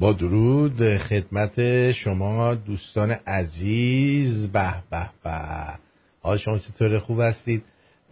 [0.00, 5.30] با درود خدمت شما دوستان عزیز به به به.
[6.22, 7.62] حال شما چطور خوب هستید؟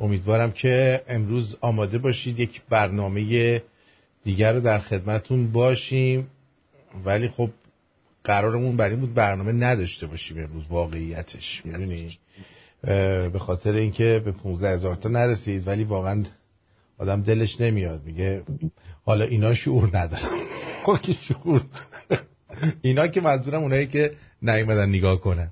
[0.00, 3.62] امیدوارم که امروز آماده باشید یک برنامه
[4.24, 6.26] دیگر رو در خدمتون باشیم.
[7.04, 7.50] ولی خب
[8.24, 11.62] قرارمون بر این بود برنامه نداشته باشیم امروز واقعیتش.
[11.64, 12.18] می‌دونی؟
[13.32, 16.24] به خاطر اینکه به 15 هزار تا نرسید ولی واقعا
[16.98, 18.04] آدم دلش نمیاد.
[18.04, 18.42] میگه
[19.04, 20.46] حالا اینا شعور ندارن
[21.28, 21.62] شعور
[22.82, 24.10] اینا که منظورم اونایی که
[24.42, 25.50] نیومدن نگاه کنن.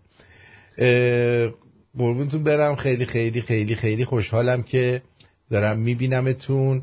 [1.99, 2.77] قربونتون برم.
[2.77, 5.03] خیلی خیلی خیلی خیلی خوشحالم که
[5.51, 6.83] دارم میبینمتون.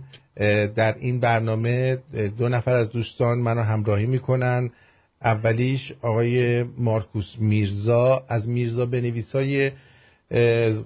[0.75, 1.97] در این برنامه
[2.37, 4.69] دو نفر از دوستان منو همراهی می‌کنن.
[5.23, 8.25] اولیش آقای مارکوس میرزا.
[8.29, 9.71] از میرزا بنویسای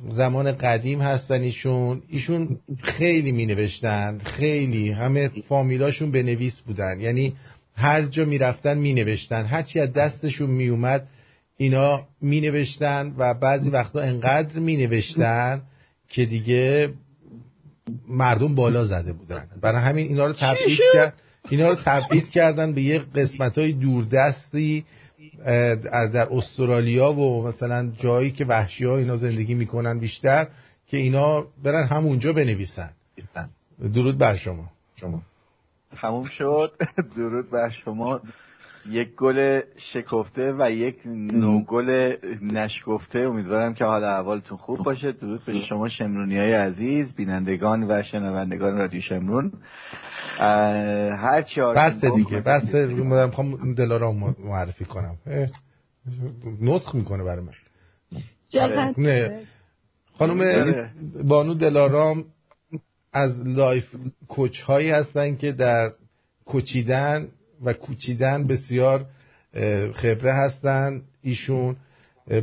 [0.09, 2.01] زمان قدیم هستن ایشون.
[2.09, 4.91] ایشون خیلی می نوشتن خیلی.
[4.91, 6.99] همه فامیلاشون بنویس بودن.
[7.01, 7.33] یعنی
[7.75, 11.07] هر جا می رفتن می نوشتن هرچی از دستشون می اومد
[11.57, 15.61] اینا می نوشتن و بعضی وقتا انقدر می نوشتن
[16.09, 16.93] که دیگه
[18.07, 19.47] مردم بالا زده بودن.
[19.61, 21.13] برای همین اینا رو تبعید کرد.
[21.49, 24.85] اینا رو تبعید کردن به یه قسمت های دوردستی
[26.13, 30.47] در استرالیا و مثلا جایی که وحشی ها اینا زندگی می‌کنن بیشتر
[30.87, 32.89] که اینا برن همونجا بنویسن.
[33.93, 34.71] درود بر شما.
[34.95, 35.21] شما.
[36.01, 36.71] تموم شد.
[37.17, 38.21] درود بر شما.
[38.89, 39.61] یک گل
[39.93, 43.19] شکفته و یک نو گل نشکفته.
[43.19, 45.11] امیدوارم که حال احوالتون خوب باشه.
[45.11, 49.51] درود به شما شمرونی های عزیز بینندگان و شنوندگان رادیو شمرون.
[50.39, 55.17] هر چی بس دیگه بس می‌خوام دلارام معرفی کنم.
[56.61, 57.53] نطق می‌کنه برای من.
[58.97, 59.41] نه.
[60.17, 60.89] خانم
[61.23, 62.25] بانو دلارام
[63.15, 63.95] از لایف
[64.27, 65.91] کوچ هایی هستن که در
[66.45, 67.27] کوچیدن
[67.63, 69.05] و کوچیدن بسیار
[69.93, 71.75] خبره هستن ایشون.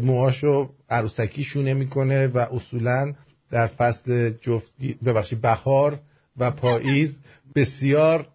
[0.02, 3.12] موهاشو عروسکی شونه می‌کنه و اصولا
[3.50, 4.70] در فصل جفت
[5.06, 5.98] ببخشید بهار
[6.36, 7.20] و پاییز
[7.54, 8.26] بسیار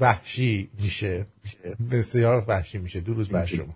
[0.00, 1.26] وحشی میشه.
[1.90, 3.00] بسیار وحشی میشه.
[3.00, 3.74] درود بر شما.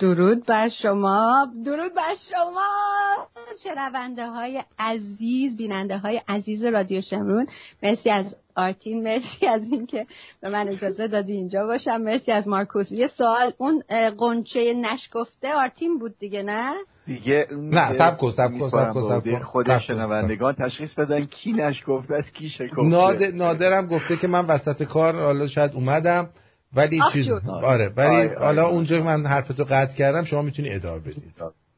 [0.00, 1.48] درود بر شما.
[1.64, 3.26] درود بر شما.
[3.64, 7.46] شنونده های عزیز بیننده های عزیز رادیو شمرون.
[7.82, 10.06] مرسی از آرتین مرسی از اینکه
[10.40, 11.96] به من اجازه دادی اینجا باشم.
[11.96, 12.92] مرسی از مارکوس.
[12.92, 13.82] یه سوال اون
[14.18, 16.74] قنچه نشکفته آرتین بود دیگه نه؟
[17.06, 22.30] دیگه نه سب کن سب کن سب کن خود شنوندگان تشخیص بدن کی نشکفته از
[22.30, 22.82] کی شکفته.
[22.82, 26.28] نادر نادرم گفته که من وسط کار حالا شاید اومدم.
[26.76, 31.34] ولی چیز آره ولی حالا اونجا من حرفتو قطع کردم شما می‌تونی ادامه بدید.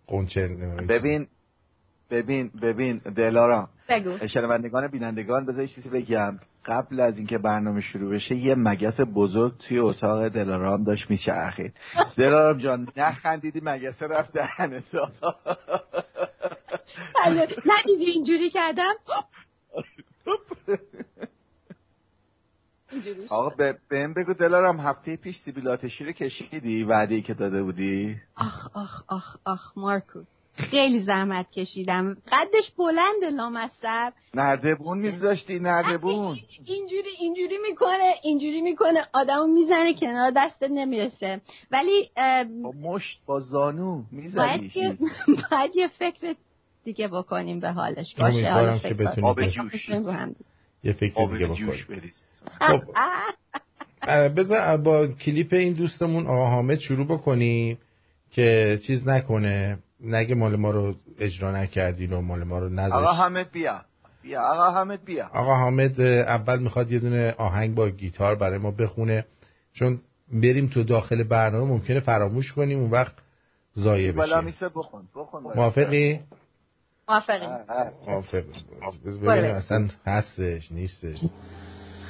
[0.06, 0.48] قنچه
[0.88, 1.26] ببین
[2.10, 3.68] ببین ببین دلارا.
[3.88, 4.26] بگو.
[4.26, 6.38] شنوندگان بینندگان بذار چیزی بگم.
[6.66, 11.74] قبل از اینکه برنامه شروع بشه یه مگس بزرگ توی اتاق دلارام داشت میچرخید.
[12.18, 14.84] دلارام جان نخندیدی مگس رفت دهنت
[17.66, 18.94] ندیدی اینجوری کردم؟
[23.28, 28.76] آقا به بهم بگو دلارم هفته پیش سیبیلاتشی رو کشیدی؟ وعده که داده بودی؟ آخ
[28.76, 30.28] آخ آخ آخ مارکوس.
[30.56, 32.16] خیلی زحمت کشیدم.
[32.32, 34.12] قدش بلند لامصب.
[34.34, 36.38] نردبون میذاشتی نردبون.
[36.64, 39.06] اینجوری اینجوری می‌کنه اینجوری می‌کنه.
[39.12, 41.40] آدمو می‌زنه کنار دستت نمی‌رسه.
[41.70, 42.10] ولی
[42.62, 44.72] با مشت با زانو می‌زنی.
[45.50, 46.34] باید یه فکر
[46.84, 48.14] دیگه بکنیم به حالش.
[48.14, 48.94] باشه حالا فکر
[50.82, 52.10] یه فکر دیگه بکنیم.
[52.60, 52.82] خب.
[54.36, 57.78] بذار با کلیپ این دوستمون آقا حامد شروع بکنیم
[58.30, 59.78] که چیز نکنه.
[60.00, 62.94] نگه مال ما رو اجرا نکردین و مال ما رو نذاشت.
[62.94, 63.80] آقا حامد بیا.
[64.22, 65.30] بیا آقا حامد بیا.
[65.32, 69.24] آقا حامد اول می‌خواد یه دونه آهنگ با گیتار برای ما بخونه.
[69.72, 70.00] چون
[70.32, 73.14] بریم تو داخل برنامه ممکنه فراموش کنیم اون وقت
[73.78, 74.68] ضایع بشه.
[74.68, 75.42] بخون بخون.
[75.42, 76.20] موافقی؟
[77.08, 77.46] موافقی
[78.06, 78.42] موافق
[79.22, 81.18] ببینیم اصلا هستش نیستش.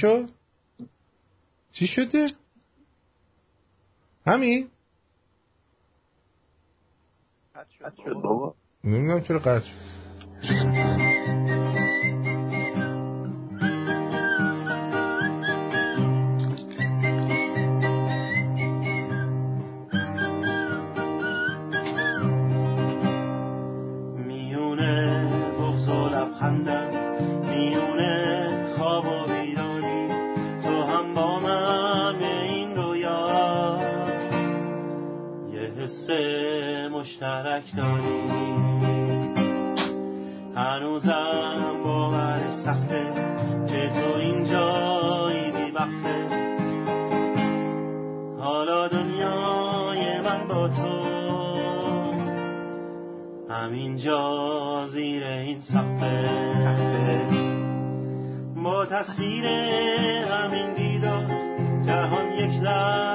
[0.00, 0.30] شد؟
[1.72, 2.26] چی شده؟
[4.26, 4.68] همین؟
[7.54, 8.54] قطع شد بابا
[8.84, 10.87] نمی‌دونم چرا قطع شد
[53.68, 56.02] همینجا زیر این سقف.
[58.64, 61.26] با تصویر همین دیدار
[61.86, 63.07] جهان یک لحظه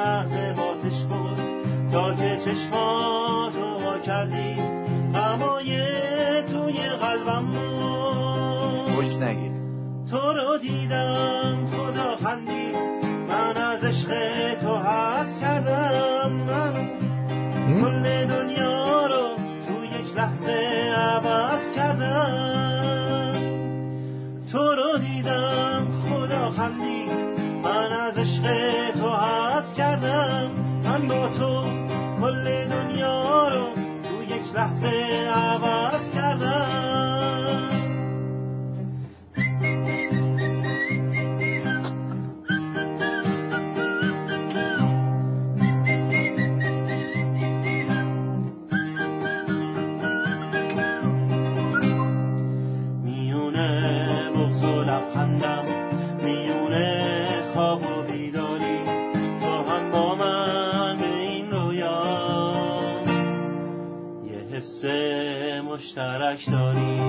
[66.33, 66.99] مشترک داری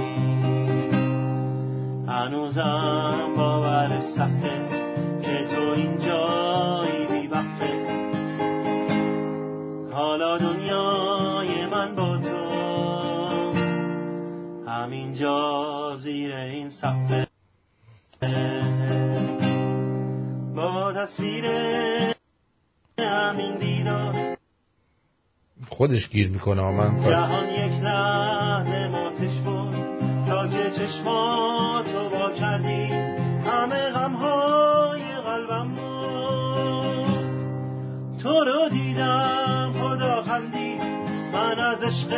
[2.08, 3.53] هنوزم باور
[25.84, 29.74] خودش گیر می‌کنه ها، من جهان یک لحظه ماتش بود.
[30.28, 32.84] تا که چشماتو با کردی
[33.46, 37.24] همه غمهای قلبم بود.
[38.22, 40.78] تو رو دیدم خدا خندی.
[41.32, 42.10] من از عشق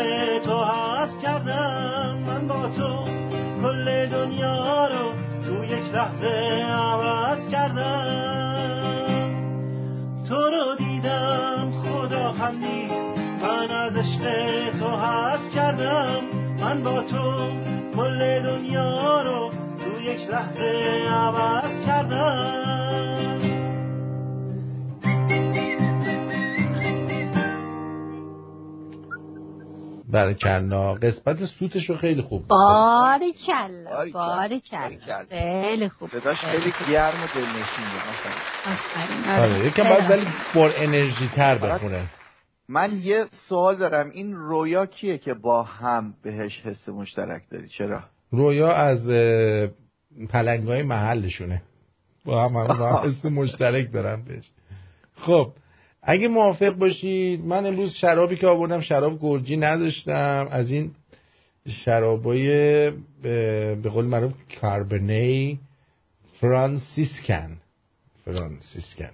[0.44, 2.18] تو هست کردم.
[2.26, 3.04] من با تو
[3.62, 5.12] کل دنیا رو
[5.44, 7.15] تو یک لحظه عوض
[14.78, 16.22] تو هست کردم
[16.60, 17.50] من با تو
[17.96, 19.50] کل دنیا رو
[19.84, 20.72] تو یک لحظه
[21.10, 22.56] عوض کردم
[30.12, 34.36] برکلا قسمت سوتش رو خیلی خوب باری کلا باریکلا.
[34.36, 35.24] باری کلا باریکلا.
[35.30, 38.42] خیلی خوب صداش خیلی گرم و دلنشین بود آفرین.
[38.66, 39.30] آفرین.
[39.30, 39.66] آره آره.
[39.66, 42.02] یکم باید خیلی ولی پر انرژی تر بخونه
[42.68, 48.02] من یه سوال دارم این رویا کیه که با هم بهش حس مشترک داری؟ چرا؟
[48.30, 49.06] رویا از
[50.28, 51.62] پلنگ های محلشونه.
[52.24, 54.50] با هم هم با هم حس مشترک دارم بهش.
[55.14, 55.52] خب
[56.02, 60.48] اگه موافق باشید من امروز شرابی که آوردم شراب گرجی نداشتم.
[60.50, 60.90] از این
[61.68, 62.46] شرابای
[63.22, 65.60] به قول معروف کاربنی
[66.40, 67.56] فرانسیسکن.
[68.24, 69.10] فرانسیسکن.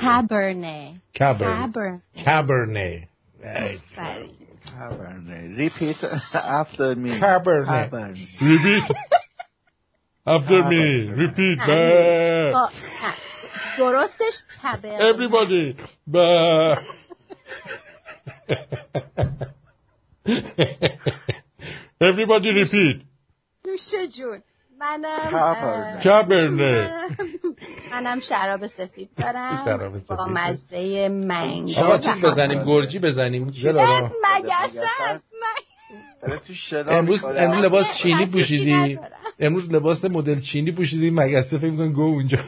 [0.00, 3.08] کابرنه کابر کابر کابرنه
[3.44, 5.56] آفرین.
[5.56, 5.96] ریپیت
[6.34, 8.18] after me کابرنه Cabernet.
[8.40, 8.96] Repeat
[10.26, 11.10] after me.
[11.22, 11.58] Repeat.
[11.58, 12.52] Bah.
[12.52, 12.70] با-
[13.02, 13.14] نه.
[13.78, 15.76] درستش کبر Everybody.
[16.12, 16.78] Bah.
[22.00, 22.96] Everybody repeat.
[23.66, 24.42] نوش جون
[24.79, 26.91] منم Cabernet.
[27.91, 29.61] منم شراب سفید دارم.
[29.65, 30.25] شراب با.
[30.25, 31.79] مزه منگو.
[31.79, 33.43] آقا چیز بزنیم گرجی بزنیم.
[33.43, 35.23] اه، دلارا مگس است
[36.71, 37.23] امروز.
[37.23, 38.99] امروز لباس چینی پوشیدی.
[39.39, 41.09] امروز لباس مدل چینی پوشیدی.
[41.09, 42.37] مگسته فکر می‌کنن گو اونجا.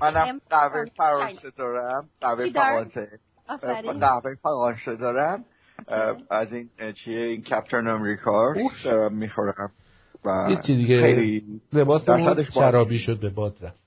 [0.00, 3.08] منم قهوه فرانسه دارم قهوه داری؟ فرانسه
[3.56, 5.44] قهوه فرانسه دارم.
[6.30, 6.68] از این
[7.04, 8.54] چیه این کپتن امریکا
[8.84, 9.70] دارم می‌خورم
[10.24, 10.56] و
[11.72, 12.70] لباسمون درصدش بالا.
[12.70, 13.78] شرابی شد به باد رفت.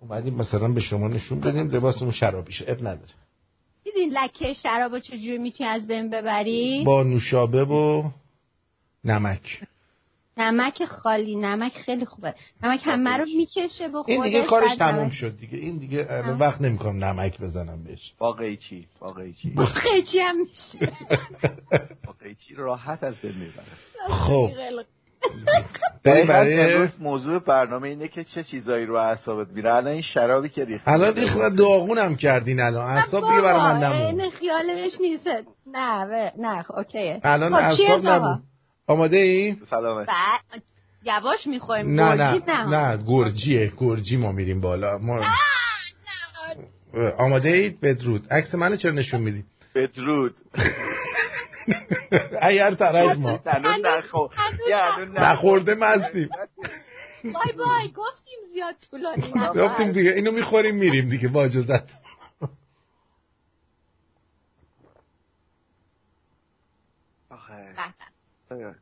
[0.00, 3.12] اومدیم مثلا به شما نشون بدیم لباسمون شرابیشه اب نداره.
[3.84, 8.02] دیدین لکه شراب چجوری می‌تونی از بین ببری با نوشابه و
[9.04, 9.62] نمک.
[10.36, 12.34] نمک خالی نمک خیلی خوبه.
[12.62, 15.58] نمک همه رو می‌کشه به این دیگه کارش تموم شد دیگه.
[15.58, 18.12] این دیگه وقت نمی‌کنم نمک بزنم بهش.
[18.20, 20.92] واقعی چی؟ واقعی چی؟ خیلی هم میشه.
[22.06, 24.50] واقعی چی؟ راحت از بین می‌بره خب.
[26.04, 29.74] برای موضوع برنامه اینه که چه چیزایی رو اعصابت میره.
[29.74, 32.96] الان این شرابی که ریختی الان ریخت داغونم کردین الان.
[32.96, 35.26] اعصاب دیگه برای من خیالش نیست.
[35.66, 37.20] نه و- نه خب، اوکیه.
[37.24, 38.16] الان خب، اعصاب cheers آقا.
[38.18, 38.42] نمون
[38.86, 40.62] آماده ای؟ سلامت بعد
[41.02, 42.42] یواش می‌خوریم نه نه.
[42.46, 42.96] نه.
[42.96, 43.72] نه گرجیه.
[43.76, 44.98] گرجی ما میریم بالا.
[44.98, 45.24] ما
[47.18, 48.32] آماده اید؟ بدرود.
[48.32, 50.36] عکس منو چرا نشون میدی؟ بدرود.
[52.42, 53.40] اگر طرف ما.
[55.16, 56.28] نخورده مستیم.
[57.24, 61.28] بای بای گفتیم زیاد طولانی گفتیم دیگه اینو می‌خوریم میریم دیگه.
[61.28, 61.90] با اجازت
[67.30, 67.74] آخه.
[68.48, 68.74] به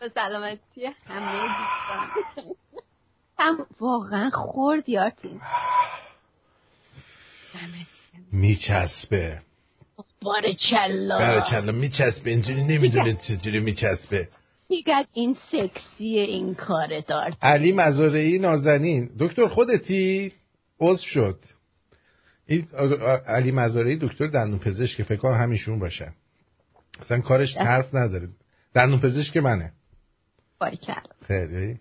[0.00, 0.08] به.
[0.08, 2.54] سلامتی همه دوستان.
[3.38, 5.40] هم واقعا خورد یارتین
[8.32, 9.42] میچسبه.
[10.22, 11.18] باره چلا.
[11.18, 12.30] برچلا میچسبه.
[12.30, 14.28] اینجوری نمی‌دونه چجوری میچسبه.
[14.68, 19.10] دیگر این سکسیه این کار دار علی مزارعی نازنین.
[19.18, 20.32] دکتر خودتی؟
[20.80, 21.38] عضو شد.
[22.46, 22.68] این
[23.26, 26.14] علی مزارعی دکتر دندون پزشک فکر کنم همیشون باشن
[27.00, 28.28] اصلا کارش حرف نداره.
[28.74, 29.72] دندون پزشک منه.
[30.60, 31.14] باری کرد.
[31.26, 31.80] خیلی.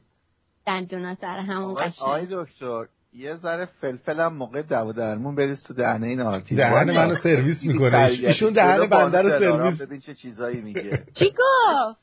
[0.65, 5.63] دندونا سر همون آقای آقای قشنگ دکتر یه ذره فلفل هم موقع دو درمون بریز
[5.63, 7.97] تو دهنه این آرتین دهن منو سرویس می‌کنه.
[7.97, 11.05] ایشون دهن بنده رو سرویس ببین چه چیزایی میگه.
[11.19, 11.99] چی گفت؟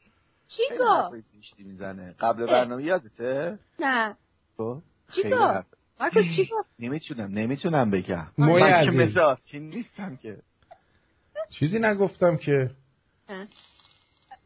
[0.48, 2.14] چی گفت؟ می‌زنه.
[2.20, 4.16] قبل برنامه یادته؟ نه.
[4.56, 5.66] تو چی گفت؟
[6.78, 8.26] نمی‌تونم نمی‌تونم بگم.
[8.38, 8.90] من که.
[8.90, 10.36] مثل نیستم که.
[11.48, 12.70] چیزی نگفتم که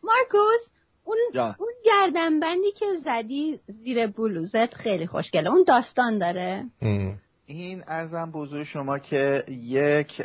[0.02, 0.70] مارکوس
[1.04, 1.54] اون جان.
[1.58, 5.50] اون گردنبندی که زدی زیر بلوزت خیلی خوشگله.
[5.50, 6.64] اون داستان داره.
[6.82, 7.18] ام.
[7.46, 10.22] این ارزم بزرگ شما که یک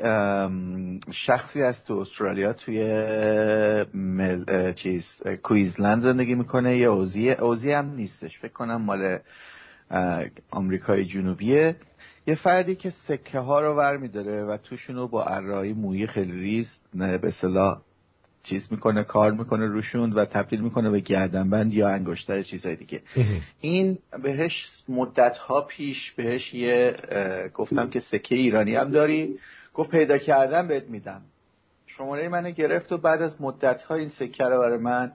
[1.11, 2.83] شخصی از تو استرالیا توی
[3.93, 5.03] مل، چیز
[5.43, 6.77] کویزلند زندگی می‌کنه.
[6.77, 8.39] یه اوزی اوزی هم نیستش.
[8.39, 9.19] فکر کنم مال
[10.51, 11.75] آمریکای جنوبیه.
[12.27, 16.79] یه فردی که سکه ها رو ور میداره و توشونو با ارایی مویی خیلی ریز
[16.93, 17.81] نه، به اصطلاح
[18.45, 23.01] چیز می‌کنه کار می‌کنه روشون و تبدیل می‌کنه به گردنبند یا انگشتر چیزای دیگه.
[23.61, 26.95] این بهش مدت ها پیش بهش یه
[27.53, 29.39] گفتم که سکه ایرانی هم داری.
[29.73, 31.21] گفت پیدا کردم بهت میدم.
[31.87, 35.11] شماره منو گرفت و بعد از مدت ها این سکه رو برای من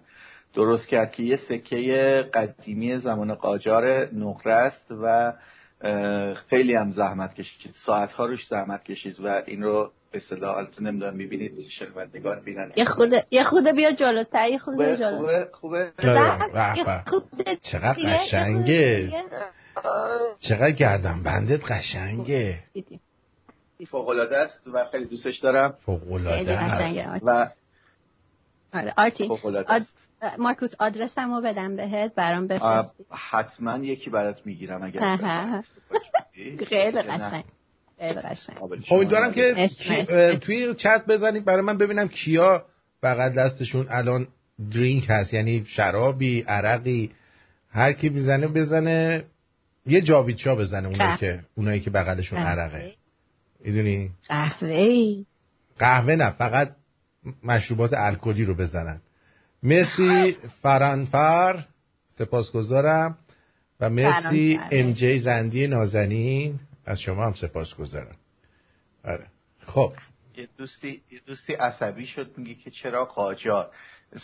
[0.55, 5.33] درست کرد که یه سکه قدیمی زمان قاجار نقره است و
[6.49, 7.75] خیلی هم زحمت کشید.
[7.87, 12.73] ساعت ها روش زحمت کشید و این رو به اصطلاح البته نمی‌دونم می‌بینید شنوندگان بینن
[12.77, 14.97] یه خود یه خود بیا جلوتر یه خود بیا
[15.53, 19.25] خوبه؟ جلوتر خوبه خوبه چقدر قشنگه.
[20.41, 22.59] چقدر گردن بندت قشنگه.
[22.73, 23.01] دیدی.
[23.91, 25.75] فوق العاده است و خیلی دوستش دارم.
[25.87, 27.23] فوق العاده است.
[27.25, 27.51] و
[28.75, 29.31] آره آرتی
[30.39, 33.05] مارکوس آدرسمو بدم بهت برام آه، بفرستی.
[33.31, 35.17] حتما یکی برات می‌گیرم اگر
[36.69, 37.03] خیلی.
[37.03, 37.45] قشنگ.
[38.47, 39.69] شما امیدوارم که
[40.41, 42.65] توی چت بزنید برای من ببینم کیا
[43.03, 44.29] بغل دستشون الان
[44.73, 45.35] درینک هست.
[45.35, 47.11] یعنی شرابی عرقی
[47.71, 49.25] هر کی می‌زنه بزنه.
[49.87, 51.17] یه جاویدشا بزنه اونایی.
[51.17, 52.93] که اونایی که بغلشون عرقه.
[53.65, 55.15] می‌دونی؟ قهوه
[55.79, 56.77] قهوه نه فقط
[57.45, 59.01] مشروبات الکلی رو بزنن.
[59.63, 61.65] مرسی فرانفر
[62.19, 63.19] سپاسگزارم.
[63.81, 64.61] و مرسی.
[64.71, 66.61] ام جی زندی نازنین.
[66.91, 68.17] از شما هم سپاسگزارم
[69.05, 69.27] آره.
[69.61, 69.93] خب.
[70.37, 73.71] یه دوستی یه دوستی عصبی شد میگه که چرا قاجار؟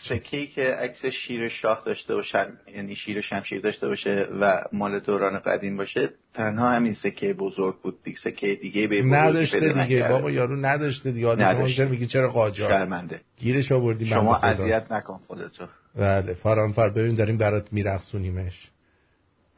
[0.09, 5.39] سکه که عکس شیر شاه داشته باشه یعنی شیر شمشیر داشته باشه و مال دوران
[5.39, 10.09] قدیم باشه تنها همین سکه بزرگ بود دیگه سکه دیگه به نداشته دیگه.
[10.09, 11.27] بابا یارو نداشته دیگه.
[11.27, 12.07] آدم نداشته.
[12.07, 13.21] چرا قاجار؟ شرمنده.
[13.37, 14.37] گیرش آوردی شما.
[14.37, 15.67] اذیت نکن خودتو.
[15.95, 16.35] بله.
[16.35, 18.71] فرانفر ببین داریم برات میرقصونیمش.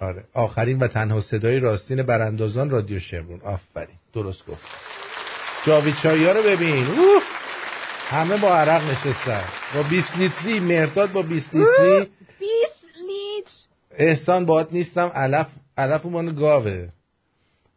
[0.00, 0.25] آره.
[0.35, 3.97] آخرین و تنها صدای راستین براندازان رادیو شمرون آفرین.
[4.12, 4.67] درست گفت.
[5.67, 6.87] جاوید چایی ها رو ببین.
[6.87, 7.23] اوه!
[8.09, 9.45] همه با عرق نشستن.
[9.75, 11.99] با 20 لیتری مرداد با 20 لیتری.
[11.99, 12.11] 20
[13.09, 13.52] لیتر.
[13.90, 15.12] احسان باهات نیستم.
[15.14, 15.47] علف
[15.78, 16.88] علف مال گاوه.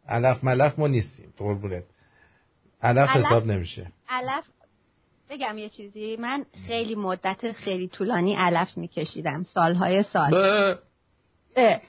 [0.08, 1.34] علف ملف ما نیستیم.
[1.36, 1.84] قربونت.
[2.82, 3.86] علف علف؟ حساب نمیشه.
[4.08, 4.44] علف؟
[5.30, 6.16] بگم یه چیزی.
[6.16, 9.42] من خیلی مدت خیلی طولانی علف میکشیدم.
[9.44, 10.34] سالهای سال.
[11.56, 11.80] اه.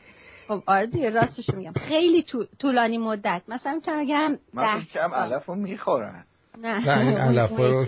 [0.47, 1.73] خب آره دیگه راستش میگم.
[1.73, 3.41] خیلی طول- طولانی مدت.
[3.47, 5.13] مثلا می‌تونم بگم من ده کم.
[5.13, 6.25] علف رو می‌خورن.
[6.57, 6.87] نه.
[6.89, 7.85] نه، این اون رو-.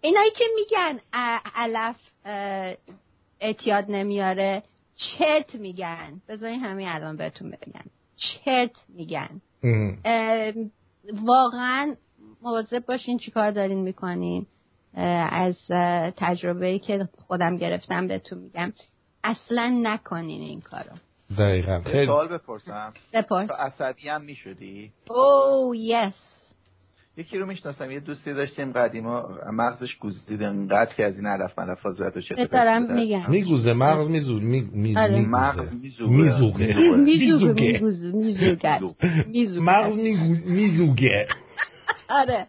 [0.00, 1.00] اینایی که میگن
[1.54, 1.96] علف
[3.40, 4.62] اعتیاد نمیاره
[4.96, 6.22] چرت میگن.
[6.28, 7.84] بذارین همین الان بهتون بگم.
[8.16, 9.40] چرت میگن.
[11.12, 11.94] واقعا
[12.42, 14.46] مواظب باشین چیکار دارین می‌کنین.
[15.30, 15.58] از
[16.16, 18.72] تجربه که خودم گرفتم بهتون میگم.
[19.24, 20.90] اصلا نکنین این کارو.
[21.38, 21.80] دقیقا.
[21.80, 22.06] خیلی.
[22.06, 22.92] سوال بپرسم.
[23.12, 23.48] بپرس.
[23.48, 26.14] تو عصبی هم می‌شدی؟ او یس
[27.16, 31.92] یکی رو می‌شناسم یه دوستی داشتیم قدیما مغزش گوزید انقدر که از این علف ملفا
[31.92, 33.30] زد و چه دارم میگم.
[33.30, 35.20] میگوزه مغز میزو می می آره.
[35.20, 37.80] مغز میزوگه میزوگه
[39.70, 39.96] مغز
[40.46, 41.28] میزوگه
[42.08, 42.46] آره.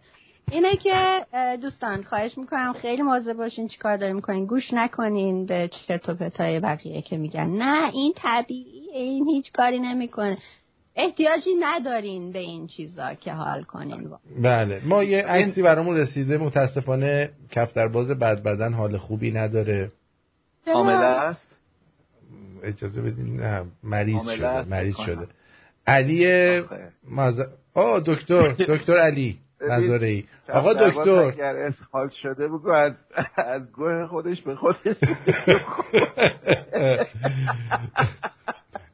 [0.52, 1.26] اینه که
[1.62, 4.46] دوستان خواهش می‌کنم خیلی مواظب باشین چیکار دارین می‌کنین.
[4.46, 7.50] گوش نکنین به چرت و پرتای بقیه که میگن.
[7.50, 10.38] نه این طبیعیه این هیچ کاری نمی‌کنه.
[10.96, 14.10] احتیاجی ندارین به این چیزا که حال کنین.
[14.44, 14.82] بله.
[14.86, 19.92] ما یه عکسی برامون رسیده متاسفانه کفترباز بد بدن حال خوبی نداره.
[20.68, 21.48] حامله است؟
[22.64, 23.40] اجازه بدین.
[23.40, 25.28] نه مریض شده مریض شده.
[25.88, 26.62] علی.
[27.12, 27.40] مز...
[27.74, 29.38] آه دکتر دکتر علی.
[29.72, 31.12] ای آقا دکتر.
[31.12, 32.94] اگر اسهال شده بگو از
[33.38, 34.78] از گوه خودش به خودش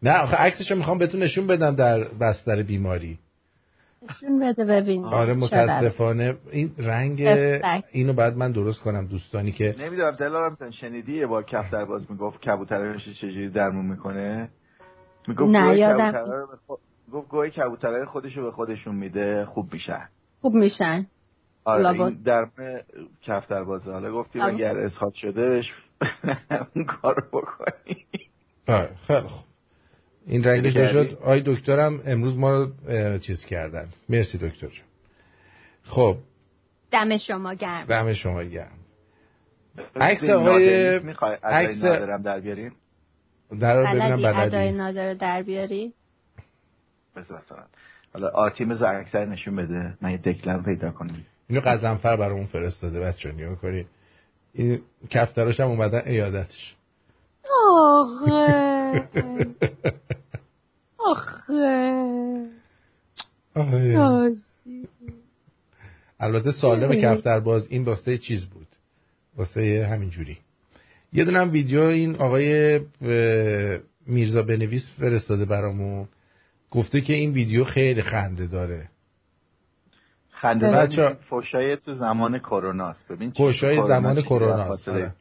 [0.03, 3.19] نه آخه عکسشو می‌خوام بهتون نشون بدم در بستر بیماری.
[4.09, 5.33] نشون بده ببین آره.
[5.33, 6.35] متاسفانه.
[6.51, 7.21] این رنگ.
[7.91, 12.41] اینو بعد من درست کنم دوستانی که نمی‌دونم دلارم تن شنیدی یه بار کفترباز می‌گفت
[12.41, 14.49] کبوترش چجوری درمون می‌کنه؟
[15.27, 16.47] می‌گفت نه، یادم
[17.09, 20.07] گفت گوه کبوترهای خودش رو به خودشون میده خوب میشن
[20.41, 21.07] خوب میشن.
[21.63, 22.01] آره.
[22.01, 22.51] این درم
[23.23, 24.41] کفتربازه حالا گفتیم.
[24.41, 25.73] اگر اسهال شده بهش
[26.75, 28.05] اون کار رو بکنی.
[28.67, 29.45] آره خیلی خوب.
[30.27, 31.17] این رنگش؟ شد.
[31.23, 32.67] آی دکترم امروز ما رو
[33.17, 33.87] چیز کردن.
[34.09, 34.85] مرسی دکتر جان.
[35.83, 36.17] خب.
[36.91, 37.85] دم شما گرم.
[37.85, 38.77] دم شما گرم.
[39.95, 40.97] عکس آقای-
[41.43, 42.75] عکس- نادرم در بیاریم؟
[43.59, 45.93] در رو ببینم بلدی ادای نادر در بیاری؟
[47.15, 47.63] بذار مثلا.
[48.13, 49.93] حالا آرتیم ز اکثر نشون بده.
[50.01, 51.25] من یه دکلم پیدا کنم.
[51.47, 53.85] اینو قزنفر برامون فرستاده بچه نیا کنی.
[54.53, 56.75] این کفتراش هم اومدن ایادتش.
[57.89, 59.09] آخه.
[63.55, 63.81] آخه.
[66.19, 68.67] البته سالم کفتر باز این واسه چیز بود؟
[69.37, 70.37] واسه همینجوری.
[71.13, 72.79] یه دونم ویدیو این آقای
[74.07, 76.07] میرزا بنویس فرستاده برامون.
[76.71, 78.89] گفته که این ویدیو خیلی خنده داره.
[80.31, 83.07] خنده بچه‌ها- دار فوشای تو زمان کرونا است.
[83.07, 85.13] ببین کرونا زمان کرونا آره.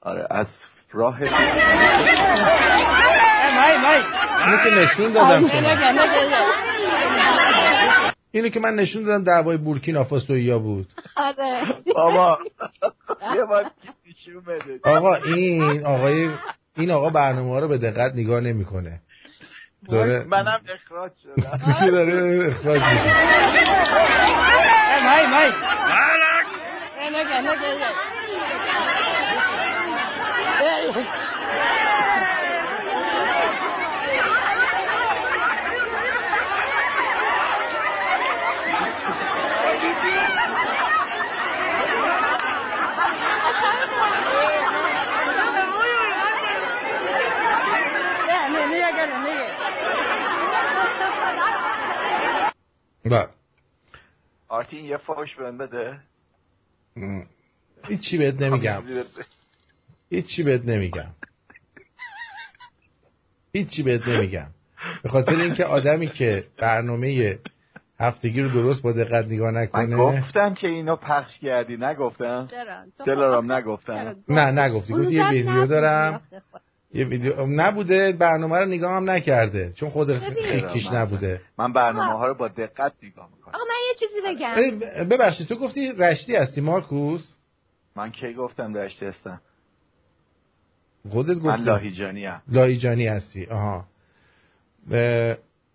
[0.00, 0.46] آره از
[0.92, 1.36] راه اینو
[4.64, 5.44] که نشون دادم
[8.30, 10.86] اینو که من نشون دادم دعوای بورکینافاسویا بود.
[11.16, 11.62] آره.
[11.94, 12.38] بابا
[13.34, 13.70] یه بار
[14.84, 16.30] آقا این آقای
[16.76, 19.00] این آقا برنامه ها رو به دقت نگاه نمی‌کنه.
[19.90, 21.90] داره منم اخراج شدم.
[21.96, 23.12] داره اخراج میشه.
[53.10, 53.28] بله.
[54.48, 56.00] آرتین یه فوش بهم بده.
[57.84, 58.82] هیچی بهت نمیگم.
[60.10, 61.14] هیچی بهت نمیگم.
[63.52, 64.46] هیچی بهت نمیگم.
[65.02, 67.38] به خاطر اینکه آدمی که برنامه
[68.00, 72.48] هفتگی رو درست با دقت نگاه من نکنه گفتم که اینو پخش کردی نگفتم؟
[73.06, 74.16] دلارام نگفتم.
[74.28, 74.94] نه نگفتی.
[74.94, 76.20] گفتی یه ویدیو دارم.
[76.96, 79.72] یه ویدیو نبوده برنامه رو نگاه هم نکرده.
[79.72, 80.18] چون خود.
[80.18, 81.40] خیکیش نبوده.
[81.58, 83.54] من برنامه ها رو با دقت نگاه می‌کنم.
[83.54, 84.54] آقا من یه چیزی بگم.
[84.56, 84.70] ای،
[85.04, 87.34] ببخشید تو گفتی رشتی هستی مارکوس؟
[87.96, 89.40] من کی گفتم رشته هستم؟
[91.10, 92.42] خودت من گفتی لاهیجانی ام.
[92.48, 93.46] لایجانی هستی.
[93.46, 93.84] آها.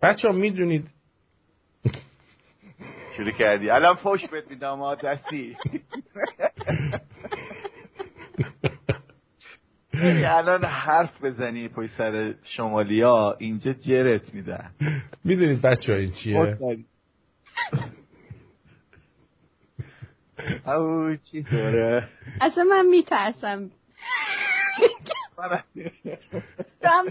[0.02, 0.88] بچه ها می‌دونید
[3.16, 3.70] شروع کردی.
[3.70, 4.82] الان فوش بهت میدم
[9.94, 14.70] الان حرف بزنی پای سر شمالیا اینجا جرت میدن
[15.24, 16.58] می‌دونید بچه ها این چیه؟
[20.66, 22.08] او چی دوره؟
[22.40, 23.70] اصلا من میترسم.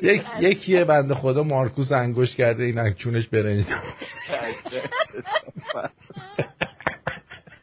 [0.01, 3.65] یک یکیه بنده خدا مارکوس انگوش کرده این انکونش برنج.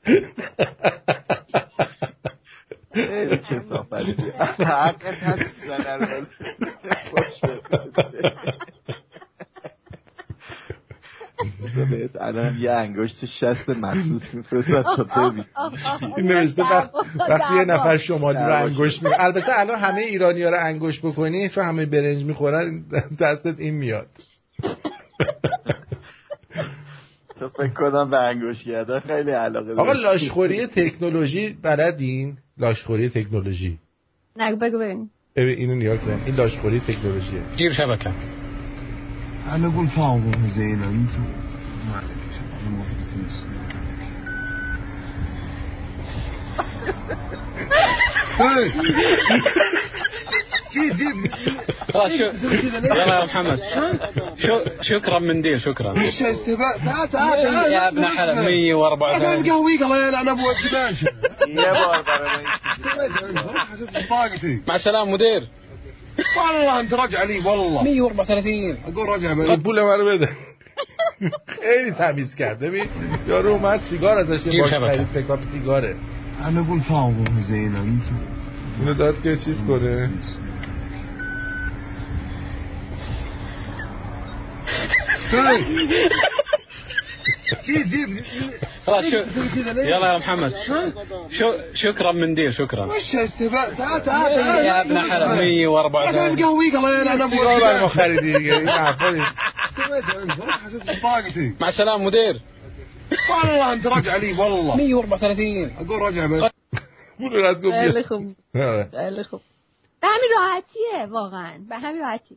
[4.58, 5.68] حقت هست
[11.90, 15.32] بهت الان یه انگشت شست مخصوص میفرستن تا تو
[16.18, 16.94] نوشته وقت-
[17.28, 21.48] وقتی یه نفر شمالی رو انگوش می البته الان همه ایرانی ها رو انگوش بکنی
[21.48, 22.84] چون همه برنج می‌خورن
[23.20, 24.06] دستت این میاد.
[27.40, 28.56] تو فکر کنم به انگوش
[29.06, 29.92] خیلی علاقه آقا.
[29.92, 33.78] لاشخوری تکنولوژی بلدین؟ لاشخوری تکنولوژی.
[34.36, 36.20] نگو بگو ببین اینو نیا کن.
[36.26, 37.42] این لاشخوری تکنولوژیه.
[37.56, 38.12] جيب شبكه
[39.52, 41.96] انا اقول فاضل زين انت ما.
[41.96, 42.22] عليك
[42.60, 43.46] انا ما فيك تنسى
[50.76, 51.32] يجيب
[51.94, 53.58] آه، يلا يا محمد.
[54.82, 55.94] شكرا منديل شكرا.
[56.84, 57.38] تعال تعال
[57.72, 61.02] يا ابن حلال 184 أنا مقويك الله يلعن ابو الدباش
[61.48, 62.02] يا ابو
[64.68, 65.48] مع السلامة مدير.
[66.36, 67.82] والله أنت رجع لي والله.
[67.82, 70.28] 134 أقول رجع قبول ما بده.
[71.48, 72.84] خیلی تمیز کرده ببین
[73.28, 75.94] یارو اومد سیگار ازش یه باکس خرید فکر کنم سیگاره.
[76.44, 77.80] همه گول فاهم میزه اینا
[78.80, 80.10] اینو داد که چیز کنه؟
[89.76, 90.52] يلا يا محمد
[91.30, 94.32] شكرا شكرا منديل شكرا وش استفاء تعال تعال
[94.66, 96.26] يا ابن حرام 104 أنا
[97.32, 97.82] الله يلعن
[101.60, 102.40] مع السلامه مدير
[103.30, 106.42] والله انت راجع لي والله 134 أقول راجع بس
[107.18, 107.88] قول لا تقول لا
[108.54, 109.20] لا لا لا
[111.10, 112.36] واقعا لا لا راحتی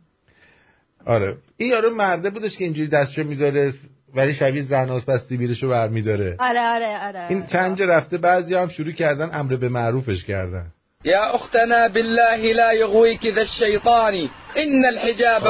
[1.05, 1.35] آره.
[1.57, 3.73] این یارو مرده بودش که اینجوری دستشو میداره
[4.15, 6.35] ولی شبیه زناست پس سیبیلشو برمیداره.
[6.39, 7.25] آره آره آره.
[7.29, 10.65] این چند جا رفته بعضی هم شروع کردن امر به معروفش کردن.
[11.05, 14.13] يا أختنا بالله لا يغويك ذا الشيطان
[14.57, 15.43] إن الحجاب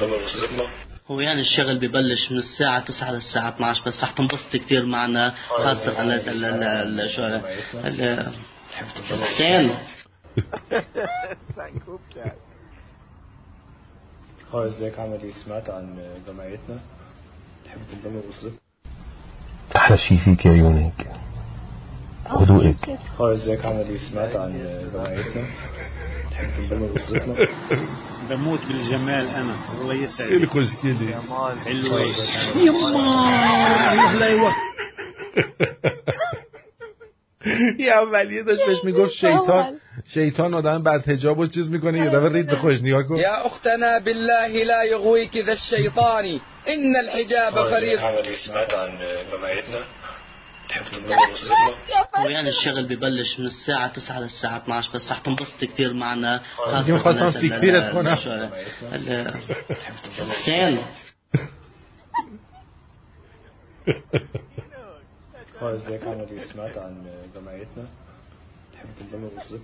[0.00, 0.68] لوصلتنا
[1.10, 6.02] هو يعني الشغل ببلش من الساعة 9 للساعة 12 بس رح تنبسط كثير معنا خاصة
[6.02, 7.22] ال ال ال ال شو
[7.84, 8.32] ال-
[9.24, 9.70] حسين
[11.56, 12.00] سنكوب
[14.54, 16.78] ازيك عامل إيه سمعت عن جمعيتنا
[17.64, 18.58] تحب تنضم لأسرتنا
[19.76, 21.06] أحلى شي فيك يا يونيك
[22.26, 24.52] هدوءك هو ازيك عامل إيه سمعت عن
[24.94, 25.46] جمعيتنا
[26.30, 27.48] تحب تنضم وصلتنا
[28.30, 31.20] بموت بالجمال أنا الله يسعدك الكوز كده
[31.64, 32.14] حلوة يا
[34.10, 34.54] الله يوفقك
[37.78, 39.74] یه اولیه داشت بهش می‌گفت شیطان.
[40.14, 41.98] شیطان آدم بعد هجاب و چیز می‌کنه.
[41.98, 43.16] یه دفعه رید به خوش نگاه کن.
[43.16, 46.24] يا أختنا بالله لا يغويك ذا الشيطان
[46.68, 48.90] إن الحجاب فريضة عملي سمعت عن
[49.32, 49.78] جمعيتنا
[50.68, 55.64] تحب تنضم لوصلتنا هو يعني الشغل ببلش من الساعة 9 للساعة 12 بس رح تنبسط
[55.64, 56.40] كثير معنا.
[57.32, 58.16] سیکتیرت ال- کنم.
[58.16, 58.30] شو
[58.92, 59.34] ال-
[60.32, 60.78] حسين
[65.70, 67.84] الاخبار ازيك عامل سمعت عن جمعيتنا
[68.72, 69.60] تحب تنضم وسطك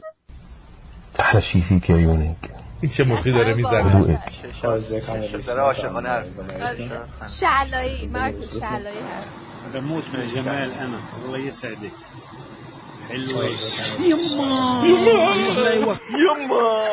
[1.20, 2.50] أحلى شيء فيك يا يونيك
[2.84, 7.06] انت مخيد رميز على ذوقك ازيك عامل إيه شغاله شغاله
[7.40, 8.94] شعلاي مارك شعلاي
[9.74, 11.00] بموت من الجمال أنا.
[11.24, 11.90] الله يسعدك
[13.08, 13.44] حلوة.
[14.00, 16.84] يما يما يما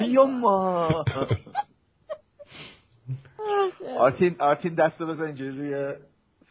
[0.00, 1.04] يما
[3.98, 5.94] آرتین آرتین دستو بزن اینجوری روی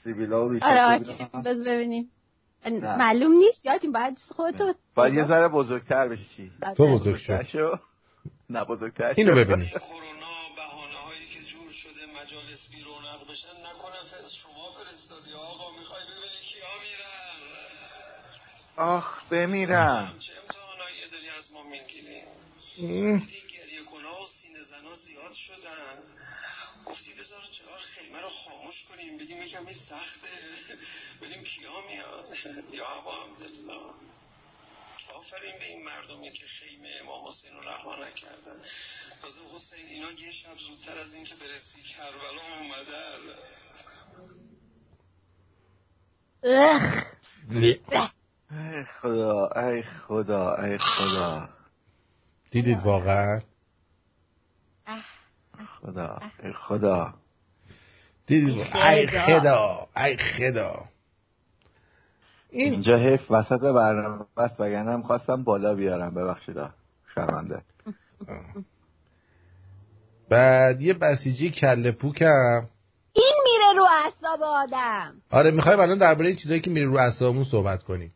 [0.03, 0.81] سیبیلا و ریشه آره.
[0.81, 2.11] آرتین بذار ببینیم.
[2.81, 7.43] معلوم نیست یادیم باید خودتو باید یه ذره بزرگتر بشی چی؟ تو بزرگ شد بزرگتر.
[7.43, 7.75] شو
[8.49, 9.35] نه بزرگتر اینو.
[9.35, 9.65] ببینی.
[9.89, 15.33] کرونا بهانه هایی که جور شده مجالس بی رونق بشن نکنه فرست شما فرستادی.
[15.33, 17.37] آقا می‌خوای ببینی کیا میرن؟
[18.97, 20.13] آخ بمیرم.
[20.19, 22.27] چه امتحانایی داری از ما می‌گیریم
[22.75, 25.97] دیدی گریه کنها و سینه زنا زیاد شدن.
[26.85, 29.17] گفتی بذار چرا خیمه رو خاموش کنیم.
[29.17, 30.27] بگیم یکم این سخته.
[31.21, 32.27] ببینیم کیا میاد
[32.73, 33.93] یا هوا عبدالله.
[35.15, 38.61] آفرین به این مردمی که خیمه امام حسین رو رها نکردن.
[39.21, 43.19] تازه حسین اینا یه شب زودتر از اینکه برسی کربلا اومدن.
[46.43, 47.03] اخ.
[48.51, 51.49] ای خدا ای خدا ای خدا.
[52.51, 53.41] دیدید واقعا؟
[55.65, 57.13] خدا ای خدا.
[58.31, 58.89] واقعا.
[58.89, 59.87] ای خدا.
[59.97, 60.85] ای خدا
[62.49, 66.13] این اینجا حیف وسط برنامه است وگرنه هم خواستم بالا بیارم.
[66.13, 66.57] ببخشید.
[67.15, 67.61] شرمنده.
[70.29, 72.67] بعد یه بسیجی کله پوکم.
[73.13, 75.13] این میره رو اعصاب آدم.
[75.31, 78.13] آره می‌خوایم الان درباره این چیزایی که میره رو اعصابمون صحبت کنیم.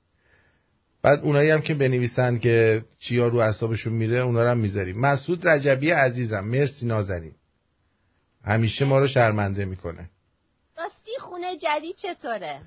[1.05, 4.99] بعد اونایی هم که بنویسن که چیا رو اعصابشون میره اونا رو هم می‌ذاریم.
[4.99, 7.31] مسعود رجبی عزیزم مرسی نازنین.
[8.45, 10.09] همیشه ما رو شرمنده می‌کنه.
[10.77, 12.61] راستی خونه جدید چطوره؟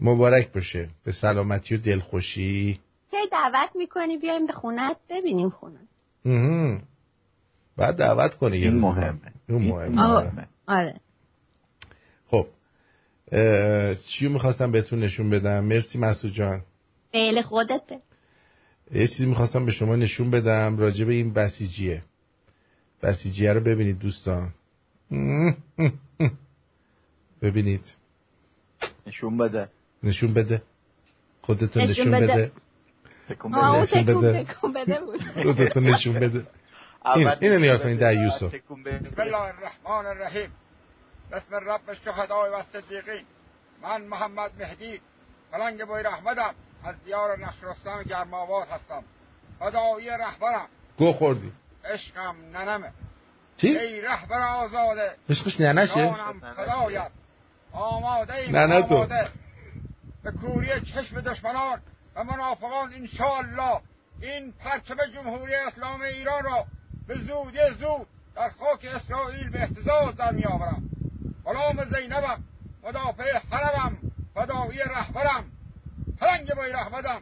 [0.00, 0.88] مبارک باشه.
[1.04, 2.80] به سلامتی و دلخوشی.
[3.10, 5.80] کی دعوت می‌کنی بیایم به خونت؟ ببینیم خونه.
[7.76, 8.80] بعد دعوت کنه یه این.
[8.80, 9.20] مهمه.
[9.48, 10.02] این این مهمه.
[10.02, 10.32] آه.
[10.66, 10.94] آره.
[12.26, 12.46] خب
[14.08, 16.62] چیو می‌خواستم بهتون نشون بدم؟ مرسی مسعود جان.
[17.18, 18.00] قیل خودته.
[18.94, 22.02] یه چیزی می‌خواستم به شما نشون بدم راجع به این بسیجیه.
[23.02, 24.54] بسیجیه رو ببینید دوستان.
[27.42, 27.84] ببینید.
[29.06, 29.68] نشون بده.
[30.02, 30.62] نشون بده.
[31.42, 32.50] خودتون نشون نشون بده.
[33.30, 34.44] نشون بده.
[34.44, 35.00] تکون بده.
[35.00, 35.20] بود.
[35.44, 36.46] خودتون نشون بده.
[37.40, 38.54] اینو نشون کنید در یوسف.
[38.54, 40.50] بسم الله الرحمن الرحیم.
[41.32, 43.24] بسم رب الشهداء و صدیقین
[43.82, 45.00] من محمد مهدی
[45.52, 46.54] پلنگ بوی رحمتم.
[46.84, 49.04] از دیار نشرستان گرماوات هستم.
[49.58, 50.66] فدایی رهبرم.
[50.98, 51.52] گو خوردی.
[51.84, 52.92] عشقم ننمه.
[53.56, 55.16] چی؟ ای رهبر آزاده.
[55.30, 56.14] عشقش ننشه؟
[56.56, 57.10] فدایت
[57.72, 58.94] آماده ایم ننه تو.
[58.94, 59.28] آماده.
[60.22, 61.80] به کوری چشم دشمنان
[62.14, 63.80] و منافقان انشاءالله
[64.20, 66.64] این پرچم جمهوری اسلامی ایران را
[67.06, 70.82] به زودی زود در خاک اسرائیل به احتزاز در می آورم
[71.44, 72.44] غلام زینبم
[72.82, 73.96] مدافع حرمم
[74.34, 75.44] فدایی رهبرم.
[76.20, 77.20] پلنگ بای رحمتم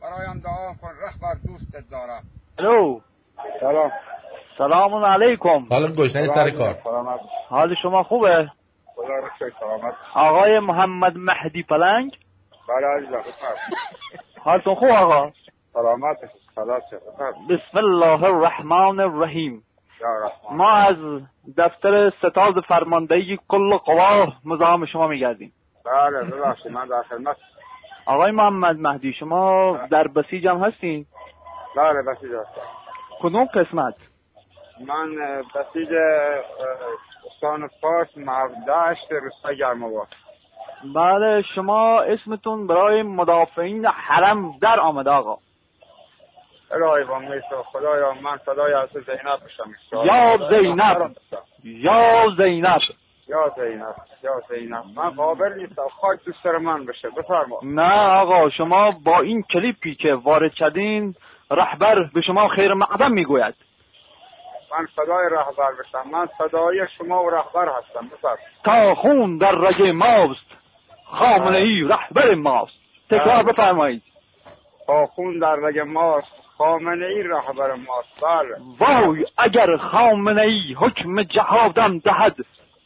[0.00, 2.22] برایم دعا کن رهبر دوستت دارم.
[2.58, 3.00] الو.
[3.60, 3.90] سلام.
[4.58, 5.66] سلام علیکم.
[5.70, 6.74] حالا گشنه سر کار.
[7.48, 8.48] حال شما خوبه؟
[9.60, 9.94] سلامت.
[10.14, 12.16] آقای محمد مهدی پلنگ.
[12.68, 13.22] بله عزیزم
[14.40, 15.30] حالتون خوب آقا؟
[15.72, 16.16] سلامت.
[17.50, 19.64] بسم الله الرحمن الرحیم.
[20.00, 20.56] یا رحمان.
[20.56, 20.96] ما از
[21.56, 25.52] دفتر ستاد فرماندهی کل قوا مزاحم شما میگردیم.
[25.84, 27.36] بله ببخشید من در خدمت
[28.06, 31.06] آقای محمد مهدی شما در بسیج هم هستین؟
[31.76, 32.60] بله بسیج هستم.
[33.20, 33.94] کدوم قسمت؟
[34.86, 35.16] من
[35.54, 35.88] بسیج
[37.26, 40.08] استان فارس مردشت روستای گرماباد
[40.94, 45.38] بله شما اسمتون برای مدافعین حرم در آمده آقا.
[46.70, 49.74] الهی با میسا خدایا من صدای از زینب بشم.
[49.92, 51.16] یا زینب.
[51.64, 52.80] یا زینب.
[53.28, 55.88] یا زینب یا زینب من قابل نیستم.
[56.00, 57.10] خاک تو سر من بشه.
[57.10, 57.58] بفرما.
[57.62, 61.14] نه آقا شما با این کلیپی که وارد کردین
[61.50, 63.54] رهبر به شما خیر مقدم می‌گوید.
[64.72, 66.10] من صدای رهبر بشم.
[66.10, 68.08] من صدای شما و رهبر هستم.
[68.08, 68.36] بفرما.
[68.64, 70.46] تا خون در رگ ماست.
[71.04, 72.78] خامنه ای رهبر ماست.
[73.10, 74.02] تکرار بفرمایید.
[74.86, 78.24] تا خون در رگ ماست خامنه ای رهبر ماست.
[78.24, 78.56] بله.
[78.80, 82.36] وای اگر خامنه ای حکم جهادم دهد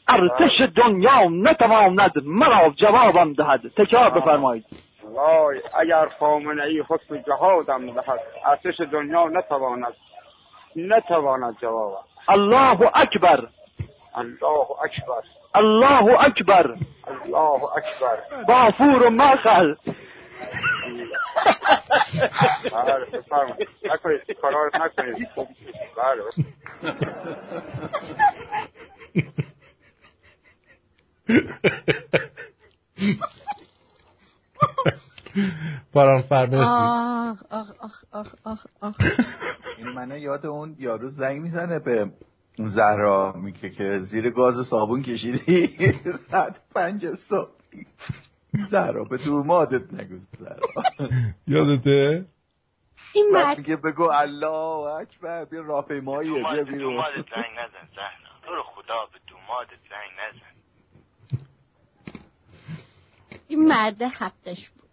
[0.08, 3.60] ارتش دنیا نتواند مرا جوابم دهد.
[3.76, 4.64] تکرار بفرمایید.
[5.04, 9.94] وای اگر خامنه ای حکم جهادم دهد ارتش دنیا نتواند
[10.76, 13.48] نتواند جوابم الله اکبر.
[14.14, 15.22] الله اکبر.
[15.54, 16.74] الله اکبر.
[17.08, 18.44] الله اکبر.
[18.48, 19.74] بافور و مخل.
[22.72, 23.06] بله
[23.84, 24.22] نکنید
[24.74, 25.28] نکنید.
[35.92, 38.96] باران فرمرسی آخ آخ آخ آخ آخ آخ.
[39.78, 42.10] این منو یاد اون یارو زنگ می‌زنه به
[42.58, 45.76] زهرا میگه که زیر گاز صابون کشیدی.
[46.30, 47.50] ساعت پنج صبح.
[48.70, 50.68] زهرا به دومادت نگو زهرا.
[51.46, 52.24] یادته؟
[53.14, 56.78] این مرد میگه بگو الله اکبر بیا راهپیماییه بیا بیرون.
[56.78, 57.88] دومادت زنگ نزن.
[57.94, 60.47] زهرا تو رو خدا به دومادت زنگ نزن.
[63.48, 64.88] این مرد حقش بود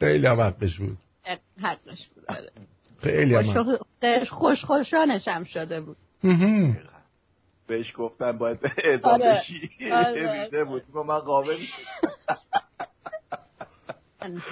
[0.00, 0.98] خیلی هم حقش بود
[1.62, 2.50] حقش بود آره.
[2.98, 3.64] خیلی هم.
[4.02, 5.96] خوش خوش خوشانش هم شده بود.
[7.66, 8.58] بهش گفتن باید
[9.02, 9.32] آره.
[9.32, 10.42] بشی آره.
[10.44, 11.56] ریده بود من قابل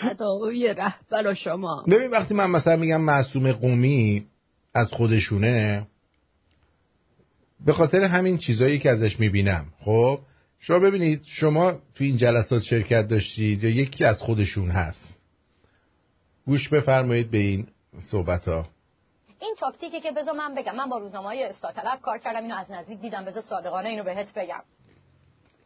[0.00, 4.26] فدای رهبر شما ببین وقتی من مثلا میگم معصوم قومی
[4.74, 5.86] از خودشونه
[7.64, 10.18] به خاطر همین چیزایی که ازش می‌بینم خب
[10.64, 15.14] شما ببینید شما تو این جلسات شرکت داشتید یا یکی از خودشون هست.
[16.46, 17.66] گوش بفرمایید به این
[18.10, 18.68] صحبت ها
[19.40, 20.76] این تاکتیکی که بذار من بگم.
[20.76, 22.42] من با روزنامه های استاطلب کار کردم.
[22.42, 23.24] اینو از نزدیک دیدم.
[23.24, 24.62] بذار صادقانه اینو بهت بگم.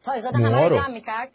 [0.03, 1.31] تا ازاده همه جمع می‌کرد.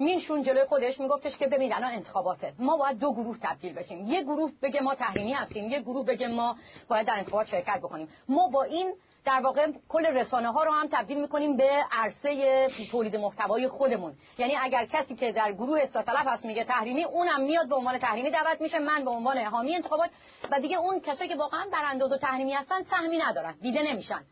[0.00, 2.52] میشون جلوی خودش میگفتش که ببین الان انتخاباته.
[2.58, 4.06] ما باید دو گروه تبدیل بشیم.
[4.06, 6.56] یه گروه بگه ما تحریمی هستیم یه گروه بگه ما
[6.88, 8.08] باید در انتخابات شرکت بکنیم.
[8.28, 13.16] ما با این در واقع کل رسانه ها رو هم تبدیل می‌کنیم به عرصه تولید
[13.16, 14.14] محتوای خودمون.
[14.38, 18.30] یعنی اگر کسی که در گروه اصلاح هست میگه تحریمی اونم میاد به عنوان تحریمی
[18.30, 20.10] دعوت میشه من به عنوان حامی انتخابات.
[20.50, 24.22] و دیگه اون کسایی که واقعا برانداز و تحریمی هستن سهمی ندارن دیده نمیشن.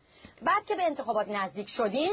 [0.41, 2.11] بعد که به انتخابات نزدیک شدیم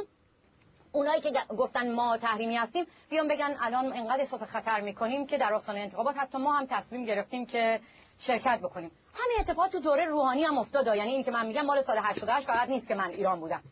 [0.97, 5.55] اونایی که گفتن ما تحریمی هستیم بیان بگن الان انقدر احساس خطر می‌کنیم که در
[5.55, 7.81] آستانه انتخابات حتی ما هم تصمیم گرفتیم که
[8.19, 8.91] شرکت بکنیم.
[9.15, 12.47] همین اتفاقات تو دوره روحانی هم افتاد یعنی این که من میگم مال سال 88
[12.47, 13.63] فقط نیست که من ایران بودم.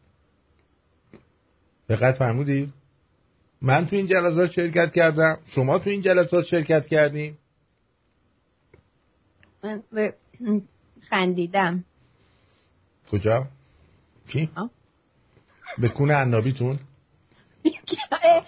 [1.89, 2.73] دقت فرمودی؟
[3.63, 5.39] من تو این جلسات شرکت کردم.
[5.47, 7.39] شما تو این جلسات شرکت کردیم
[9.63, 9.83] من
[11.11, 11.85] خندیدم.
[13.11, 13.47] کجا؟
[14.29, 14.51] چی؟
[15.79, 16.79] به کونه عنابیتون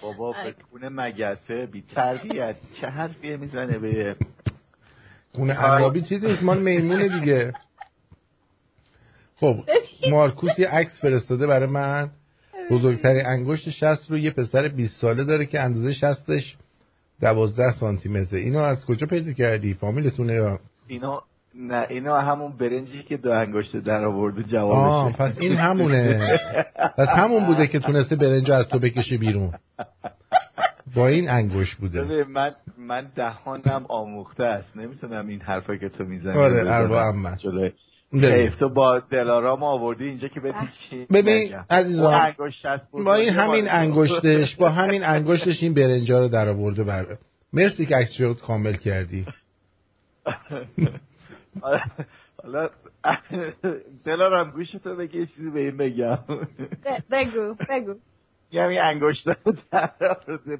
[0.01, 4.15] بابا به کونه مگسه بی تربیت چه حرفیه می‌زنه به
[5.35, 7.53] کونه عنابی چیز نیست مال میمونه دیگه.
[9.35, 9.55] خب
[10.09, 12.11] مارکوس یه عکس فرستاده برای من.
[12.71, 16.57] بزرگترین انگشت شست رو یه پسر 20 ساله داره که اندازه شستش
[17.21, 21.23] 12 سانتی متره اینو از کجا پیدا کردی؟ فامیلتونه یا اینا
[21.55, 26.39] نه اینا همون برنجی که دو انگشت در آورده آه جوابشه پس این همونه.
[26.97, 29.53] پس همون بوده که تونسته برنج از تو بکشه بیرون.
[30.95, 32.23] با این انگوش بوده.
[32.23, 34.77] من من دهانم آموخته است.
[34.77, 37.73] نمی‌تونم این حرفا که تو می‌زنی آره،.
[38.13, 41.53] حیف تو با دلارام آوردی اینجا که بدی چی ببین.
[41.69, 42.35] عزیزان
[43.05, 43.69] با این همین.
[43.69, 47.17] انگشتش با همین انگشتش این برنجا رو در آورده بره
[47.53, 49.25] مرسی که عکس کامل کردی.
[51.61, 51.81] حالا-
[52.43, 52.69] حالا
[54.05, 56.19] دلارام گوش تو بگی یه چیزی به این بگم.
[57.11, 57.95] بگو بگو.
[58.51, 59.91] یه همین انگشت رو در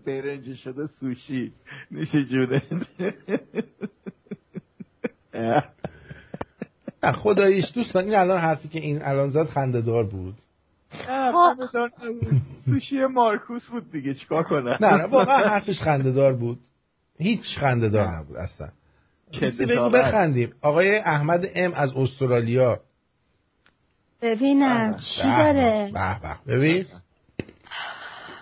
[0.06, 1.54] برنج شده سوشی.
[1.92, 2.62] نیشه جونه
[7.04, 10.36] نه، خداییش دوستان این الان حرفی که این الان زد خنده‌دار بود.
[12.66, 16.60] سوشی مارکوس بود دیگه چیکار کنم؟ نه نه واقعا حرفش خنده‌دار بود.
[17.20, 18.70] هیچ خنده‌دار نبود اصلا.
[19.32, 20.54] چیزی بگو بخندیم.
[20.62, 22.80] آقای احمد ام از استرالیا.
[24.22, 26.86] ببینم چی داره؟ به به ببین.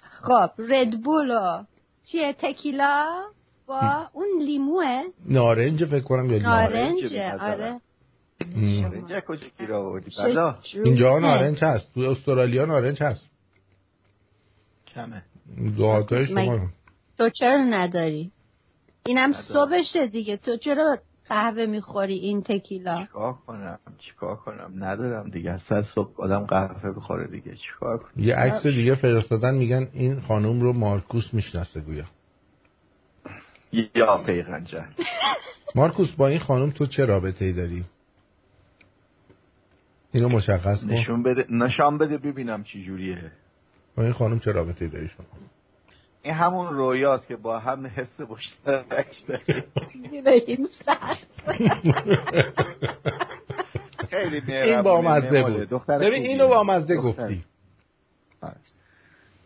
[0.10, 1.64] خب ردبول و
[2.06, 3.24] چیه؟ تکیلا
[3.68, 6.50] با اون لیموه؟ نارنج فکر کنم یا لیمو.
[6.50, 7.82] نارنجه آره.
[8.56, 10.12] نارنج کجا گیر آوردی؟
[10.86, 11.94] اینجا نارنج هست.
[11.94, 13.26] تو استرالیا نارنج هست.
[14.88, 15.24] کمه.
[15.78, 16.68] دعاتای شما.
[17.18, 18.32] تو چرا نداری؟
[19.06, 20.38] اینم صبحشه دیگه.
[20.38, 25.58] تو چرا قهوه می‌خوری این تکیلا؟ چیکار کنم؟ چیکار کنم؟ ندارم دیگه.
[25.58, 27.56] سر صبح آدم قهوه بخوره دیگه.
[27.56, 32.06] چیکار کنم؟ یه عکس دیگه فرستادن میگن این خانم رو مارکوس می‌شناسه گویا.
[33.96, 34.86] یا پیغنجر
[35.76, 37.84] مارکوس با این خانم تو چه رابطه ای داری؟
[40.12, 40.90] اینو مشخص کن.
[40.94, 43.32] نشون بده نشان بده ببینم چی جوریه
[43.98, 45.26] با این خانم چه رابطه ای داری شما؟
[46.26, 49.64] این همون رویاست که با هم حس مشترک داریم.
[54.10, 55.44] خیلی این با مزه.
[55.44, 55.70] بود.
[55.70, 56.30] دختر ببین خوبیه.
[56.30, 56.96] اینو با مزه.
[56.96, 57.44] گفتی.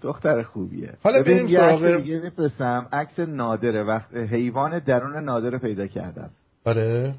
[0.01, 0.93] دختر خوبیه.
[1.03, 2.87] حالا ببین، بریم سراغ- دیگه میفرستم.
[2.91, 3.83] عکس نادره.
[3.83, 6.29] وقت حیوان درون نادره پیدا کردم.
[6.65, 7.13] آره.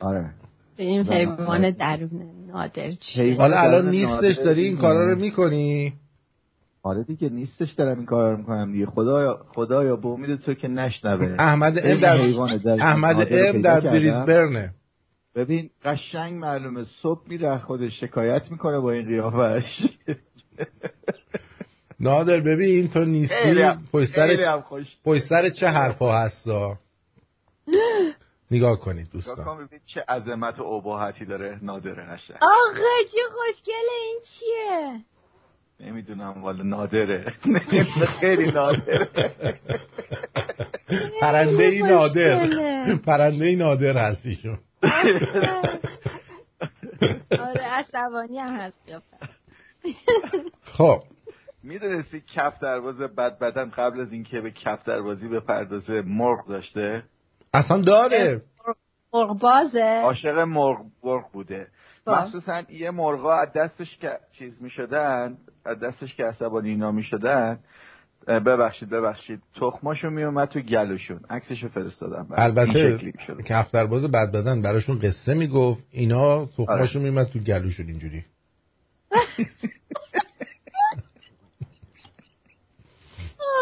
[0.00, 0.30] آره.
[0.76, 4.76] این حیوان درون نادر چیه؟ حالا الان نیستش داری این.
[4.76, 5.92] کارا رو می‌کنی؟
[6.84, 8.86] آره دیگه نیستش دارم این کار رو می‌کنم دیگه.
[8.86, 11.36] خدایا خدایا به امید تو که نشنوه.
[11.38, 13.80] احمد ام این در احمد ام در.
[13.80, 14.74] بریزبرنه.
[15.34, 16.84] ببین قشنگ معلومه.
[17.02, 19.88] صبح میره خودش شکایت می‌کنه با این قیافش.
[22.00, 24.62] نادر ببین تو نیستی؟ پشت سر
[25.28, 26.78] سر چه حرفا هستا؟
[28.50, 33.20] نگاه کنید نگاه دوستان کن ببین چه عظمت و اباحتی داره نادره قشنگ آخه چه
[33.30, 35.04] خوشگله این چیه؟
[35.80, 37.32] نمی‌دونم والا نادره.
[38.20, 39.08] خیلی نادره.
[41.20, 42.96] پرنده ای نادر.
[43.06, 44.58] پرنده ای نادر هستیشون
[47.30, 47.64] آره.
[47.64, 48.78] عصبانی هم هست.
[50.64, 51.02] خب.
[51.62, 57.02] می‌دونستی کف درواز بد بدن قبل از اینکه به کف دروازی بپردازه مرغ داشته؟
[57.54, 58.42] اصلا داره.
[59.12, 61.66] مرغبازه عاشق مرغ مرغ بوده.
[62.06, 67.58] مخصوصا یه مرغا از دستش که چیز می‌شدن از دستش که عصبانی اینا می‌شدن
[68.28, 71.20] ببخشید ببخشید تخماشو میومد تو گلوشون.
[71.30, 73.40] عکسشو فرستادم البته شکلی می‌شد.
[73.40, 78.24] کفترباز بد بدن براشون قصه می‌گفت اینا تخماشون میمد تو گلوشون اینجوری.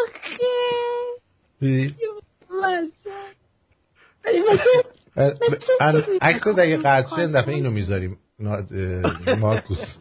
[0.07, 1.95] آخه.
[6.21, 7.33] عکس خب قطع شه این.
[7.33, 8.19] دفعه اینو می‌ذاریم.
[9.41, 9.97] مارکوس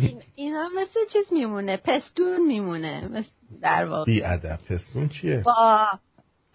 [0.00, 3.08] این- اینا مثل چیز میمونه؟ پستون میمونه.
[3.08, 3.28] مثل
[3.62, 4.04] در واقع.
[4.04, 5.86] بی ادب پستون چیه؟ با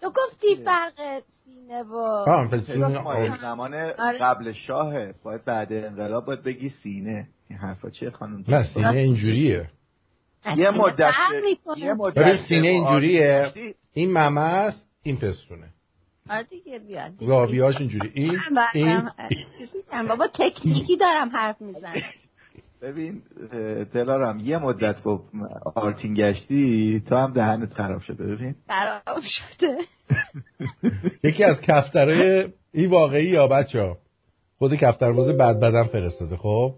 [0.00, 1.94] تو گفتی فرق سینه و
[2.28, 3.40] آه پستون آه.
[3.40, 4.18] زمان آره.
[4.20, 5.14] قبل شاهه.
[5.22, 7.28] باید بعد انقلاب باید بگی سینه.
[7.50, 9.70] این حرفا چیه خانم؟ نه سینه اینجوریه.
[10.56, 11.14] یه مدت.
[11.76, 13.52] یه مدت سینه اینجوریه.
[13.92, 15.66] این ممه است این پستونه.
[16.50, 18.10] دیگه بیاد زاویه‌هاش اینجوری.
[18.14, 18.38] این
[18.74, 19.10] این.
[20.08, 22.02] بابا تکنیکی دارم حرف می‌زنم.
[22.82, 23.22] ببین
[23.94, 25.20] دلارم یه مدت با
[25.74, 28.54] آرتین گشتی تو هم دهنت خراب شده ببین.
[28.68, 29.78] خراب شده.
[31.24, 33.98] یکی از کفترهای این واقعی یا بچه ها.
[34.58, 36.74] خود کفترموز بد بدن فرستاده خب؟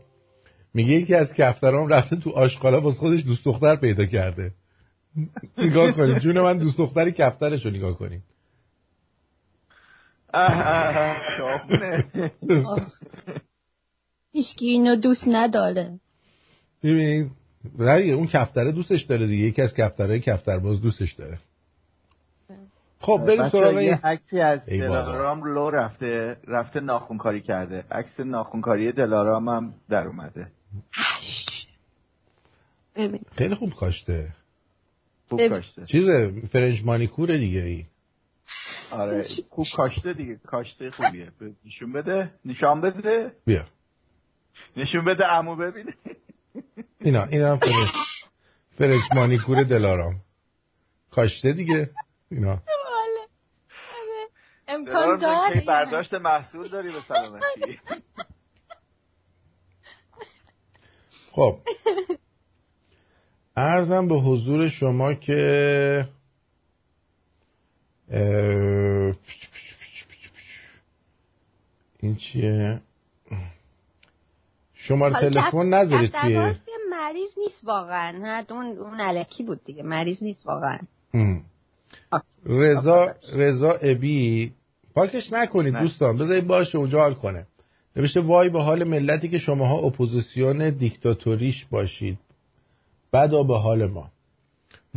[0.74, 4.52] میگه یکی از کفترام رفته تو آشغالا واسه خودش دوست دختر پیدا کرده.
[5.58, 8.22] نگاه کنید جون من دوست دختری کفترش رو نگاه کنید.
[14.32, 16.00] هیچکی اینو دوست نداره.
[16.82, 17.30] ببینید
[18.14, 19.44] اون کفتره دوستش داره دیگه.
[19.44, 21.38] یکی از کفترهای کفترباز دوستش داره.
[23.00, 24.66] خب بریم سراغ این یه عکسی از.
[24.66, 27.84] دلارام لو رفته رفته ناخونکاری کرده.
[27.90, 30.46] عکس ناخونکاری دلارام هم در اومده.
[32.96, 33.20] ببین.
[33.32, 34.28] خیلی خوب کاشته.
[35.28, 35.48] خوب.
[35.48, 35.86] کاشته.
[35.86, 37.60] چیزه فرنج مانیکوره دیگه.
[37.60, 37.84] ای
[38.90, 41.32] آره خوب کاشته دیگه کاشته خوبیه.
[41.66, 43.32] نشون بده نشان بده.
[43.46, 43.64] بیا.
[44.76, 45.94] نشون بده عمو ببینه.
[47.00, 47.88] اینا اینا هم فرنج
[48.78, 50.20] فرنج مانیکور دلارام.
[51.10, 51.90] کاشته دیگه
[52.30, 52.56] اینا.
[52.56, 52.64] بله.
[54.68, 57.80] امکان داره برداشت محصول داری به سلامتی.
[61.32, 61.58] خب.
[63.56, 66.08] ارزم به حضور شما که
[72.00, 72.80] این چیه؟
[74.74, 76.54] شماره تلفن نذارید توی.
[76.90, 78.10] مریض نیست واقعا.
[78.10, 79.82] نه اون اون الکی بود دیگه.
[79.82, 80.78] مریض نیست واقعا.
[82.46, 84.52] رضا رضا ابی
[84.94, 85.80] پاکش نکنید نه.
[85.80, 86.18] دوستان.
[86.18, 87.46] بذارید باشه اونجا حال کنه.
[87.96, 92.18] نوشته وای به حال ملتی که شماها اپوزیسیون دیکتاتوریش باشید.
[93.12, 94.10] بدا به حال ما.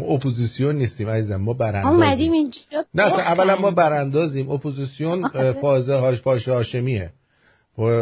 [0.02, 2.60] ما اپوزیسیون نیستیم عزیزم ما براندازیم اینجا.
[2.94, 3.72] نه اصلا اولا ما.
[3.72, 5.28] براندازیم اپوزیسیون.
[5.54, 7.10] فائزه هاش پاش هاشمیه.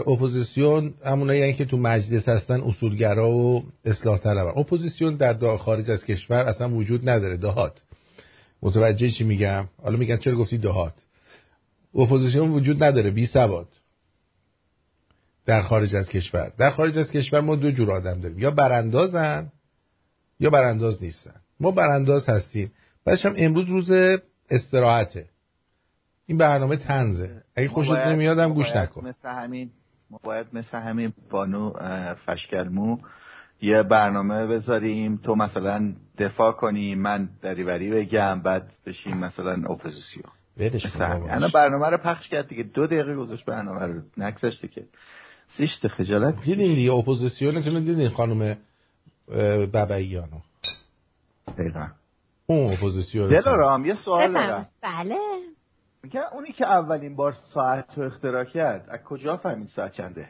[0.08, 6.06] اپوزیسیون همونایی که تو مجلس هستن اصولگرا و اصلاح طلبن اپوزیسیون در دا خارج از
[6.06, 7.82] کشور اصلا وجود نداره دهات.
[8.62, 10.94] متوجه چی میگم؟ حالا میگن چرا گفتی دهات؟
[11.96, 13.68] اپوزیسیون وجود نداره بی سواد
[15.46, 16.52] در خارج از کشور.
[16.58, 18.40] در خارج از کشور ما دو جور آدم داریم.
[18.40, 19.52] یا براندازن
[20.40, 21.36] یا برانداز نیستن.
[21.60, 22.72] ما برانداز هستیم.
[23.06, 23.92] بعدش هم امروز روز
[24.50, 25.26] استراحته.
[26.26, 29.08] این برنامه طنزه اگه خوشت نمیادم گوش نکن.
[29.08, 29.70] مثل همین
[30.10, 32.98] ما باید مثل همین بانو اه، فشکلمو
[33.62, 35.18] یه برنامه بذاریم.
[35.18, 40.26] تو مثلا دفاع کنی من دری وری بگم بعد بشیم مثلا اپوزیسیون.
[41.30, 42.64] الان برنامه رو پخش کرد دیگه.
[42.64, 44.02] دو دقیقه گذاشت برنامه رو.
[44.18, 44.86] نگذاشته که.
[45.58, 48.58] سیشت خجالت دیدین دیگه اپوزیسیونتون دیدین خانم
[49.74, 50.40] ببعیانو.
[51.50, 51.88] دقیقا.
[52.48, 54.34] اون اپوزیسیون دلارام یه سوال.
[54.34, 54.68] دارم.
[54.82, 55.18] بله.
[56.04, 60.30] میگن اونی که اولین بار ساعت رو اختراع کرد از کجا فهمید ساعت چنده؟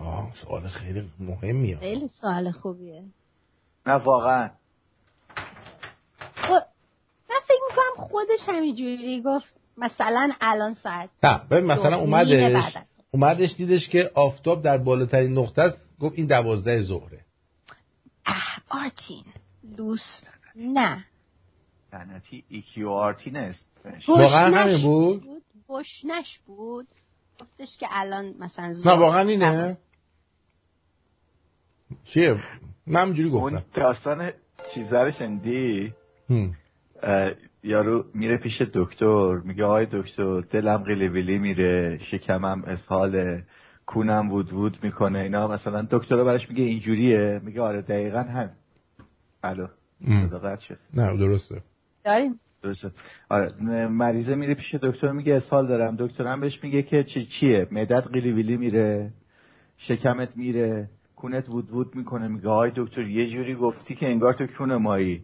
[0.00, 1.78] آه سوال خیلی مهمیه.
[1.78, 3.02] خیلی سوال خوبیه.
[3.86, 4.50] نه واقعا.
[6.34, 6.62] خب،
[7.30, 12.76] من فکر می‌کنم خودش همینجوری گفت مثلا الان ساعت نه ببین مثلا اومدش.
[13.10, 17.20] اومدش دیدش که آفتاب در بالاترین نقطه است گفت این دوازده ظهره.
[18.68, 19.24] آرتین.
[19.78, 20.20] لوس
[20.56, 21.04] نه.
[21.92, 23.66] لعنتی EQRT نیست
[24.08, 25.22] واقعا گشنش همین بود.
[25.68, 26.86] گشنش بود.
[27.40, 29.78] گفتش که الان مثلا نه واقعا اینه.
[32.04, 32.42] چیه؟
[32.86, 34.32] من همجوری اون گفتم داستان
[34.74, 35.92] چیزه رو شنیدی؟
[37.62, 43.42] یارو میره پیش دکتر میگه آقای دکتر دلم قیلی ویلی میره شکمم اسهال
[43.90, 48.50] کونم وود وود می‌کنه اینا مثلا دکتر برش میگه اینجوریه میگه آره دقیقا هم
[49.42, 49.66] الو
[50.06, 50.28] ام.
[50.28, 50.78] صدا قطع شد.
[50.94, 51.62] نه درسته.
[52.04, 52.40] داریم.
[52.62, 52.90] درسته.
[53.28, 53.52] آره
[53.86, 55.96] مریضه میره پیش دکتر میگه اسهال دارم.
[55.98, 59.10] دکترم بهش میگه که چی چیه؟ معدت قیلی ویلی میره
[59.76, 62.28] شکمت میره کونت وود وود می‌کنه.
[62.28, 65.22] میگه آی دکتر یه جوری گفتی که انگار تو کون مایی.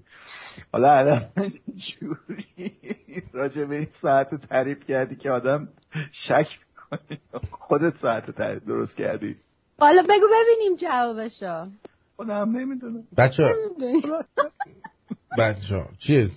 [0.72, 1.20] حالا الان
[2.00, 2.72] جوری
[3.32, 5.68] راجع به این ساعت رو تعریف کردی که آدم
[6.12, 6.48] شک
[7.50, 8.24] خودت ساعت
[8.66, 9.36] درست کردی.
[9.78, 11.66] حالا بگو ببینیم جوابشو.
[12.16, 13.04] خودم نمی‌دونم.
[13.16, 13.54] بچه
[15.38, 16.30] بچه چیه؟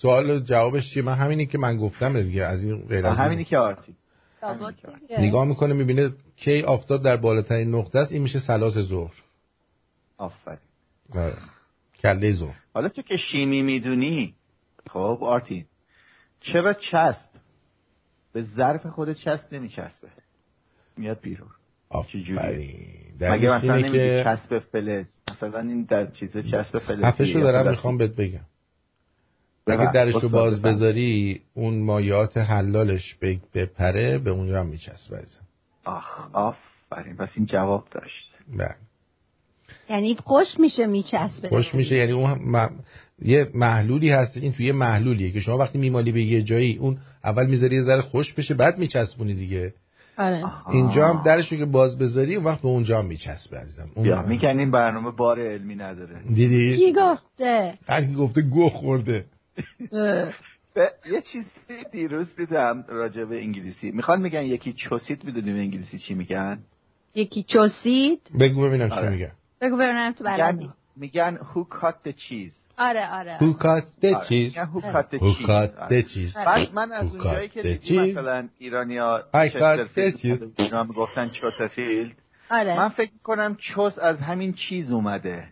[0.00, 3.16] سوال و جوابش چیه؟ من همینی که من گفتم دیگه از این غیر از.
[3.16, 3.96] همینی که آرتی
[5.18, 9.14] نگاه می‌کنه می‌بینه کی آفتاب در بالاترین نقطه است این میشه سلات ظهر.
[10.18, 10.58] آفرین.
[11.14, 11.34] آره.
[12.02, 12.54] کله ظهر.
[12.74, 14.34] حالا تو که شیمی می‌دونی
[14.90, 15.64] خب آرتین
[16.40, 17.29] چرا چسب
[18.32, 20.08] به ظرف خود چسب نمیچسبه.
[20.96, 21.48] میاد بیرون.
[22.08, 22.78] چجوری آفرین.
[23.20, 27.70] مگه مثلا نمیگی که چسب فلز؟ مثلا این در چیز چسب فلزی حرفشو دارم.
[27.70, 28.40] می‌خوام بهت بگم.
[29.66, 30.62] اگه درش رو استاد باز.
[30.62, 33.14] بذاری اون مایات حلالش
[33.54, 35.24] بپره به اونجا هم میچسبه.
[35.84, 37.16] آخ آفرین.
[37.16, 38.34] پس این جواب داشت.
[38.48, 38.76] بله.
[39.90, 42.70] یعنی خوش میشه میچسبه خوش میشه یعنی اون م-
[43.22, 46.98] یه محلولی هست این توی یه محلولیه که شما وقتی میمالی به یه جایی اون
[47.24, 49.74] اول می‌ذاری یه ذره خوش بشه بعد میچسبونی دیگه.
[50.18, 50.44] آره.
[50.72, 53.90] اینجا هم درش رو که باز بذاری اون وقت به اونجا هم میچسبه عزیزم.
[53.94, 56.20] اون یا میگن این برنامه بار علمی نداره.
[56.34, 59.24] دیدی؟ کی گفته؟ هر کی گفته گو خورده.
[61.12, 63.90] یه چیزی دیروز دیدم راجع به انگلیسی.
[63.90, 66.58] می‌خوان میگن یکی چوسیت می‌دونی به انگلیسی چی میگن؟
[67.14, 69.32] یکی چوسید بگو ببینم چی آره.
[69.60, 70.70] بگو ببینم تو بلدی.
[70.96, 72.52] میگن who cut the cheese.
[72.78, 73.38] آره آره.
[73.38, 74.24] Who cut the آره.
[74.28, 74.54] cheese.
[74.54, 75.46] who cut the Who cheese.
[75.46, 76.02] cut آره.
[76.02, 76.34] the cheese.
[76.46, 78.18] بعد من از اونجایی که دیدی cheese.
[78.18, 80.42] مثلا ایرانیا چسترفیلد.
[80.56, 82.12] اینا می‌گفتن چوسفیلد
[82.50, 82.76] آره.
[82.76, 85.48] من فکر کنم چوس از همین چیز اومده.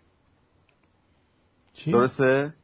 [1.75, 2.55] چی؟ درسته؟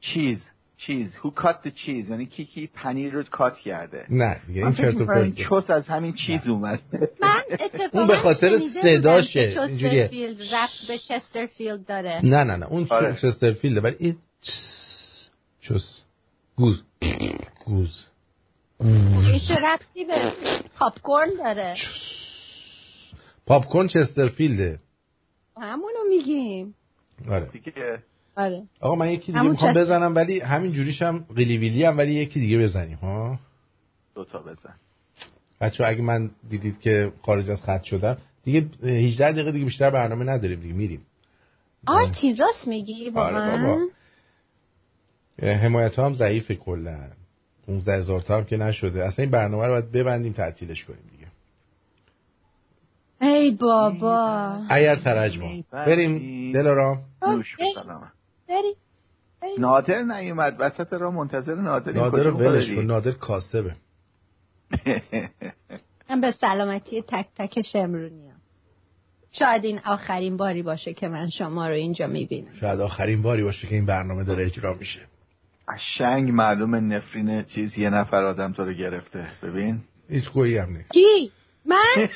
[0.00, 0.46] چیز.
[0.78, 1.14] چیز.
[1.16, 2.10] Who cut the cheese?
[2.10, 4.06] یعنی کی کی پنیر رو کات کرده.
[4.10, 8.16] نه دیگه این چرت و پرت چوس از همین چیز اومده من اتفاقا اون به
[8.16, 9.40] خاطر صداشه.
[9.40, 10.04] اینجوریه.
[10.08, 12.20] چسترفیلد ربط به چسترفیلد داره.
[12.24, 13.16] نه نه نه اون آره.
[13.22, 14.16] چسترفیلده ولی این
[15.60, 16.02] چس
[16.56, 16.82] گوز
[17.64, 18.06] گوز.
[18.80, 20.32] این چه ربطی به
[20.78, 21.74] پاپکورن داره؟
[23.46, 24.78] پاپ کورن چسترفیلده.
[25.60, 26.74] همونو میگیم.
[27.30, 27.50] آره.
[27.52, 28.02] دیگه
[28.38, 28.62] آره.
[28.80, 32.40] آقا من یکی دیگه می‌خوام بزنم ولی همین جوریش هم قیلی ویلی هم ولی یکی
[32.40, 33.38] دیگه بزنیم ها؟
[34.14, 34.74] دوتا بزن.
[35.60, 40.24] بچه اگه من دیدید که خارج از خط شدم دیگه 18 دقیقه دیگه بیشتر برنامه
[40.24, 41.00] نداریم دیگه میریم.
[41.86, 43.86] آرتین راست میگی آره واقعا بابا.
[45.42, 46.98] حمایت ها هم ضعیفه کلا.
[47.66, 49.04] 15 هزار تا هم که نشده.
[49.04, 51.26] اصلا این برنامه رو باید ببندیم تعطیلش کنیم دیگه.
[53.20, 54.58] ای بابا.
[54.68, 55.64] اگر ترجمه.
[55.72, 56.52] بریم.
[56.52, 57.02] دلارام.
[57.22, 57.56] نوش.
[57.74, 58.17] سلامت
[58.48, 58.74] بری
[59.58, 60.56] نادر نیومد.
[60.58, 62.82] وسط را منتظر نادر نادر ولش کن.
[62.82, 63.74] نادر کاسبه.
[66.10, 68.28] من به سلامتی تک تک شمرونی
[69.32, 72.52] شاید این آخرین باری باشه که من شما رو اینجا می‌بینم.
[72.60, 75.00] شاید آخرین باری باشه که این برنامه داره اجرا میشه.
[75.78, 79.26] شنگ معلوم نفرین چیز یه نفر آدم تو رو گرفته.
[79.42, 79.80] ببین.
[80.08, 80.92] هیچ گویی هم نیست.
[80.92, 81.32] کی؟
[81.66, 82.08] من؟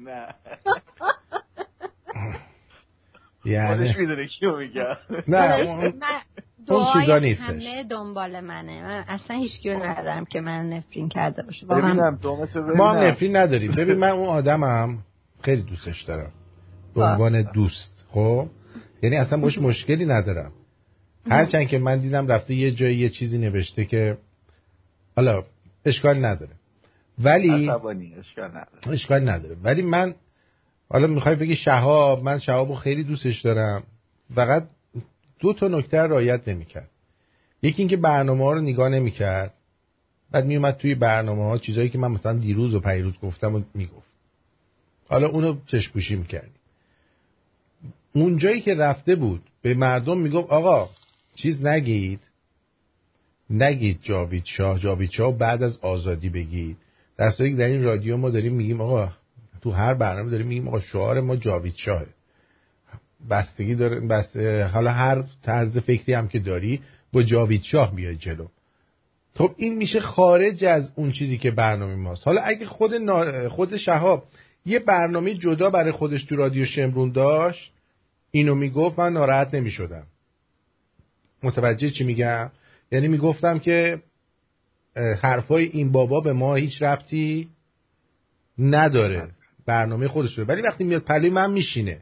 [0.06, 0.34] نه.
[3.44, 4.84] یعنی می‌دونه کیو میگم
[5.28, 5.92] نه اون- من
[6.92, 7.42] چیزا دعای نیستش.
[7.44, 8.82] همه دنبال منه.
[8.82, 11.66] من اصلا هیچ کیو ندارم که من نفرین کرده باشه.
[12.22, 13.72] دومتو ببینم ما هم نفرین نداریم.
[13.72, 14.98] ببین من اون آدمم
[15.42, 16.32] خیلی دوستش دارم.
[16.94, 18.48] به عنوان دوست خب؟
[19.02, 20.52] یعنی اصلا باش مشکلی ندارم.
[21.30, 24.18] هرچند که من دیدم رفته یه جایی یه چیزی نوشته که
[25.16, 25.44] حالا
[25.84, 26.52] اشکال نداره.
[27.18, 27.70] ولی
[28.18, 28.88] اشکال نداره.
[28.90, 29.56] اشکال نداره.
[29.62, 30.14] ولی من
[30.88, 33.82] حالا می‌خوای بگی شهاب من شهاب رو خیلی دوستش دارم.
[34.34, 34.68] فقط
[35.40, 36.90] دو تا نکته رعایت نمی‌کرد.
[37.62, 39.54] یکی اینکه برنامه ها رو نگاه نمی‌کرد.
[40.30, 44.08] بعد میومد توی برنامه ها چیزایی که من مثلا دیروز و پیروز گفتم و می‌گفت.
[45.08, 46.54] حالا اونو چشپوشی می‌کردیم
[48.12, 50.88] اون جایی که رفته بود به مردم می‌گفت آقا
[51.34, 52.20] چیز نگید.
[53.50, 54.78] نگید جاوید شاه.
[54.78, 56.76] جاوید شاه بعد از آزادی بگید.
[57.18, 59.12] صورتی که در این رادیو ما داریم میگیم آقا
[59.64, 62.06] تو هر برنامه داریم میگیم آقا شعار ما جاوید شاهه.
[63.30, 64.36] بستگی داره بس
[64.72, 66.80] حالا هر طرز فکری هم که داری
[67.12, 68.46] با جاوید شاه بیای جلو.
[69.34, 72.26] خب این میشه خارج از اون چیزی که برنامه ماست.
[72.26, 73.48] حالا اگه خود نا...
[73.48, 74.24] خود شهاب
[74.66, 77.72] یه برنامه جدا برای خودش تو رادیو شمرون داشت
[78.30, 80.06] اینو می‌گفت من ناراحت نمی‌شدم.
[81.42, 82.50] متوجه چی میگم؟
[82.92, 84.02] یعنی می‌گفتم که
[85.22, 87.48] حرفای این بابا به ما هیچ ربطی
[88.58, 89.28] نداره.
[89.66, 91.98] برنامه خودش رو ولی وقتی میاد پلوی من میشینه.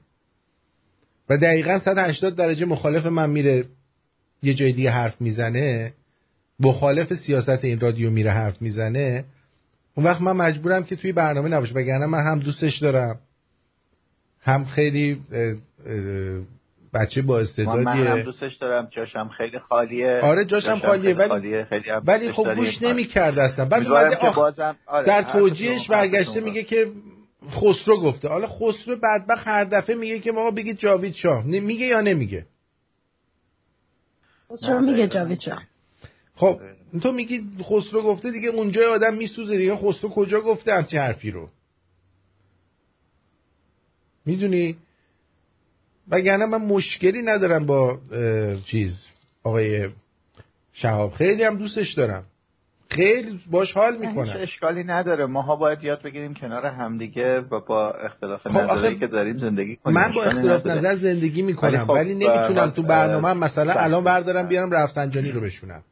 [1.31, 3.65] و دقیقا 180 درجه مخالف من میره
[4.43, 5.93] یه جای دیگه حرف می‌زنه
[6.61, 9.25] مخالف سیاست این رادیو میره حرف می‌زنه.
[9.95, 13.19] اون وقت من مجبورم که توی برنامه نباشه وگرنه من هم دوستش دارم.
[14.41, 15.21] هم خیلی
[16.95, 17.85] بچه با من, استعدادیه.
[17.85, 20.21] من هم دوستش دارم جاشم خیلی خالیه.
[20.21, 21.65] آره، جاشم خالیه، خیلی ولی- خالیه.
[21.65, 22.55] خیلی ولی خب.
[22.55, 23.65] گوش نمی کرد اصلا.
[23.65, 24.37] بعد اومده آخ...
[24.37, 26.87] بازم آره، در توجیهش برگشته میگه که
[27.51, 28.29] خسرو گفته.
[28.29, 31.45] حالا خسرو بدبخت هر دفعه میگه که ما بگید جاوید شاه.
[31.45, 32.47] میگه یا نمیگه؟
[34.53, 35.63] خسرو میگه جاوید شاه.
[36.35, 36.61] خب
[37.03, 39.77] تو میگی خسرو گفته دیگه اونجا آدم میسوزه دیگه.
[39.77, 41.49] خسرو کجا گفته همچین حرفی رو؟
[44.27, 44.77] می‌دونی؟
[46.09, 47.99] وگرنه من مشکلی ندارم با
[48.67, 49.07] چیز
[49.43, 49.89] آقای
[50.73, 51.13] شهاب.
[51.13, 52.25] خیلی هم دوستش دارم.
[52.95, 57.91] خیلی باش حال هیچ می‌کنم اشکالی نداره ماها باید یاد بگیریم کنار همدیگه و با
[57.91, 60.79] اختلاف خب نظری که داریم زندگی کنیم من با اختلاف نداره.
[60.79, 63.83] نظر زندگی می‌کنم ولی خب، ولی نمی‌تونم تو برنامه مثلا بله.
[63.83, 65.83] الان بردارم بیارم رفسنجانی رو بشونم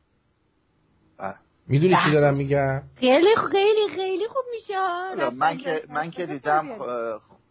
[1.18, 1.34] بله.
[1.68, 2.20] می‌دونی چی بله.
[2.20, 6.66] دارم میگم خیلی خیلی خیلی خوب میشه حالا من که من که دیدم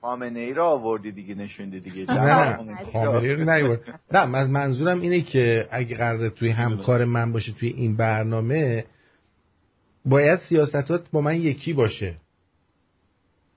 [0.02, 3.80] خامنه ای رو آوردی دیگه نشوندی دیگه نه نه خامنه‌ای رو نیورد.
[4.12, 8.86] نه من منظورم اینه که اگه قراره توی همکار من باشه توی این برنامه
[10.10, 12.16] باید سیاستات با من یکی باشه.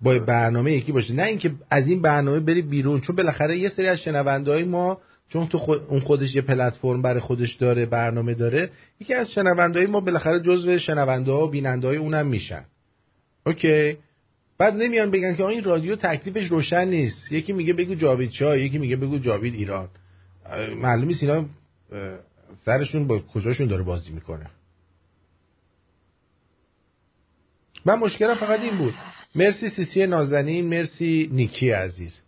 [0.01, 1.15] با برنامه یکی باشه.
[1.15, 5.47] نه اینکه از این برنامه بری بیرون چون بالاخره یه سری از شنونده ما چون
[5.47, 10.01] تو خود اون خودش یه پلتفرم برای خودش داره برنامه داره یکی از شنونده ما
[10.01, 12.65] بالاخره جزو شنونده ها و بیننده های اونم میشن.
[13.47, 13.97] اوکی؟
[14.59, 17.33] بعد نمیان بگن که این رادیو تکلیفش روشن نیست.
[17.33, 19.89] یکی میگه بگو جاوید شاه یکی میگه بگو جاوید ایران.
[20.47, 21.47] اه، معلوم نیست اینا اه،
[22.65, 24.47] سرشون با کجاشون داره بازی می‌کنه.
[27.85, 28.95] من مشکلم فقط این بود.
[29.35, 32.21] مرسی سیسی نازنین مرسی نیکی عزیز.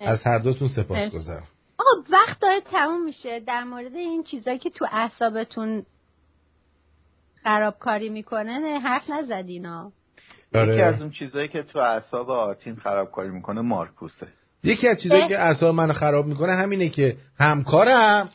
[0.00, 1.46] از هر دوتون سپاس گذارم
[1.78, 3.40] آقا وقت داره تموم میشه.
[3.40, 5.86] در مورد این چیزایی که تو اعصابتون
[7.42, 9.92] خرابکاری می‌کنه نه حرف نزدینا
[10.54, 14.26] یکی از اون چیزایی که تو اعصاب آرتین خرابکاری می‌کنه مارکوسه.
[14.64, 18.30] یکی از چیزایی که اعصاب منو خراب می‌کنه همینه که همکارم.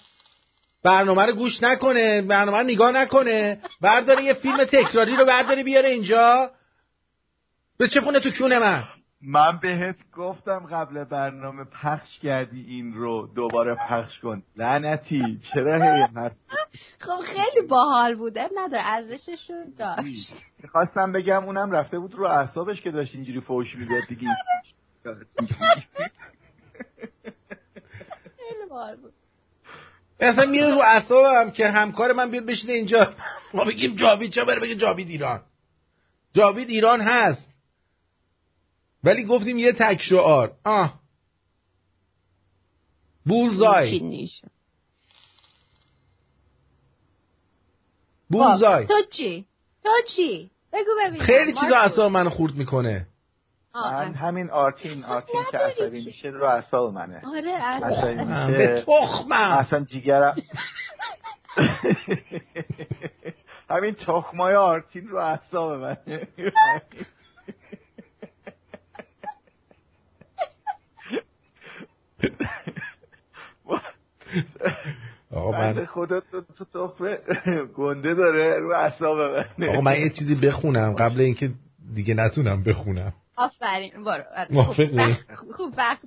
[0.83, 3.61] برنامه رو گوش نکنه برنامه رو نگاه نکنه.
[3.81, 6.51] برداره یه فیلم تکراری رو برداره بیاره اینجا.
[7.77, 8.83] به چه پونه تو کونه من؟
[9.21, 13.27] من بهت گفتم قبل برنامه پخش کردی این رو.
[13.35, 14.43] دوباره پخش کن.
[14.57, 16.07] لعنتی چرا هی
[16.99, 20.33] خب خیلی باحال بوده نداره ارزشش رو داشت.
[20.63, 24.27] می‌خواستم بگم اونم رفته بود رو اعصابش که داشت اینجوری فوش می‌داد دیگه.
[28.37, 29.13] خیلی باحال بود.
[30.19, 33.13] اصلا میره رو اعصابم که همکار من بیاد بشینه اینجا.
[33.53, 35.41] ما بگیم جاوید چه بره؟ بگه جاوید ایران.
[36.33, 37.49] جاوید ایران هست.
[39.03, 40.51] ولی گفتیم یه تک شعار.
[40.63, 40.99] آه.
[43.25, 43.99] بولزای.
[48.29, 48.85] بولزای.
[48.85, 49.45] تو چی؟
[49.83, 51.25] تو چی؟ بگو ببینم.
[51.25, 51.75] خیلی چیزا.
[51.75, 53.07] اعصاب منو خورد می‌کنه.
[53.75, 57.21] من همین آرتین آرتین که عصبی میشه رو اعصاب منه.
[57.25, 58.47] آره عصبی اصلا.
[58.47, 59.31] میشه به تخمم.
[59.31, 60.35] اصلا جیگرم.
[63.69, 66.27] همین تخمای آرتین رو اعصاب منه.
[75.31, 77.17] آقا من خدا تو تو تخمه
[77.75, 79.71] گنده داره رو اعصاب منه.
[79.71, 80.95] آقا من یه چیزی بخونم.
[80.95, 81.51] قبل اینکه
[81.95, 83.13] دیگه نتونم بخونم.
[83.39, 84.03] آفرین.
[84.03, 84.23] برو؟
[85.57, 86.05] خوب وقت-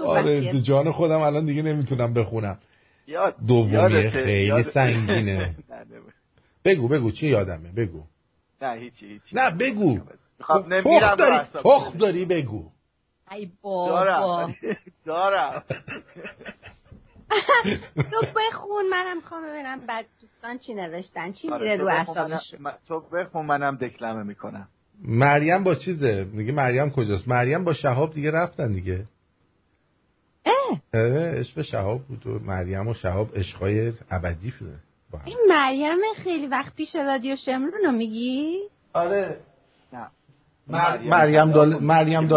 [0.00, 2.58] آره جان خودم الان دیگه نمی‌تونم بخونم.
[3.06, 5.38] یادته، خیلی سنگینه.
[5.38, 5.84] نه، نه،
[6.64, 7.10] بگو بگو.
[7.10, 8.02] چی یادمه؟ بگو.
[8.62, 9.36] نه هیچی هیچی.
[9.36, 9.98] نه بگو.
[10.40, 12.70] خب رو داری تخم داری بگو.
[13.30, 14.50] ای بابا.
[15.06, 15.64] دارم.
[17.96, 19.80] تو بخون منم می‌خوام ببینم.
[19.86, 23.76] بعد دوستان چی نوشتن؟ چی میره تو رو بخون، اعصابش منم- من- تو بخون منم
[23.76, 24.68] دکلمه می‌کنم.
[25.04, 29.04] مریم با چیزه؟ میگه مریم کجاست؟ مریم با شهاب دیگه رفتن دیگه.
[30.44, 30.80] اه.
[30.94, 34.74] اه عشق شهاب بود و مریم و شهاب عشقای ابدی شده.
[35.24, 38.58] این مریم خیلی وقت پیش رادیو شمرون رو میگی؟
[38.92, 39.36] آره.
[39.92, 40.06] نه.
[40.68, 42.28] مر- مریم دال مریم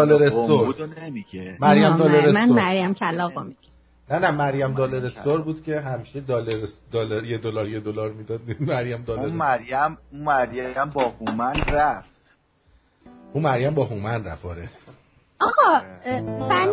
[1.02, 1.56] نمیگه.
[1.60, 3.68] مریم دلار من مریم کلاقو میگی
[4.10, 8.40] نه نه مریم دلار استور بود که همیشه دلار دلار یه دلار یه دلار می‌داد.
[8.60, 12.13] مریم اون دلار مریم اون مریم با هومن رفت.
[13.34, 14.68] اون مریم با هومن رفت آره.
[15.40, 15.80] آقا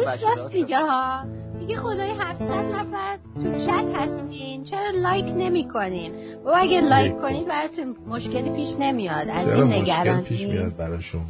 [0.07, 1.23] بچه راست میگه ها.
[1.59, 4.63] میگه خدای 700 نفر تو چت هستین.
[4.63, 9.29] چرا لایک نمی کنین و اگه لایک کنید براتون مشکلی پیش نمیاد.
[9.29, 11.25] از این مشکل نگرانی؟ پیش میاد براشون؟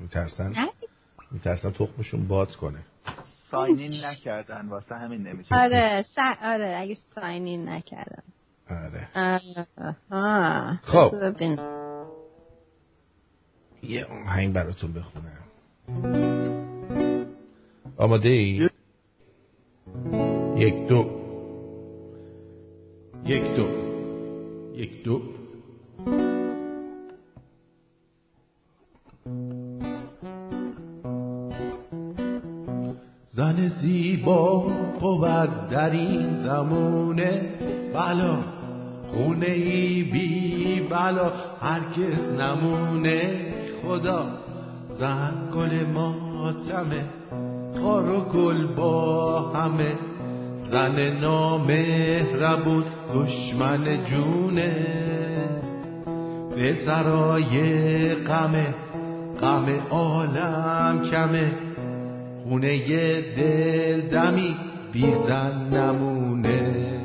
[0.00, 0.68] میترسن؟ نه؟
[1.30, 2.78] میترسن تخمشون باد کنه.
[3.50, 6.18] ساینین نکردن واسه همین نمیشه آره س...
[6.42, 8.22] آره اگه ساینین نکردم
[8.70, 9.08] آره.
[10.10, 11.14] آها خب.
[13.88, 15.46] یه آهنگ براتون بخونم.
[17.96, 18.68] آماده ای؟
[20.56, 21.10] یک دو.
[23.24, 23.68] یک دو.
[24.74, 25.22] یک دو.
[33.32, 34.58] زن زیبا
[35.00, 37.42] بود در این زمونه.
[37.94, 38.44] بلا.
[39.08, 41.32] خونه ای بی بلا.
[41.60, 43.55] هرگز نمونه.
[43.86, 44.26] خدا
[44.98, 47.04] زن گل ماتمه
[47.80, 49.98] خار و گل با همه.
[50.70, 52.84] زن نامهربون
[53.14, 54.86] دشمن جونه.
[56.56, 58.74] به سرای غمه
[59.40, 61.52] غم عالم کمه.
[62.44, 62.78] خونه
[63.36, 64.56] دل دمی
[64.92, 67.02] بی زن نمونه.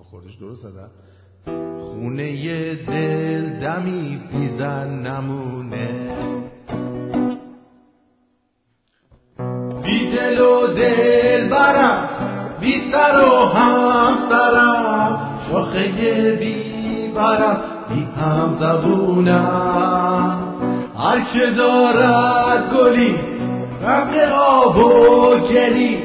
[0.00, 1.01] آخوردش درست زدم
[2.02, 5.88] خونه دل دمی بی زن نمونه.
[9.82, 12.08] بی دل و دل برم
[12.60, 15.18] بی سر و همسرم.
[15.50, 15.88] شاخه
[16.40, 20.38] بی برم بی هم زبونم.
[20.98, 23.14] هر که دارد گلی
[23.82, 25.98] رق آب و گلی.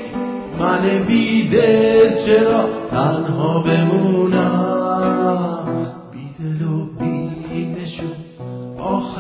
[0.60, 4.77] من بی دل چرا تنها بمونم؟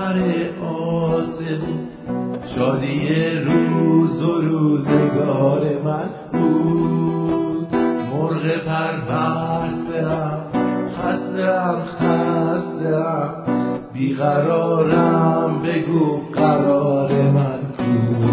[0.08, 0.20] آخر
[0.66, 1.88] آسمون
[2.56, 3.10] شادی
[3.46, 7.68] روز و روزگار من بود.
[8.12, 10.40] مرغ پر بستم
[10.98, 13.30] خستم خستم
[13.94, 18.28] بیقرارم بگو قرار من کو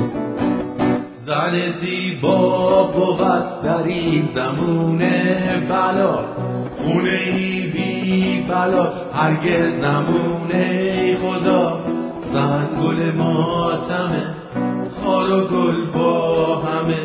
[1.26, 6.53] زن زیبا بود در این زمونه بلا.
[6.84, 11.80] خونه ای بی بلا هرگز نمونه خدا.
[12.32, 14.24] زن گل ماتمه
[14.90, 17.02] خار و گل با همه.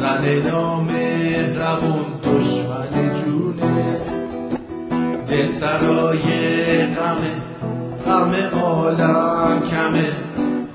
[0.00, 3.96] زن نامهربون دشمن جونه.
[5.28, 6.22] دل سرای
[6.86, 7.34] غمه
[8.06, 10.08] غم عالم کمه.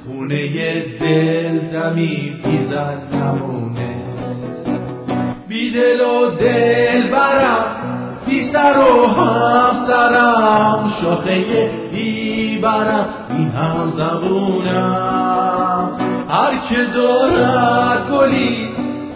[0.06, 0.48] خونه
[1.00, 2.98] دل دمی بیزن
[5.48, 7.83] بی دل و دل برم.
[8.26, 15.90] بی سر و همسرم شاخه بی برم بی هم زبونم.
[16.30, 18.70] هر که دارد گلی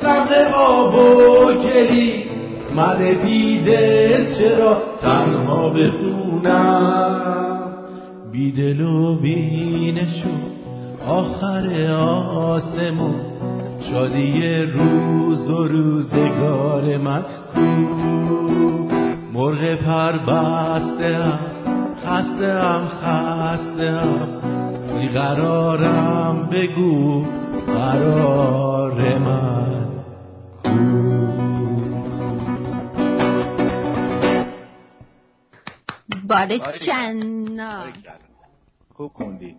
[0.04, 2.24] رق آب و گلی.
[2.76, 7.22] من بی دل چرا تنها بخونم؟
[8.32, 10.42] بی دل و بی نشون
[11.08, 11.92] آخر
[12.34, 13.16] آسمون.
[13.92, 17.22] شادی روز و روزگار من
[17.54, 18.87] کو؟
[19.38, 21.40] مرغ پر بسته هم
[21.96, 24.42] خسته هم خسته هم
[25.00, 27.24] بیقرارم بگو
[27.68, 29.88] قرار من
[36.28, 37.84] بارکچنا
[38.96, 39.56] خوب خوندی.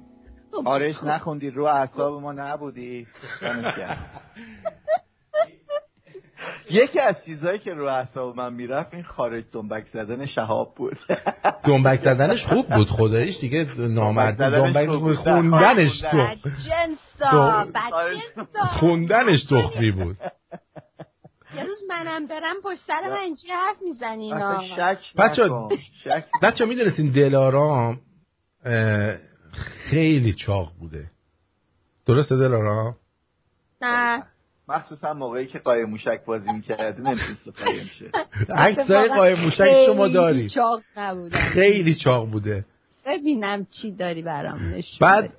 [0.65, 3.07] آرش نخوندی رو اعصاب ما نبودی.
[6.71, 10.97] یکی از چیزهایی که رو اعصاب من می‌رفت این خارج دنبک زدن شهاب بود.
[11.65, 15.15] دنبک زدنش خوب بود خداییش دیگه نامردی دنبک.
[15.15, 16.27] خوندنش تو.
[18.67, 20.17] خوندنش تخمی بود.
[21.57, 24.35] یه روز منم برم پشت سر من اینجوری حرف می‌زنین
[25.19, 25.51] بچه
[26.43, 28.01] بچه می‌دونستین دلارام
[29.91, 31.11] خیلی چاق بوده.
[32.07, 32.97] درسته دلارام؟
[33.81, 34.23] نه.
[34.69, 38.11] مخصوصا موقعی که قایم موشک بازی می‌کردی نمی‌تونست قایم شه
[38.55, 40.51] عکسای قایم موشک شما خیلی داری.
[40.51, 41.39] چاق نبودم.
[41.39, 42.65] خیلی چاق بوده.
[43.07, 45.35] ببینم چی داری برام نشون بعد.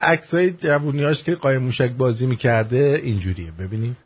[0.00, 3.50] عکسای جوونیاش که قایم موشک بازی می‌کرده اینجوریه.
[3.50, 3.96] ببینید.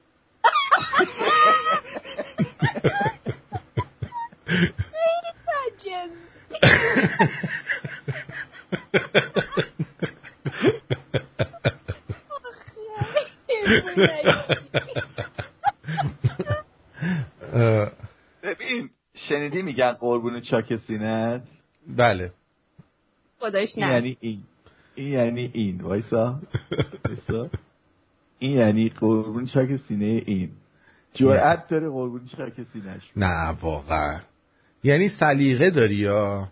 [9.04, 9.40] اه،
[18.42, 21.42] ببین شنیدی میگن قربون چاک سینت
[21.96, 22.32] بله.
[23.38, 23.88] خداش نه.
[23.88, 24.42] یعنی این.
[24.94, 26.40] این یعنی این وایسا.
[27.04, 27.50] وایسا.
[28.38, 30.50] این یعنی قربون چاک سینه این.
[31.14, 33.02] جرأت داره قربون چاک سینهش.
[33.16, 34.20] نه واقعا.
[34.84, 36.48] یعنی سلیقه داری یا؟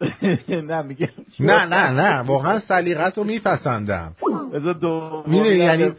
[0.48, 1.06] نه میگم
[1.40, 2.20] نه نه نه.
[2.20, 4.16] واقعا سلیقت رو میپسندم
[4.54, 5.92] یعنی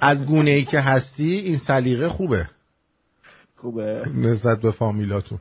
[0.00, 2.48] از گونه ای که هستی این سلیقه خوبه.
[3.56, 5.38] خوبه؟ نسبت به فامیلاتون.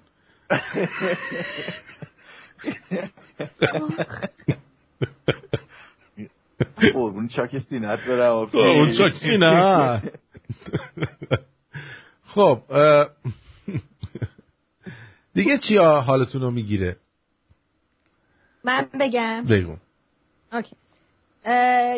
[6.94, 10.02] قربون چاک سینت برم قربون چاک سینه.
[12.26, 12.62] خب
[15.34, 16.98] دیگه چیا حالتون رو می‌گیره؟
[18.64, 19.46] من بگم.
[19.50, 19.78] بگو.
[20.54, 20.76] اوکی.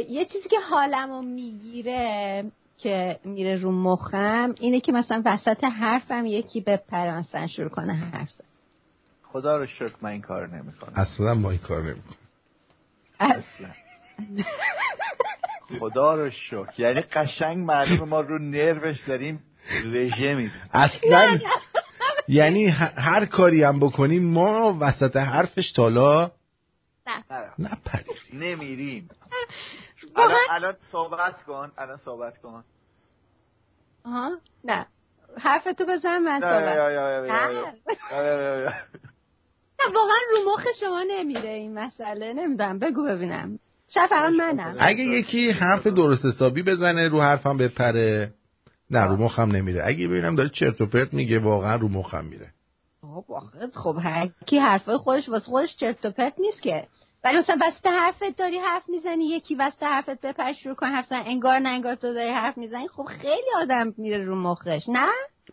[0.10, 2.46] یه چیزی که حالمو می‌گیره
[2.78, 8.30] که میره رو مخم اینه که مثلا وسط حرفم یکی بپره مثلا شروع کنه حرف
[8.30, 8.46] زدن.
[9.24, 10.94] خدا رو شکر من این کار نمی‌کنم.
[10.96, 12.16] اصلا ما این کار نمی‌کنم
[13.20, 13.68] اصلا.
[15.80, 16.74] خدا رو شکر.
[16.78, 19.44] یعنی قشنگ معلومه ما رو نروش داریم
[19.86, 20.52] رژه میدیم.
[20.74, 21.40] اصلا
[22.28, 26.32] یعنی هر کاری هم بکنیم ما وسط حرفش تالا
[27.60, 27.78] نه.
[27.86, 29.10] پری نمیریم.
[30.16, 31.72] الان, الان صحبت کن.
[31.78, 32.64] الان صحبت کن.
[34.06, 34.38] آها.
[34.64, 34.86] نه.
[35.38, 37.22] حرفتو بزن من نه، صحبت نه.
[39.80, 42.34] نه واقعا رو مخ شما نمیره این مسئله.
[42.34, 42.80] نمی‌دونم.
[42.80, 43.60] بگو ببینم.
[43.88, 44.76] شاید فقط منم.
[44.80, 48.34] اگه یکی حرف درست حسابی بزنه رو حرفم بپره
[48.92, 49.82] نه رو مخم نمیره.
[49.86, 52.54] اگه ببینم داره چرت و پرت میگه واقعا رو مخم میره.
[53.12, 53.26] خب
[53.74, 56.88] خب هر کی حرفای خودش واسه خودش چرت و پرت نیست که.
[57.24, 61.24] ولی مثلا وسط حرفت داری حرف می‌زنی یکی وسط حرفت بپر شروع کن حرف زن
[61.26, 65.08] انگار نه انگار تو داری حرف می‌زنی خب خیلی آدم میره رو مخش نه؟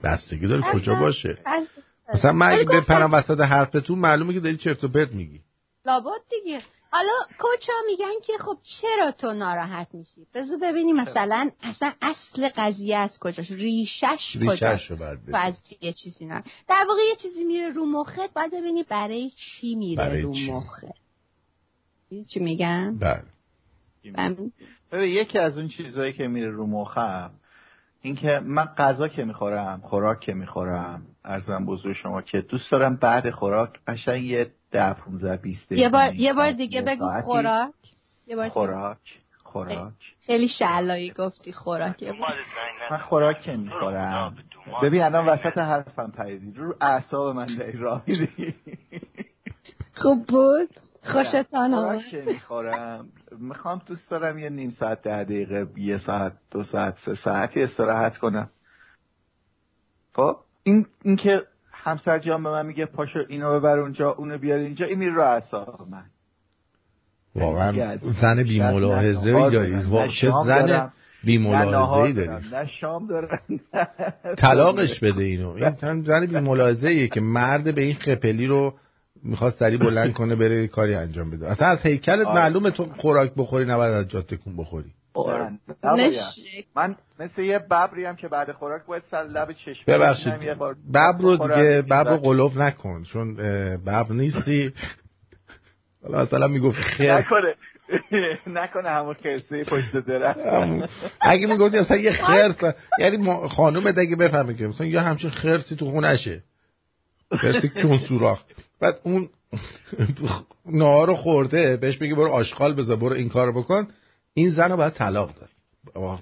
[0.04, 1.38] بستگی داره کجا باشه؟
[2.14, 5.40] مثلا من اگه بپرم وسط حرفتون معلومه که داری چرت و پرت میگی.
[5.86, 6.62] لابد دیگه.
[6.90, 12.96] حالا کوچا میگن که خب چرا تو ناراحت میشی؟ بذار ببینیم مثلا اصلا اصل قضیه
[12.96, 14.36] از کجاش ریشش.
[15.30, 19.30] تو از یه چیزی نه در واقع یه چیزی میره رو مخت باید ببینی برای
[19.30, 20.84] چی میره برای رو؟ مخت.
[22.28, 23.22] چی میگم؟ بله.
[24.12, 24.52] من-
[24.92, 27.30] ببین یکی از اون چیزهایی که میره رو مخم
[28.02, 33.30] اینکه من غذا که می‌خورم خوراک که می‌خورم ارزم بزرگ شما که دوست دارم بعد
[33.30, 37.74] خوراک قشنگ یه ده 15 20 یه بار یه بار دیگه بگو خوراک.
[38.26, 38.48] یه بار.
[38.48, 39.92] خوراک خوراک.
[40.26, 42.02] خیلی شعلایی گفتی خوراک.
[42.90, 44.36] من خوراک می‌خورم
[44.82, 46.52] ببین الان وسط حرفم پریدی.
[46.56, 48.54] رو اعصاب من داری راه میدی.
[49.94, 50.68] خوب بود؟
[51.02, 52.14] خوشتان آمد.
[52.26, 53.08] می‌خورم
[53.38, 58.16] می‌خوام دوست دارم یه نیم ساعت ده دقیقه یه ساعت دو ساعت سه ساعتی استراحت
[58.16, 58.50] کنم.
[60.12, 61.46] خب؟ این اینکه
[61.88, 64.86] همسر جان به من میگه پاشو اینو ببر اونجا اونو بیار اینجا.
[64.86, 66.04] این میره رو اعصاب من.
[67.34, 69.76] واقعا از- زن بی ملاحظه ای داری.
[70.20, 70.90] چه زن
[71.24, 73.40] بی ملاحظه ای داری؟ نه شام دارم.
[74.38, 75.48] طلاقش بده اینو.
[75.50, 78.74] این زن بی ملاحظه ایه که مرد به این خپلی رو
[79.22, 81.50] می‌خواد سری بلند کنه بره کاری انجام بده.
[81.50, 82.34] اصلا از هیکلت آره.
[82.40, 84.92] معلومه تو خوراک بخوری نباید از جا تکون بخوری.
[86.76, 90.54] من مثل یه ببری هم که بعد خوراک باید سر لب چشم ببخشید بشینم، یه
[90.54, 94.72] بار ببر رو دیگه ببر رو قلوف نکن چون ببر نیستی.
[96.02, 97.14] حالا مثلا می‌گفت خیر.
[97.14, 97.54] نکنه.
[98.46, 100.38] نکنه همون خرسه پشت درخت.
[101.20, 105.90] اگه می‌گفتی اصلا یه خرس یعنی خانومت اگه بفهمه که مثلا یه همچین خرسی تو
[105.90, 106.42] خونشه.
[107.40, 108.42] خرس کون سوراخ.
[108.80, 109.28] بعد اون
[110.66, 113.88] نهار رو خورده بهش بگی برو آشغال بذار برو این کارو بکن.
[114.38, 115.48] این زن رو باید طلاق داد.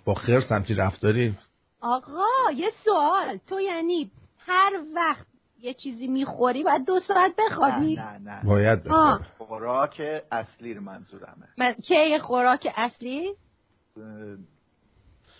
[0.04, 1.34] با- خرس همچین رفتاری.
[1.80, 2.24] آقا
[2.56, 3.38] یه سوال.
[3.46, 5.26] تو یعنی هر وقت
[5.60, 9.20] یه چیزی می‌خوری باید دو ساعت بخوابی؟ نه نه باید آه.
[9.38, 10.02] خوراک
[10.32, 11.48] اصلی رو منظورمه.
[11.58, 13.30] من که یه خوراک اصلی؟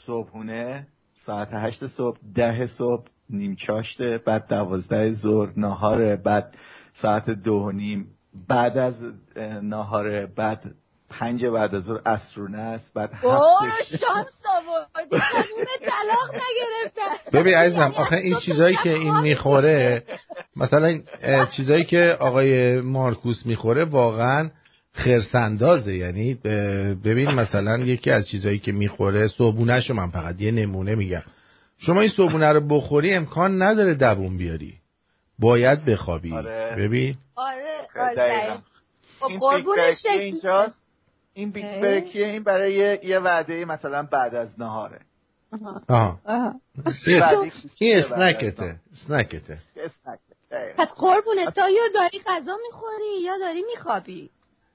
[0.07, 0.87] صبحونه
[1.27, 6.55] ساعت هشت صبح ده صبح نیم چاشته بعد دوازده ظهر ناهاره بعد
[7.03, 8.11] ساعت دو و نیم.
[8.49, 8.95] بعد از
[9.37, 10.75] اه، ناهاره بعد
[11.11, 14.27] پنج بعد از ظهر اسرونه است بعد هفتش شانس
[14.57, 15.19] آوردی.
[15.19, 17.39] خانوم طلاق نگرفتن.
[17.39, 20.03] ببین عزیزم آخه این چیزایی که این می‌خوره
[20.57, 21.01] مثلا
[21.57, 24.51] چیزایی که آقای مارکوس می‌خوره واقعا
[24.93, 25.95] خرسندازه.
[25.95, 26.35] یعنی
[27.05, 31.23] ببین مثلا یکی از چیزایی که می‌خوره صبحونهشو من فقط یه نمونه میگم.
[31.79, 34.75] شما این صبحونه رو بخوری امکان نداره دووم بیاری.
[35.39, 36.33] باید بخوابی.
[36.33, 36.75] آره.
[36.79, 37.15] ببین.
[37.37, 37.65] آره.
[38.01, 38.59] آره.
[39.21, 40.09] خب این قربون شکل.
[40.19, 40.86] اینجاست.
[41.37, 41.81] این بیگ اه.
[41.81, 45.01] برکیه این برای یه, وعده مثلا بعد از نهاره.
[45.89, 46.19] آها.
[46.25, 46.61] آها.
[47.79, 48.77] این اسنکته.
[48.93, 49.59] اسنکته.
[50.77, 54.31] پس قربونه تا یا داری غذا می‌خوری یا داری میخوابی؟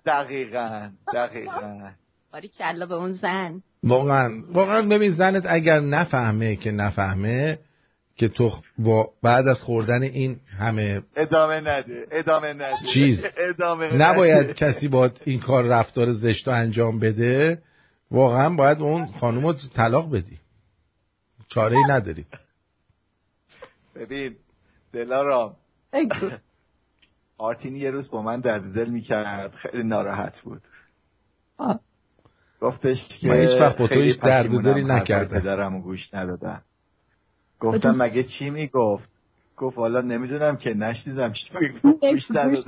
[0.05, 0.89] دقیقاً.
[1.14, 1.91] دقیقاً.
[2.34, 3.62] باری کلا به اون زن.
[3.84, 4.43] واقعا.
[4.53, 7.59] واقعا ببین زنت اگر نفهمه که نفهمه
[8.22, 13.26] که تو با بعد از خوردن این همه ادامه نده ادامه نده چیز.
[13.38, 14.53] ادامه نباید نده.
[14.53, 17.61] کسی با این کار رفتار زشت رو انجام بده
[18.11, 20.39] واقعا باید اون خانوم رو طلاق بدی
[21.47, 22.26] چاره ای نداری
[23.95, 24.36] ببین
[24.93, 25.55] دلارام.
[27.38, 30.61] آرتین یه روز با من درد دل می‌کرد خیلی ناراحت بود
[31.57, 31.80] آه.
[32.61, 35.39] گفتش که من هیچ وقت با تو خیلی هیچ درد دلی نکردم.
[35.39, 36.61] پدرمو گوش ندادم
[37.62, 39.09] گفتم مگه چی می‌گفت؟
[39.57, 41.82] گفت حالا نمی‌دونم که نشنیدم چی می‌گفت.
[41.82, 42.64] گوش گوش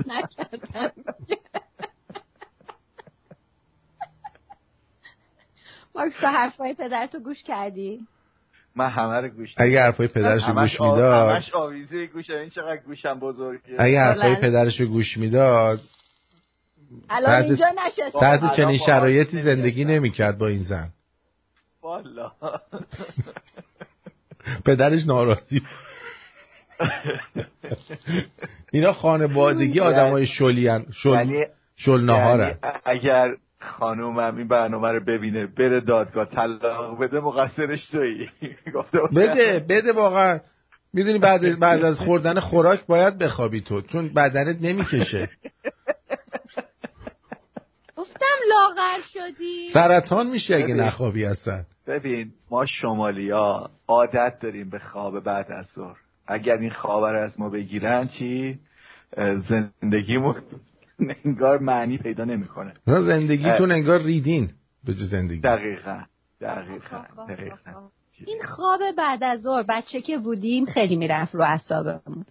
[5.96, 8.08] مارکس تو حرفای پدرتو گوش کردی؟
[8.76, 9.70] من همه رو گوش دادم.
[9.70, 13.76] اگه حرفای پدرش رو گوش می‌داد همش آویزه گوشم این چقدر گوشم بزرگه.
[13.80, 14.36] اگه حرفای.
[14.36, 15.80] پدرش رو گوش می‌داد
[17.10, 18.20] الان اینجا نشسته.
[18.20, 20.90] تحت چنین شرایطی زندگی نمی‌کرد با این زن.
[21.82, 22.32] والا.
[24.66, 25.62] پدرش ناراضی.
[28.72, 35.48] اینا خانوادگی آدمای شلیان شل یعنی شل نهارن یعنی اگر خانومم این برنامه رو ببینه
[35.48, 38.30] بره دادگاه طلاق بده مقصرش تویی.
[39.16, 40.40] بده بده واقعا
[40.94, 45.30] می‌دونی بعد بعد از خوردن خوراک باید بخوابی تو چون بدنت نمی‌کشه
[47.96, 50.74] گفتم لاغر شدی سرطان میشه اگه.
[50.74, 55.98] نخوابی اصلا ببین ما شمالیا عادت داریم به خواب بعد از ظهر.
[56.28, 58.60] اگر این خواب رو از ما بگیرن چی؟
[59.50, 60.36] زندگیمون
[61.26, 62.74] انگار معنی پیدا نمی‌کنه.
[62.86, 64.52] زندگیتون انگار ریدین
[64.84, 65.42] به جو زندگی.
[65.42, 66.02] دقیقا
[66.42, 67.90] دقیقا خب، دقیقا.
[68.26, 72.26] این خواب بعد از ظهر بچه که بودیم خیلی می‌رفت رو اعصابمون.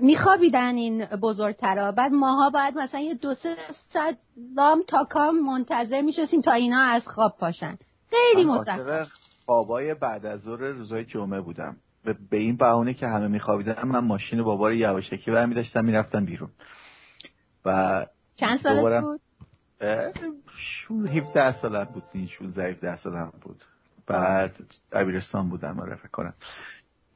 [0.00, 1.92] میخوابیدن این بزرگترا.
[1.92, 3.56] بعد ماها باید مثلا یه دو سه
[3.88, 4.16] ساعت
[4.56, 7.78] لام تا کام منتظر میشستیم تا اینا از خواب پاشن.
[8.10, 9.08] خیلی مزخرف.
[9.46, 11.76] خوابای بعد از ظهر روزهای جمعه بودم.
[12.04, 16.24] به, به این بهونه که همه میخوابیدن من ماشین بابا رو یواشکی برمی داشتم می‌رفتم
[16.24, 16.50] بیرون.
[17.64, 18.06] و
[18.36, 19.20] چند سالت دوباره- بود؟
[19.80, 20.12] اه،
[20.56, 22.02] شو 17 سالم بود.
[22.12, 23.56] این 16 17 سالم بود.
[24.06, 24.56] بعد
[24.92, 26.34] دبیرستان بودم آره فکر کنم.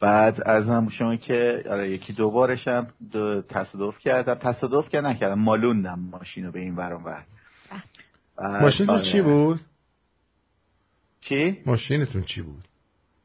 [0.01, 4.34] بعد ارزم شما که آره یکی دوبارشم دو تصادف کردم.
[4.34, 5.38] تصادف که نکردم.
[5.38, 7.24] مالوندم ماشین رو به این ور اون ور.
[8.36, 9.12] بعد- ماشینتون آره.
[9.12, 9.61] چی بود؟
[11.28, 12.68] چی؟ ماشینتون چی بود؟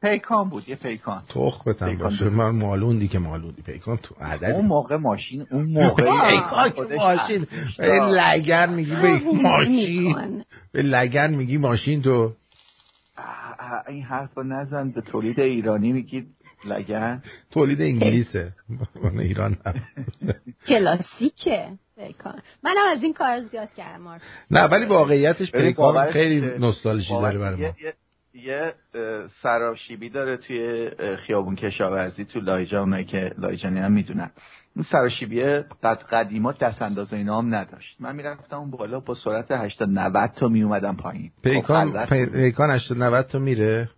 [0.02, 1.22] پیکان بود یه پیکان.
[1.28, 2.24] تخمتم پیکان باشه.
[2.24, 3.62] من مالوندی که مالوندی.
[3.62, 4.44] پیکان تو عدد.
[4.44, 7.46] اون موقع ماشین اون موقع پیکان که ماشین.
[7.78, 10.44] به لگر میگی به ماشین.
[10.72, 12.32] به لگر میگی ماشین تو.
[13.88, 16.26] این حرف رو نزن به تولید ایرانی میگید.
[16.64, 17.22] لگن.
[17.50, 18.52] تولید انگلیسه.
[19.02, 19.74] مال ایران هم.
[20.68, 21.68] کلاسیکه.
[21.96, 26.40] پیکان منم از این کار زیاد کردم نه ولی واقعیتش پیکان خیلی.
[26.40, 27.72] نوستالژی داره برای ما.
[28.34, 28.74] یه,
[29.42, 30.90] سراشیبی داره توی
[31.26, 34.30] خیابون کشاورزی تو لایجا اونایی که لایجانی هم می‌دونن.
[34.76, 35.42] اون سراشیبی
[35.82, 37.96] قد قدیما دست انداز اینا هم نداشت.
[38.00, 41.30] من می‌رفتم اون بالا با سرعت 80 90 تا میومدم پایین.
[41.42, 43.90] پیکان خب، پی- پیکان 80 90 تا میره؟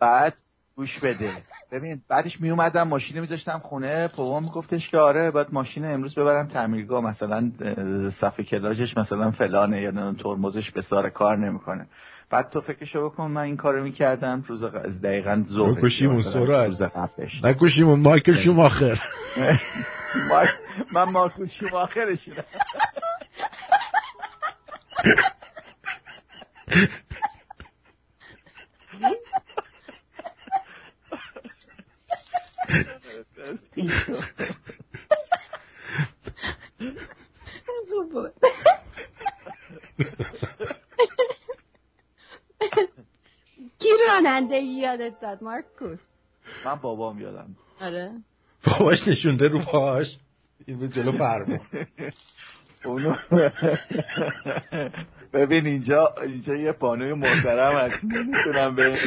[0.00, 0.34] بعد
[0.76, 1.30] گوش بده.
[1.72, 4.08] ببین بعدش می اومدم ماشین میذاشتم خونه.
[4.16, 7.04] بابام میگفتش که آره باید ماشین امروز ببرم تعمیرگاه.
[7.04, 7.50] مثلا
[8.20, 11.86] صفحه کلاژش مثلا فلانه یا ترمزش به سار کار نمی‌کنه.
[12.30, 14.44] بعد تو فکرشو بکن من این کارو می‌کردم.
[14.46, 14.64] روز
[15.02, 16.90] دقیقا ظهر بکشیمون سرعت.
[17.44, 18.00] نکشیمون.
[18.00, 18.98] مایکل شوماخر
[20.92, 22.44] من مارکوس شوماخرشونم
[37.90, 38.32] خوب بود
[43.78, 46.00] کی راننده یادت داد مارکوس؟
[46.64, 47.56] من بابام یادم.
[47.80, 48.12] آره.
[48.66, 50.06] باباش نشونده رو پاش
[50.66, 51.60] این به جلو فرمون
[52.84, 53.16] اونو
[55.32, 58.04] ببین اینجا اینجا یه پانوی محترم هست.
[58.04, 58.98] نمی‌تونم به.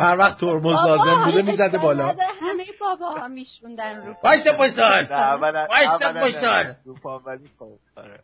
[0.00, 2.08] هر وقت ترمز لازم بوده می‌زده بالا.
[2.08, 5.04] همه بابا ها میشوندن رو وایسا پشتان.
[5.10, 6.20] نه.
[6.20, 6.76] پشتان.
[6.84, 8.20] رو پا ولی خب، آره.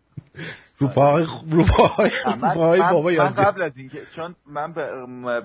[0.79, 4.35] رو پاهای رو پاهای رو من, پاهای من- بابا من یاد قبل از اینکه چون
[4.47, 4.91] من به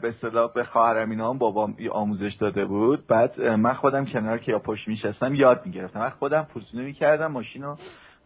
[0.02, 3.08] به اصطلاح به خواهرم اینا هم بابام آموزش داده بود.
[3.08, 6.00] بعد من خودم کنار که یا پشت میشستم یاد می‌گرفتم.
[6.00, 7.78] من خودم پوزونه می‌کردم ماشین رو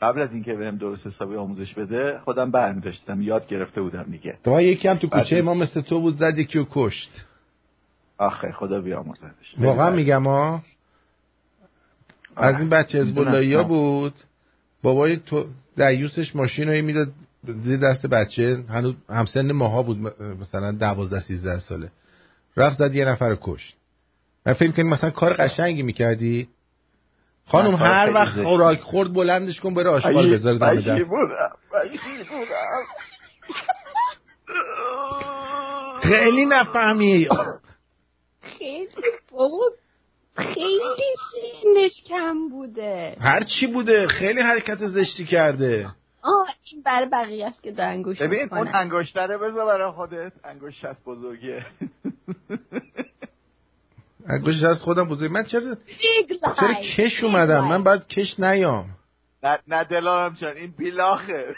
[0.03, 4.37] قبل از اینکه بهم درست حسابی آموزش بده خودم برمی داشتم یاد گرفته بودم دیگه.
[4.43, 7.25] تو یکی هم تو کوچه ما مثل تو بود زد یکی رو کشت.
[8.17, 9.55] آخه خدا بیامرزدش.
[9.59, 10.63] واقعا میگم ها؟
[12.35, 13.57] از این بچه از می‌دونم.
[13.57, 14.13] ها بود.
[14.83, 15.45] بابای تو
[15.77, 17.11] دیوسش ماشین رو می‌داد
[17.63, 18.63] زیر دست بچه.
[18.69, 19.97] هنوز همسن ماها بود
[20.41, 21.91] مثلا دوازده سیزده ساله.
[22.57, 23.75] رفت زد یه نفر رو کشت.
[24.45, 26.47] من فکر کنی مثلا کار قشنگی می‌کردی.
[27.47, 28.43] خانم هر وقت.
[28.43, 31.49] خوراک خورد بلندش کن بره آشغال بذاره دم پشیمونم.
[36.01, 37.27] خیلی نفهمی
[38.41, 38.87] خیلی
[39.31, 39.71] بابا
[40.35, 41.15] خیلی
[41.63, 43.17] سنش کم بوده.
[43.19, 45.87] هر چی بوده خیلی حرکت زشتی کرده.
[46.23, 50.31] آه این برای بقیه است که دارن گوش ببین اون انگشتره بذار برای خودت.
[50.43, 51.65] انگشت بزرگیه
[54.27, 55.31] انگوش از خودم بزرگ.
[55.31, 55.77] من چرا
[56.59, 56.73] چرا.
[56.97, 57.67] کش اومدم.
[57.67, 58.89] من باید کش نیام.
[59.43, 61.55] نه نه دلارم جان این بیلاخه.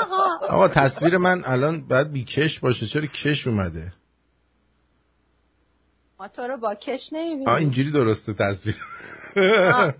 [0.00, 0.46] آقا.
[0.46, 2.86] آقا تصویر من الان باید بیکش باشه.
[2.86, 3.92] چرا کش اومده؟
[6.20, 8.76] ما تو رو با کش آه نمی‌بینیم اینجوری درسته تصویر.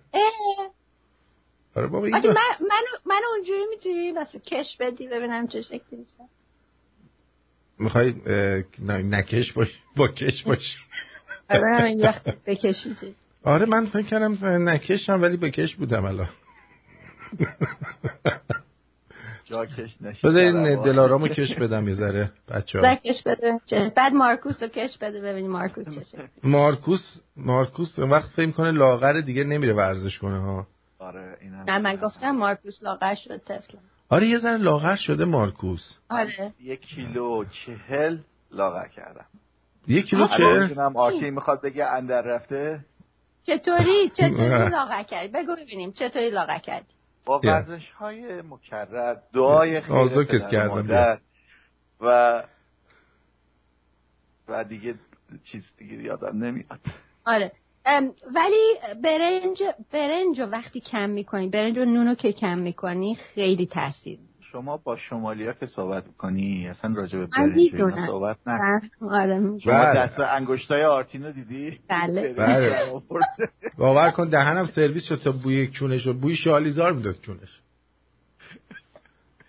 [1.77, 6.19] آره بابا این من من من اونجوری می‌تونی واسه کش بدی؟ ببینم چه شکلی میشه.
[7.79, 8.15] می‌خوای
[8.89, 10.77] نکش باش با کش باش.
[11.61, 14.39] ببینم این وقت بکشی چی؟ آره من فکر کردم
[14.69, 16.29] نکشم ولی بکش بودم الان.
[20.25, 23.61] بذارین دلارامو کش بدم یه ذره بچه ها کش بده.
[23.65, 28.71] چه؟ بعد مارکوس رو کش بده ببینی مارکوس چه شکلی مارکوس مارکوس وقت فکر کنه
[28.71, 30.67] لاغر دیگه نمیره ورزش کنه ها.
[30.99, 33.79] آره نه من گفتم مارکوس لاغر شد طفل.
[34.09, 35.99] آره یه ذره لاغر شده مارکوس.
[36.11, 36.53] آره.
[36.61, 38.19] یک کیلو چهل
[38.51, 39.27] لاغر کردم.
[39.87, 42.85] یک کیلو چه؟ آرتی می‌خواد بگه اندر رفته؟
[43.43, 46.95] چطوری؟ چطوری لاغر کردی؟ بگو ببینیم چطوری لاغر کردی.
[47.25, 47.41] با.
[47.45, 51.21] ورزش های مکرر دعای و کردم،
[52.01, 52.43] و
[54.49, 54.95] و دیگه
[55.45, 56.81] چیز دیگه یادم نمیاد.
[57.27, 57.53] آره.
[57.87, 58.75] ام، ولی
[59.05, 59.63] برنج
[59.93, 64.19] برنج رو وقتی کم می‌کنی برنج و نون رو که کم می‌کنی خیلی تاثیر
[64.53, 67.61] شما با شمالیا که صحبت کنی اصلا راجع به برنج
[68.07, 69.59] صحبت می‌دونم.
[69.59, 69.95] شما بله.
[70.01, 72.33] دست انگشتای آرتینو دیدی؟ بله.
[72.33, 73.01] بله.
[73.79, 77.61] باور کن دهنم سرویس شد تا بوی چونش و بوی شالیزار می‌داد چونش.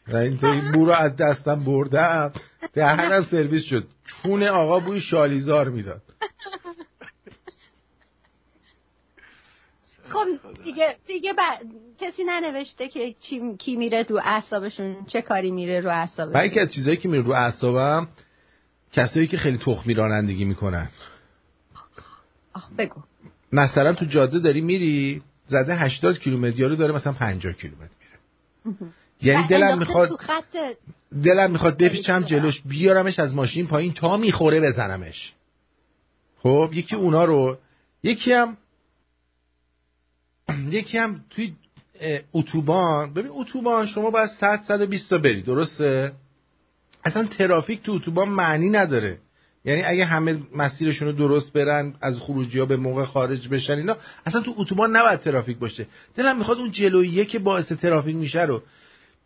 [0.07, 2.31] و این این بو رو از دستم بردم.
[2.73, 3.87] دهنم سرویس شد.
[4.05, 6.01] چون آقا بوی شالیزار می‌داد.
[10.14, 11.38] خب دیگه دیگه ب-
[11.99, 13.55] کسی ننوشته که چی...
[13.57, 17.24] کی میره رو اعصابشون چه کاری میره رو من اعصابشون یکی از چیزایی که میره
[17.24, 18.07] رو اعصابم
[18.93, 20.89] کسایی که خیلی تخمی رانندگی می‌کنن.
[22.53, 23.01] آخ بگو.
[23.51, 27.93] مثلا تو جاده داری میری زده 80 کیلومتر یارو داره مثلا 50 کیلومتر
[29.22, 30.09] یعنی و دلم می‌خواد
[31.24, 35.34] دلم می‌خواد بپیچم جلوش بیارمش از ماشین پایین تا می‌خوره بزنمش.
[36.38, 37.57] خب یکی اونا رو
[38.03, 38.57] یکی هم
[40.71, 41.53] یکی هم توی
[42.33, 46.11] اتوبان ببین اتوبان شما باید 100 120 تا بری درسته؟
[47.05, 49.17] اصلا ترافیک تو اتوبان معنی نداره.
[49.65, 53.97] یعنی اگه همه مسیرشون رو درست برن از خروجی ها به موقع خارج بشن اینا
[54.25, 55.87] اصلا تو اتوبان نباید ترافیک باشه.
[56.15, 58.63] دلم می‌خواد اون جلوییه که باعث ترافیک میشه رو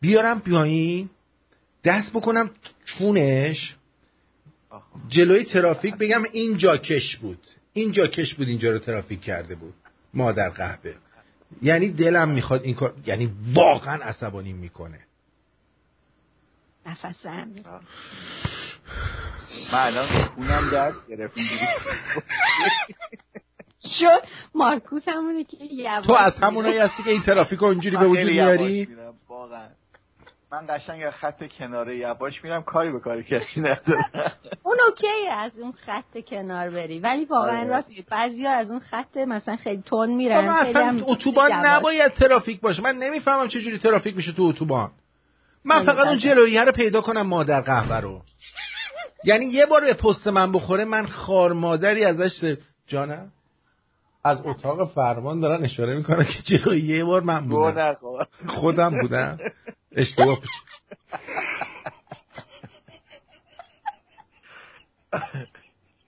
[0.02, 1.10] بیارم پایین
[1.84, 2.50] دست بکنم
[2.86, 3.76] چونش
[5.10, 7.40] جلوی ترافیک بگم این جاکش بود.
[7.74, 9.74] این جاکش بود اینجا رو ترافیک کرده بود.
[10.14, 10.96] مادر قهبه
[11.62, 15.00] یعنی دلم می‌خواد این کار یعنی واقعا عصبانی می‌کنه.
[16.86, 17.68] نفس عمیق
[19.74, 21.36] من الان خونم درد گرفت.
[24.00, 24.20] چون
[24.56, 25.58] مارکوس همونه که
[26.06, 26.38] تو از.
[26.38, 28.88] همونایی هستی که این ترافیک رو اینجوری به وجود میاری؟
[29.30, 29.68] واقعا.
[30.52, 34.10] من قشنگ از خط کناره یواش میرم کاری به کاری کسی ندارم.
[34.64, 37.68] اون اوکیه از اون خط کنار بری ولی واقعا آره.
[37.70, 38.06] راست میگی.
[38.12, 41.52] بعضیا از اون خط مثلا خیلی تون میرن خیلی هم اصلا اتوبان.
[41.52, 42.82] نباید ترافیک باشه.
[42.84, 44.92] من نمی‌فهمم چه جوری ترافیک میشه تو اتوبان.
[45.66, 46.18] من فقط اون بده.
[46.18, 48.22] جلوییه رو پیدا کنم مادر قهوه رو.
[49.24, 53.32] یعنی یه بار به پست من بخوره من خار مادری ازش جانم.
[54.24, 57.98] از اتاق فرمان دارن اشاره می‌کنن که جلوی یه بار من بودم.
[58.48, 59.38] خودم بودم.
[59.98, 60.42] اشتباه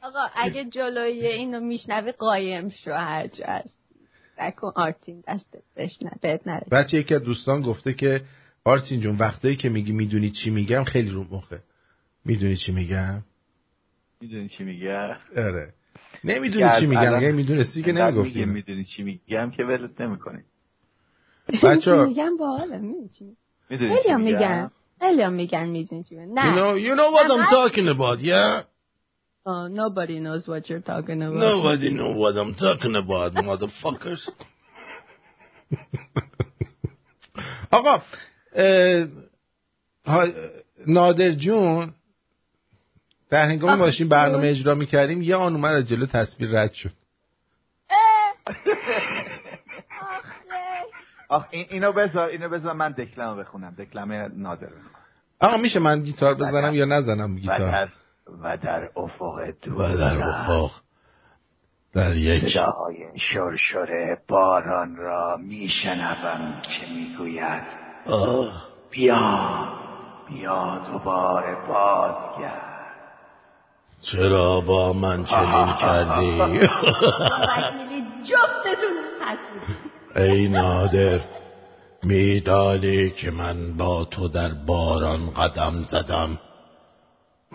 [0.03, 3.77] آقا اگه جلوی اینو میشنوی قایم شو هر جا هست.
[4.41, 5.63] نکن آرتین دستت
[6.21, 8.21] بهت نره بچه یکی از دوستان گفته که
[8.63, 11.63] آرتین جون وقتایی که میگی می‌دونی چی میگم خیلی رو مخه.
[12.25, 13.23] می‌دونی چی میگم؟
[14.21, 14.97] می‌دونی چی میگه
[15.37, 15.73] آره.
[16.23, 18.45] نمی‌دونی چی میگم اگه می‌دونستی که نمی‌گفتی.
[18.45, 20.43] می‌دونی چی میگم که ولت نمی‌کنی.
[21.63, 22.03] بچه‌ها.
[22.03, 22.77] چی میگم؟ باحاله
[23.69, 27.31] می‌دونی خیلی میگن خیلی هم میگن می‌دونی چی میگن You نه know, you know what
[27.31, 27.49] I'm نه.
[27.49, 28.63] talking about, yeah?
[29.45, 31.41] Oh, nobody knows what you're talking about.
[31.49, 34.31] Nobody know what I'm talking about, motherfuckers.
[37.71, 38.01] آقا
[40.87, 41.93] نادر جون
[43.29, 44.47] در هنگام ماشین برنامه.
[44.47, 46.91] اجرا می‌کردیم یه آن اومد از جلو تصویر رد شد
[51.29, 53.75] آخ این اینو بذار اینو بذار من دکلمو بخونم.
[53.75, 54.67] دکلمه نادر.
[54.67, 54.89] بخونم
[55.39, 57.89] آقا میشه من گیتار بزنم یا نزنم و گیتار در
[58.43, 60.71] و در افق دور و در افق
[61.93, 62.53] در یک.
[62.53, 67.63] صداهای شرشر باران را میشنوم که می‌گوید
[68.05, 68.63] آه.
[68.91, 69.67] بیا
[70.27, 72.69] بیا دوباره بازگرد.
[74.01, 76.59] چرا با من چنین کردی؟
[78.29, 81.21] جفتتون حسودی ای نادر
[82.03, 86.39] میدانی که من با تو در باران قدم زدم.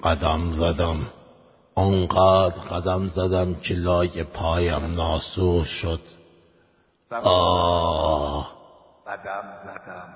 [0.05, 1.07] قدم زدم.
[1.75, 6.01] آنقدر قدم زدم که لای پایم ناسور شد.
[7.11, 8.55] آه.
[9.05, 10.15] زدم زدم.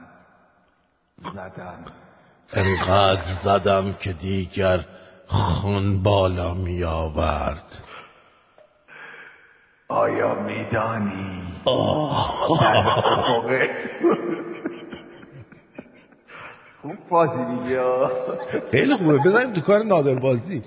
[1.32, 1.84] زدم.
[2.52, 4.84] انقدر زدم که دیگر
[5.26, 7.82] خون بالا می آورد
[9.88, 11.57] آیا میدانی
[16.82, 17.82] خوب بازی میگه.
[18.70, 19.18] خیلی خوبه.
[19.18, 20.62] بزنیم تو کار نادر بازی.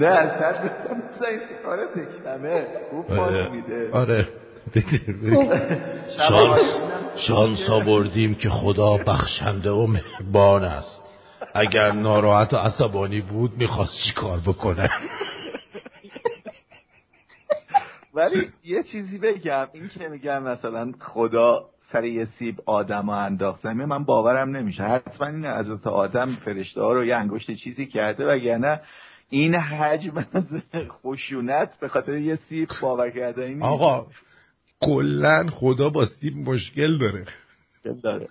[0.00, 3.90] نه اصلا بزنید تو کار تکنمه خوب بازی میده.
[3.92, 4.28] آره.
[6.28, 6.60] شانس
[7.16, 11.00] شانس آوردیم که خدا بخشنده و مهربان است.
[11.54, 14.90] اگر ناراحت و عصبانی بود می‌خواست چی کار بکنه؟
[18.14, 23.62] ولی یه چیزی بگم این که میگم مثلا خدا سر یه سیب آدم ها انداخت
[23.62, 24.82] زمین من باورم نمیشه.
[24.82, 28.80] حتما این حضرت آدم فرشته ها رو یه انگشت چیزی کرده وگرنه
[29.28, 30.46] این حجم از
[30.88, 33.66] خشونت به خاطر یه سیب باور کردنی نیست.
[33.66, 34.06] آقا
[34.82, 37.26] کلا خدا با سیب مشکل داره.
[37.74, 38.28] مشکل داره.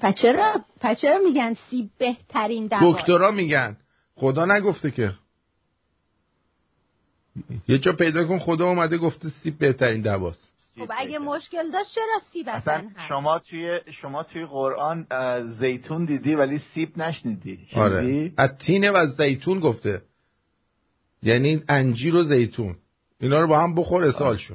[0.00, 3.76] پس چرا؟ پس چرا میگن سیب بهترین دوا دکترا میگن.
[4.14, 5.12] خدا نگفته که.
[7.68, 10.52] یه جا پیدا کن خدا اومده گفته سیب بهترین دواست.
[10.78, 15.06] خب اگه مشکل داشت چرا سیب اصلا اصلا شما توی شما توی قرآن
[15.58, 17.58] زیتون دیدی ولی سیب نشنیدی.
[17.72, 20.02] آره؟ از تینه و زیتون گفته.
[21.22, 22.76] یعنی انجیر و زیتون.
[23.20, 24.54] اینا رو با هم بخور اسهال شو.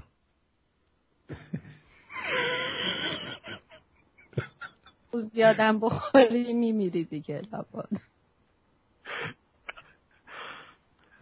[5.34, 7.90] زیادم بخوری میمیری دیگه لابد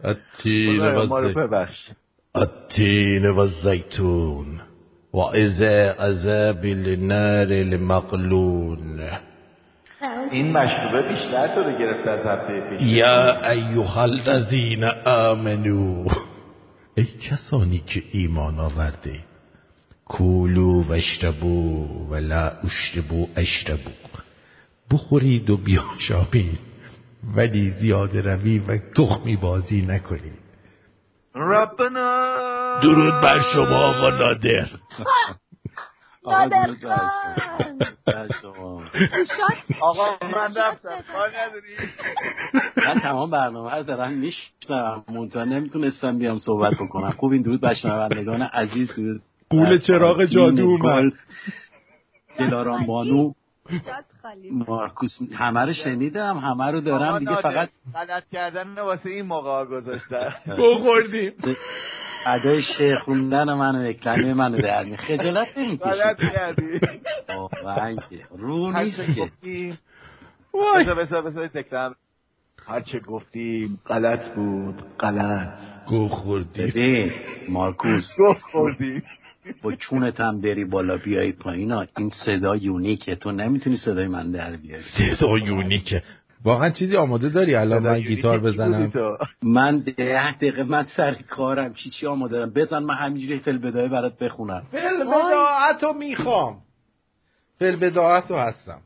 [0.04, 1.90] التین و ما رو الزی- ببخش.
[2.34, 4.60] التين والزيتون
[5.12, 9.00] وإذا عذاب النار لمقلون
[10.30, 12.82] این مشروبه بیشتر تو رو گرفته از هفته پیش.
[12.82, 16.04] یا ایها الذین آمنو.
[16.94, 19.18] ای کسانی که ایمان آورده
[20.04, 23.90] کولو و اشربو و لا اشربو اشربو.
[24.90, 26.58] بخورید و بیاشامید.
[27.36, 30.38] ولی زیاده روی و تخمی بازی نکنید
[31.34, 32.80] ربنا.
[32.82, 34.68] درود بر شما آقا نادر.
[36.26, 36.70] نادر
[39.80, 41.04] آقا من رفتم.
[41.12, 41.74] کار نداری؟
[42.76, 47.10] من تمام برنامه رو دارم میشنم منتها نمی‌تونستم بیام صحبت بکنم.
[47.10, 48.90] خوب این درود بر شنوندگان عزیز.
[49.50, 51.12] قول چراغ جادو اومد.
[52.38, 53.32] دلارام بانو.
[54.52, 57.18] مارکوس همه رو شنیدم همه رو دارم.
[57.18, 61.32] دیگه فقط غلط کردن واسه این موقع ها گذاشتن بخوردیم.
[62.26, 66.80] ادای شعر خوندن منو کلمه منو در می خجالت غلط نمی‌کشید کردی
[68.38, 69.30] رو نیست که.
[70.96, 71.94] بذار بذار تکرار.
[72.66, 74.82] هرچه گفتیم غلط بود.
[75.00, 75.48] غلط.
[75.86, 77.12] گو خوردی ببین
[77.48, 78.04] مارکوس.
[78.18, 79.02] گفت خوردیم.
[79.62, 81.70] با چونت هم بری بالا بیای پایین.
[81.70, 81.86] ها.
[81.98, 83.14] این صدا یونیکه.
[83.14, 84.82] تو نمی‌تونی صدای من در بیاری.
[85.18, 86.02] صدا یونیکه.
[86.44, 88.92] واقعا چیزی آماده داری؟ الان من گیتار بزنم.
[89.42, 91.74] من ده دقیقه من سر کارم.
[91.74, 94.62] چی چی آماده دارم؟ بزن من همینجوری فل بدایه برات بخونم.
[94.72, 96.56] فل بداعت رو می‌خوام.
[97.58, 98.80] فل بداعت رو هستم.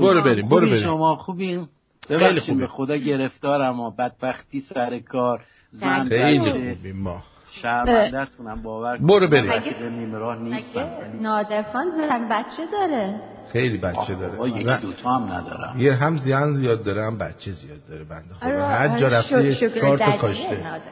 [0.00, 0.82] برو بریم برو بریم.
[0.82, 1.68] شما؟ خوبیم؟
[2.08, 2.60] خوبی.
[2.60, 5.44] به خدا گرفتارم و بدبختی سر کار.
[5.72, 7.22] زن خیلی خوبیم ما.
[7.52, 9.06] شرمندهتونم باور کن.
[9.06, 9.44] برو بریم.
[9.50, 10.80] من به نیمراه نیستم.
[10.80, 13.20] ولی نادرخان زن بچه داره.
[13.52, 14.48] خیلی بچه آقا، داره.
[14.50, 15.74] یکی و- دوتا هم ندارم.
[15.78, 18.48] یه هم زیان زیاد داره هم بچه زیاد داره بنده خدا.
[18.48, 20.82] آره، هر جا آره، رفته یه شو- شوگر چهار تا ددیه کاشته نادر.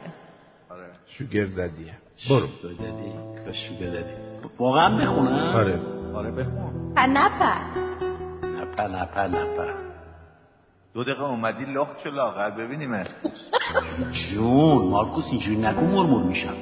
[1.07, 1.93] شوگر ددیه
[2.29, 2.47] برو.
[2.63, 2.85] دادی
[3.45, 4.13] کاشو دادی.
[4.59, 5.79] واقعا بخونم آره.
[6.15, 6.93] آره بخون.
[6.95, 7.57] پر نپر
[8.61, 9.86] نپر نپر نپر
[10.97, 13.03] دو دقیقه اومدی لخت شو لاغر ببینیم
[14.33, 16.55] جون مارکوس اینجوری نکن مرمور میشم.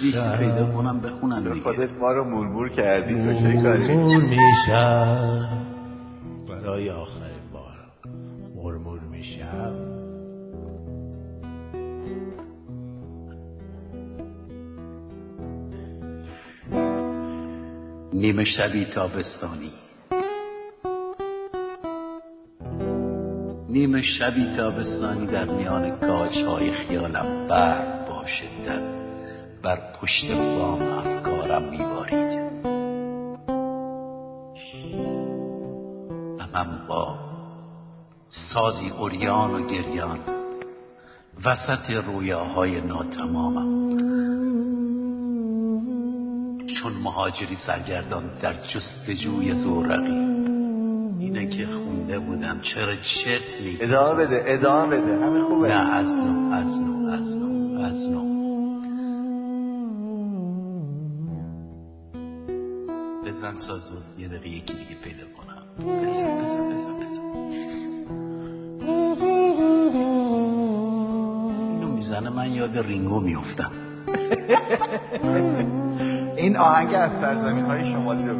[0.00, 1.60] چیزی پیدا کنم بخونم دیگه.
[1.60, 5.66] خودت ما رو مورمور کردی تو چه کاری؟ مرمور میشم.
[6.48, 7.76] برای آخرین بار
[8.56, 9.74] مرمور میشم.
[18.12, 19.87] نیمه شبی تابستانی.
[23.78, 28.82] نیمه شبی تابستانی در میان کاج های خیالم برف با شدت
[29.62, 32.32] بر پشت بام افکارم میبارید.
[36.38, 37.18] و من با
[38.28, 40.18] سازی اوریان و گریان
[41.44, 43.96] وسط رویاهای ناتمامم.
[46.66, 50.47] چون مهاجری سرگردان در جستجوی زورقی
[51.28, 52.60] اینه که خونده بودم.
[52.60, 55.16] چرا چرت میگی؟ ادامه بده ادامه بده.
[55.26, 55.68] همه خوبه.
[55.68, 58.38] نه از نو از نو از نو از نو.
[63.26, 65.62] بزن سازو یه دقیقه یکی دیگه پیدا کنم.
[65.78, 67.22] بزن بزن بزن بزن.
[71.70, 73.70] اینو می‌زنه من یاد رینگو میفتم
[76.36, 78.38] این آهنگ از سرزمین های شمالی رو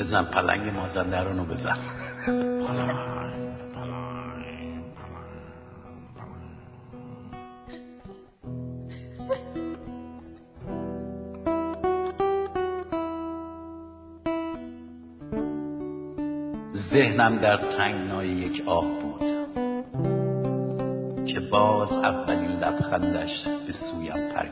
[0.00, 1.76] بزن پلنگ مازندران رو بزن.
[16.92, 19.30] ذهنم در تنگنای یک آه بود
[21.26, 24.46] که باز اولین لبخندش به سویم پر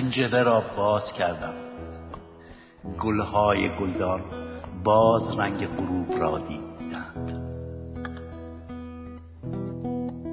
[0.00, 1.54] پنجره را باز کردم.
[3.00, 4.20] گلهای گلدان
[4.84, 7.40] باز رنگ غروب را دیدند.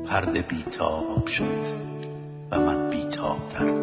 [0.09, 1.65] پرده بیتاب شد
[2.51, 3.73] و من بیتابتر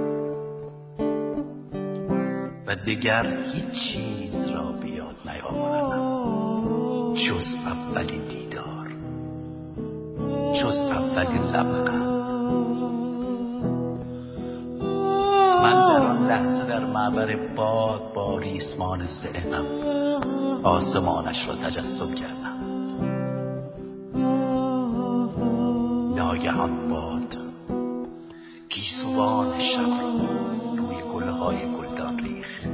[2.66, 6.14] و دیگر هیچ چیز را بیاد نیاوردم
[7.14, 8.88] جز اولین دیدار.
[10.54, 12.13] جز اولین لبخند.
[16.54, 19.66] لحظه در معبر باد با ریسمان ذهنم
[20.62, 22.58] آسمانش را تجسم کردم.
[26.16, 27.36] ناگهان باد
[28.68, 30.12] گیسوان شب را
[30.76, 32.66] روی گلهای گلدان ریخت.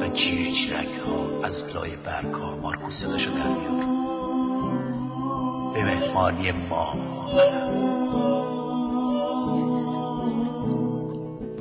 [0.00, 3.86] و چیرچیرک ها از لای برگ ها مارکو صداشو در میار
[5.74, 8.35] به مهمانی ما آمدم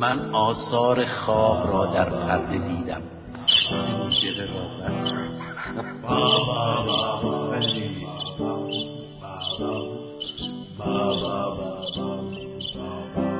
[0.05, 3.01] من آثار خواب را در پرده دیدم.
[4.47, 4.61] را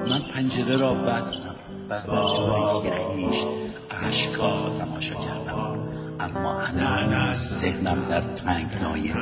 [0.07, 1.55] من پنجره را بستم.
[1.89, 3.43] و در جایی خیش
[3.89, 5.79] اشکا را تماشا کردم.
[6.19, 9.13] اما هنوز ذهنم در تنگنای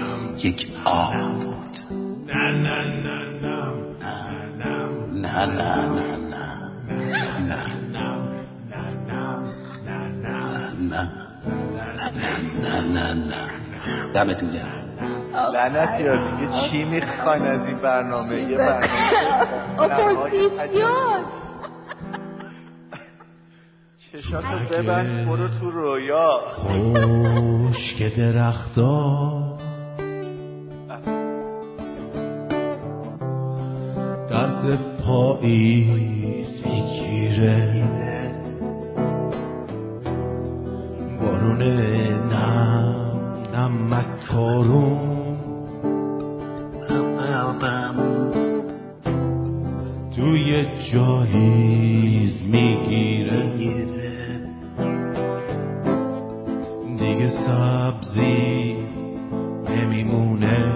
[0.43, 2.02] یک آه بود.
[14.13, 14.83] دمتون گرم.
[15.53, 18.83] لعنت یا دیگه چی می‌خواین از این برنامه؟ یه برنامه.
[19.79, 21.23] اپوزیسیون
[24.11, 26.39] چشاتو ببند برو تو رویا.
[26.49, 29.43] خشک درختا
[34.29, 37.83] درد پاییز می‌گیره.
[41.21, 42.02] بارون نم
[43.63, 45.37] نمک کارون
[50.15, 53.51] توی جاییز می‌گیره.
[56.97, 58.75] دیگه سبزی
[59.69, 60.73] نمیمونه.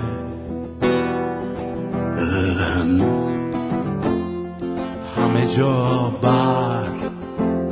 [5.15, 7.11] همه جا برگ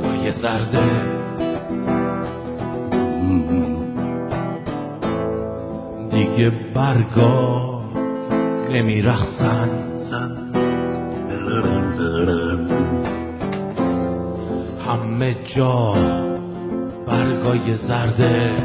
[0.02, 1.15] گای زرده.
[6.36, 7.80] دیگه برگا
[8.70, 9.68] نمیرخصن
[14.86, 15.94] همه جا
[17.06, 18.56] برگای زرده.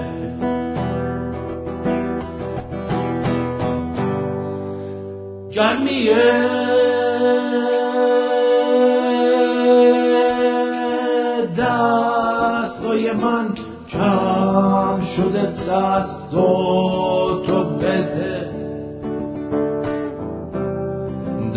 [5.51, 6.51] گرمیه.
[11.57, 13.53] دستای من
[13.89, 16.31] کم شده دست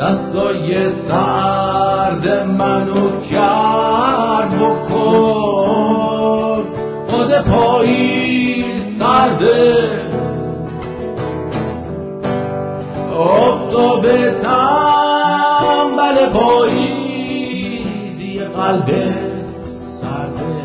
[0.04, 0.68] دستای
[1.08, 2.24] سرد
[2.58, 6.62] منو کرد بکن.
[7.08, 8.64] خود پایی
[8.98, 9.88] سرده
[13.18, 14.02] افتاب
[14.42, 19.14] تنبل پاییزی قلبه
[20.00, 20.56] سرده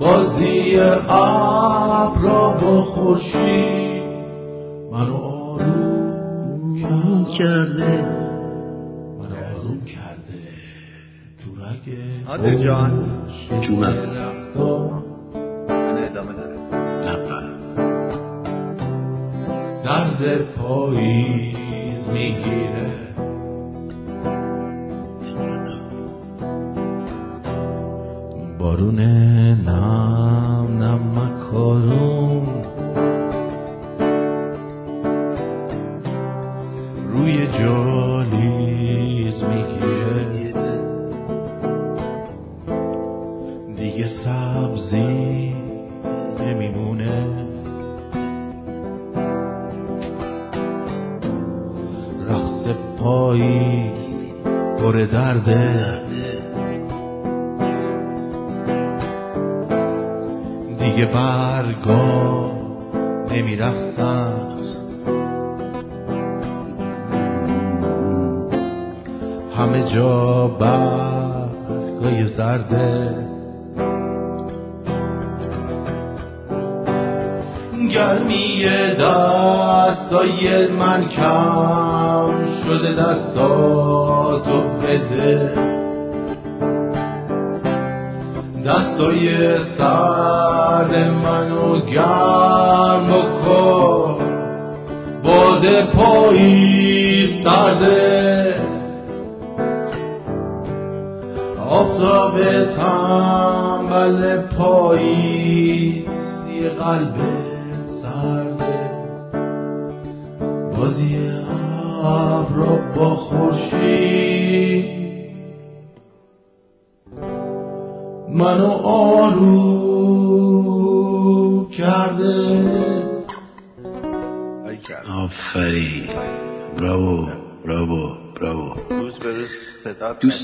[0.00, 4.02] بازی ابرا با خورشید
[4.92, 5.37] منو
[7.38, 8.02] کرده.
[9.18, 10.38] منو آروم کرده.
[11.38, 11.96] تو رگ.
[12.28, 13.06] عادل جان.
[13.60, 13.94] جونم.
[15.68, 16.58] من ادامه داره
[19.84, 22.90] درد پاییز می‌گیره.
[28.58, 32.17] بارون نم نم مکارون.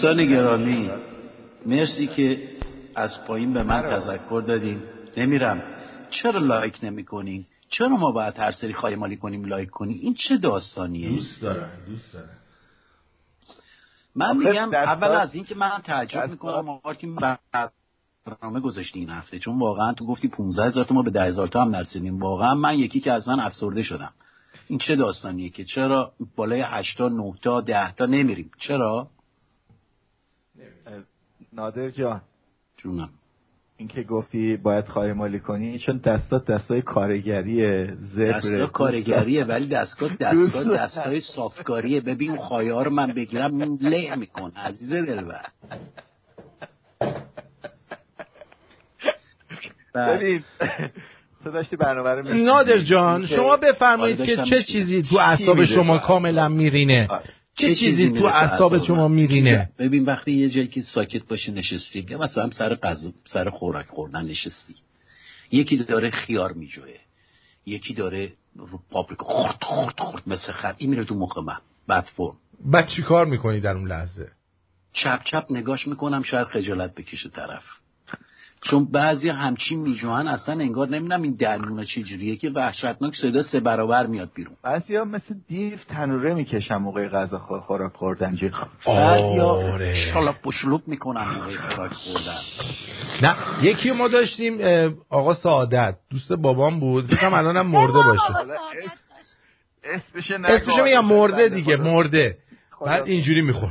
[0.04, 0.90] دوستان گرامی
[1.66, 2.48] مرسی که
[2.94, 4.82] از پایین به من تذکر دادیم
[5.16, 5.62] نمیرم.
[6.10, 10.14] چرا لایک نمی کنین چرا ما باید هر سری خواهی مالی کنیم لایک کنیم این
[10.14, 12.28] چه داستانیه؟ دوست دارم دوست دارم.
[14.14, 17.18] من میگم اول از این که من تعجب می‌کنم مارتین
[18.26, 19.38] برنامه گذاشتی این هفته.
[19.38, 22.18] چون واقعا تو گفتی 15 هزار تا ما به 10 هزار تا هم نرسیدیم.
[22.18, 24.12] واقعا من یکی که از من افسرده شدم.
[24.68, 29.10] این چه داستانیه که چرا بالای 8 تا 9 تا 10 تا نمیریم؟ چرا؟
[31.54, 32.20] نادر جان.
[32.76, 33.08] جونم.
[33.76, 38.38] این که گفتی باید خواهی مالی کنی چون دستات دستای کارگریه زبر.
[38.40, 42.00] دستا کارگریه ولی دستگاه دستگاه دستای صافکاریه.
[42.00, 45.46] ببین اون خواهی ها رو من بگیرم این له می‌کنه عزیز دلبر.
[49.94, 50.44] ببین
[51.44, 52.34] تو داشتی برنامه رو.
[52.34, 54.62] نادر جان شما بفرمایید آره، که چه.
[54.62, 57.08] چیزی تو اعصاب میره شما کاملا میرینه؟
[57.54, 62.18] چه چیزی تو اعصاب شما؟ میرینه؟ ببین وقتی یه جایی که ساکت باشی نشستی یا
[62.18, 64.74] مثلا سر غذا سر خوراک خوردن نشستی.
[65.50, 66.94] یکی داره خیار میجوه
[67.66, 71.58] یکی داره رو پاپریکا خورد خورد خورد مثل خر این میره تو مخ من.
[71.88, 72.36] بد فرم.
[72.64, 74.28] بعد چی کار می‌کنی در اون لحظه؟
[74.92, 77.64] چپ چپ نگاش می‌کنم شاید خجالت بکشه طرف.
[78.64, 83.60] چون بعضی همچین میجوهن اصلا انگار نمی‌دونم این درمونا چه جوریه که وحشتناک صدا سه
[83.60, 84.56] برابر میاد بیرون.
[84.62, 88.36] بعضی ها مثل دیو تنوره می‌کشن موقع غذا خور- خوراک خوردن
[89.40, 89.94] آره.
[89.94, 92.38] شلوب پشلوب می‌کنن موقع خوراک خوردن.
[93.22, 94.58] نه یکی ما داشتیم
[95.08, 98.34] آقا سعادت دوست بابام بود فکرم الانم مرده باشه.
[100.44, 102.36] اسمش میگم مرده دیگه مرده.
[102.86, 103.70] بعد اینجوری میخور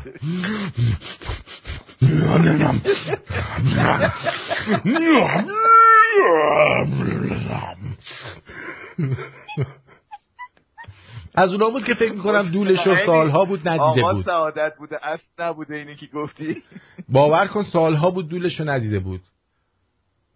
[11.36, 14.26] از اونا بود که فکر می‌کنم دولشو سالها بود ندیده آقا بود.
[14.26, 16.64] سعادت بوده اصل نبوده اینی که گفتی.
[17.10, 19.22] باور کن سالها بود دولشو ندیده بود.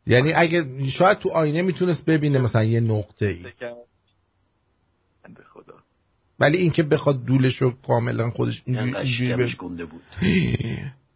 [0.07, 0.65] یعنی اگه
[0.98, 3.45] شاید تو آینه می‌تونست ببینه مثلا یه نقطه ای
[5.53, 5.73] خدا.
[6.39, 10.02] ولی اینکه بخواد دولشو کاملا خودش اینجوری انقدر اینجوری گنده بود.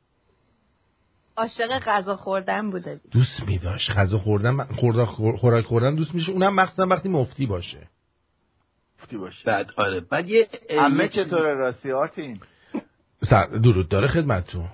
[1.37, 2.99] عاشق غذا خوردن بوده.
[3.11, 3.91] دوست میداشت.
[3.91, 5.05] غذا خوردن خوردن
[5.35, 7.87] خوراک خوردن دوست میشه اونم مخصوصا وقتی مفتی باشه.
[9.01, 9.43] گفتی باشه.
[9.45, 9.99] بعد آره.
[9.99, 12.39] بعد یه چیزی- چطوره راستی آرتین؟
[13.29, 14.65] سر درود داره خدمتتون.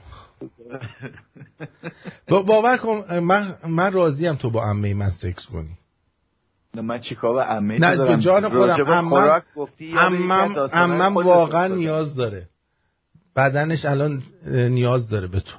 [2.29, 5.77] با- باور کن من من راضیم تو با عمه من سکس کنی.
[6.75, 9.13] نه من چیکار به عمه نه به جان خودم
[9.97, 11.67] عمم عمم واقعا.
[11.67, 12.47] نیاز داره.
[13.35, 15.57] بدنش الان نیاز داره به تو.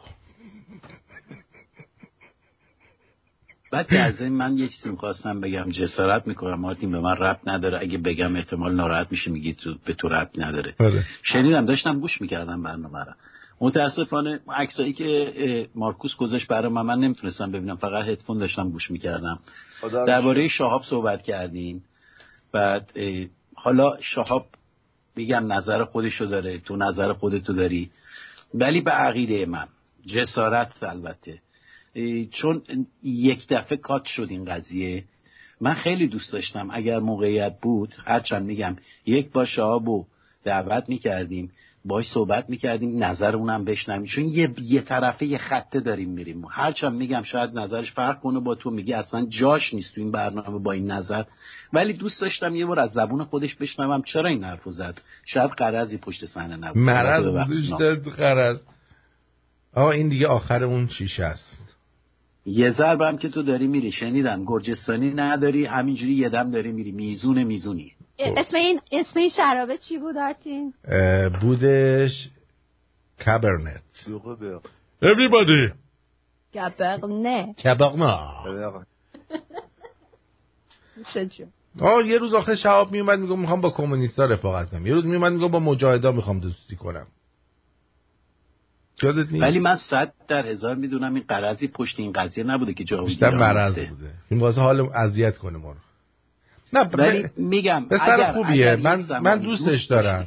[3.70, 6.60] بعد که از این من یه چیزی می‌خواستم بگم جسارت می‌کنم.
[6.60, 7.78] مارتین به من رب نداره.
[7.80, 10.74] اگه بگم احتمال ناراحت میشه میگی تو به تو رب نداره.
[10.80, 11.04] آره.
[11.22, 13.12] شنیدم داشتم گوش می‌کردم برنامه رو.
[13.60, 17.76] متاسفانه عکسایی که مارکوس گذاشت برای من من نمی‌تونستم ببینم.
[17.76, 19.38] فقط هدفون داشتم گوش می‌کردم.
[20.06, 21.82] درباره شهاب صحبت کردین
[22.52, 22.90] بعد
[23.54, 24.46] حالا شهاب
[25.16, 26.58] میگم نظر خودشو داره.
[26.58, 27.90] تو نظر خودتو داری.
[28.54, 29.66] ولی به عقیده من.
[30.06, 31.38] جسارت البته.
[32.30, 32.62] چون
[33.02, 35.04] یک دفعه کات شد این قضیه.
[35.60, 40.06] من خیلی دوست داشتم اگر موقعیت بود هرچند میگم یک با شهابو
[40.44, 41.50] دعوت می‌کردیم
[41.84, 44.04] باش صحبت می‌کردیم نظر اونم بشنویم.
[44.04, 46.44] چون یه, یه طرفه یه خطه داریم میریم.
[46.50, 50.58] هرچند میگم شاید نظرش فرق کنه با تو میگه اصلا جاش نیست تو این برنامه
[50.58, 51.24] با این نظر.
[51.72, 55.00] ولی دوست داشتم یه بار از زبون خودش بشنوم چرا این حرفو زد.
[55.24, 56.76] شاید قرضی پشت صحنه نبود.
[56.76, 57.26] مرض
[58.16, 58.60] قرض.
[59.74, 61.67] آقا این دیگه آخر اون شیشه است.
[62.48, 64.44] یه ضرب هم که تو داری میری شنیدم.
[64.44, 66.92] گرجستانی نداری همینجوری یه دم داری میری.
[66.92, 67.92] میزون میزونی.
[68.18, 70.74] اسم این اسم این شرابه چی بود آرتین؟
[71.40, 72.28] بودش
[73.24, 73.82] کابرنت
[75.02, 75.72] Everybody!
[80.96, 81.48] میشه جون
[81.80, 84.86] آه یه روز آخر شهاب میومد میگم می‌خوام با کمونیستا رفاقت کنم.
[84.86, 87.06] یه روز میومد میگم با مجاهدا می‌خوام دوستی کنم.
[89.02, 92.84] یادت نیست؟ ولی من صد در هزار می‌دونم این قرضی پشت این قضیه نبوده که
[92.84, 94.10] جا بیشتر مرض بوده.
[94.30, 95.78] این واسه حال اذیت کنه ما رو.
[96.72, 98.76] نه ولی ب- میگم پسر اگر- خوبیه.
[98.76, 100.26] من من دوستش دوست دارم.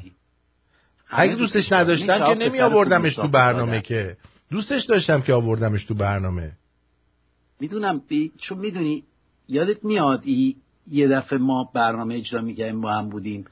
[1.09, 1.71] اگه دوستش.
[1.71, 4.17] نداشتم که نمی آوردمش تو برنامه که.
[4.51, 6.51] دوستش داشتم که آوردمش تو برنامه.
[7.59, 8.31] می‌دونم بی...
[8.41, 9.03] چون می‌دونی
[9.47, 10.55] یادت میاد ای...
[10.87, 13.45] یه دفعه ما برنامه اجرا میگیم با هم بودیم.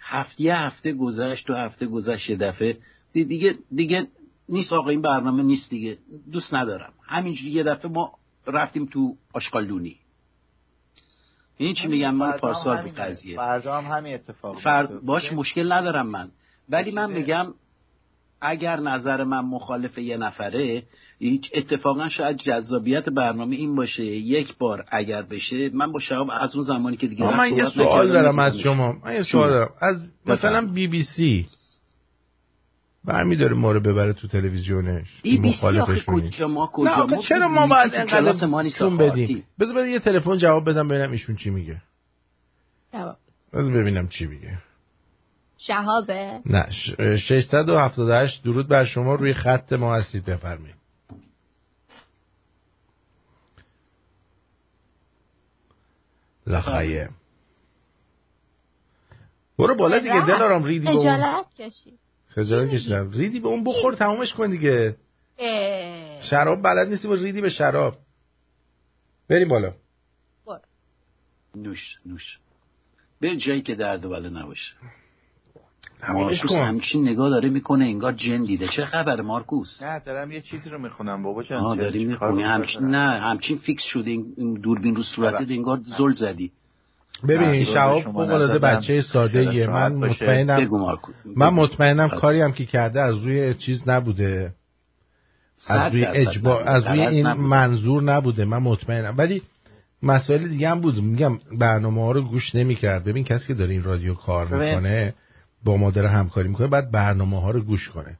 [0.00, 2.76] هفته یه هفته گذشت دو هفته گذشت یه دفعه.
[3.12, 4.06] دی- دیگه دیگه
[4.48, 5.98] نیست آقا این برنامه نیست دیگه.
[6.32, 6.92] دوست ندارم.
[7.02, 8.12] همینجوری یه دفعه ما
[8.46, 9.96] رفتیم تو آشقالدونی
[11.56, 12.94] این چی میگم؟ من پارسال همینه.
[12.94, 13.36] قضیه.
[13.36, 14.86] فردا هم همین اتفاق فر...
[14.86, 15.06] میفته.
[15.06, 16.28] باش مشکل ندارم من.
[16.68, 17.46] ولی من میگم
[18.40, 20.82] اگر نظر من مخالف یه نفره
[21.18, 24.04] هیچ اتفاقا شاید جذابیت برنامه این باشه.
[24.04, 28.08] یک بار اگر بشه من با شهاب از اون زمانی که دیگه من یه سوال
[28.08, 28.56] دارم از.
[28.56, 28.94] شما.
[29.04, 29.70] من یه؟ سوال دارم.
[29.80, 30.66] از مثلا.
[30.66, 31.46] بی بی سی.
[33.06, 35.06] برمیداره ما رو ببره تو تلویزیونش.
[35.22, 36.04] سی مخالفش.
[36.06, 38.32] کجا ما نه کجا؟ ما چرا ما باید انقدر
[38.96, 39.44] بدیم.
[39.60, 41.82] بذار بذار یه تلفن جواب بدم ببینم ایشون چی میگه.
[42.92, 43.16] جواب.
[43.52, 44.58] بذار ببینم چی میگه.
[45.58, 46.94] شهابه؟ نه ش-
[47.28, 49.14] 678 درود بر شما.
[49.14, 50.76] روی خط ما هستید بفرمایید.
[56.46, 57.08] لخیه
[59.58, 60.26] برو بالا دیگه رفت.
[60.26, 61.98] دلارام ریدی خجالت کشید.
[62.36, 63.10] خجالت کشیدم.
[63.10, 64.96] ریدی به اون بخور تمامش کن دیگه.
[65.38, 66.22] اه.
[66.22, 67.94] شراب بلد نیستی با ریدی به شراب.
[69.28, 69.72] بریم بالا.
[71.56, 72.38] نوش نوش.
[73.20, 74.74] به جایی که درد و بله نباشه.
[76.08, 76.52] مارکوس.
[76.52, 78.68] همچین نگاه داره می‌کنه انگار جن دیده.
[78.68, 81.78] چه خبر مارکوس؟ نه دارم یه چیزی رو می‌خونم بابا جان.
[81.78, 86.52] داری می‌خونی؟ همچین نه همچین فیکس شده این این دوربین رو صورتت انگار زل زدی.
[87.28, 88.58] ببین شما فوق العاده.
[88.58, 89.92] بچه ساده خیلی من.
[89.92, 90.68] مطمئنم
[91.36, 91.48] من.
[91.48, 94.52] مطمئنم کاری هم که کرده از روی چیز نبوده
[95.66, 96.62] از روی اجبار.
[96.68, 97.32] از روی این.
[97.32, 99.42] منظور نبوده من مطمئنم ولی
[100.02, 103.82] مسائل دیگه هم بود میگم برنامه ها رو گوش نمی‌کرد ببین کسی که داره این
[103.82, 104.46] رادیو کار.
[104.46, 105.14] می‌کنه
[105.64, 108.18] با ما داره همکاری می‌کنه بعد برنامه ها رو گوش کنه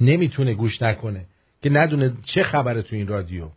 [0.00, 1.26] نمی‌تونه گوش نکنه
[1.62, 3.48] که ندونه چه خبره تو این رادیو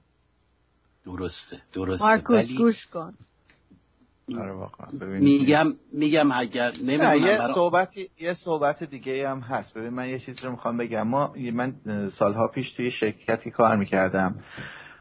[1.06, 3.14] درسته درسته مارکوس ولی گوش کن
[5.20, 7.54] میگم میگم اگر نه نمی‌دونم یه برا...
[7.54, 9.74] صحبتی یه صحبت دیگه هم هست.
[9.74, 11.08] ببین من یه چیزی رو می‌خوام بگم.
[11.08, 11.74] ما من
[12.10, 14.36] سالها پیش توی شرکتی کار می‌کردم.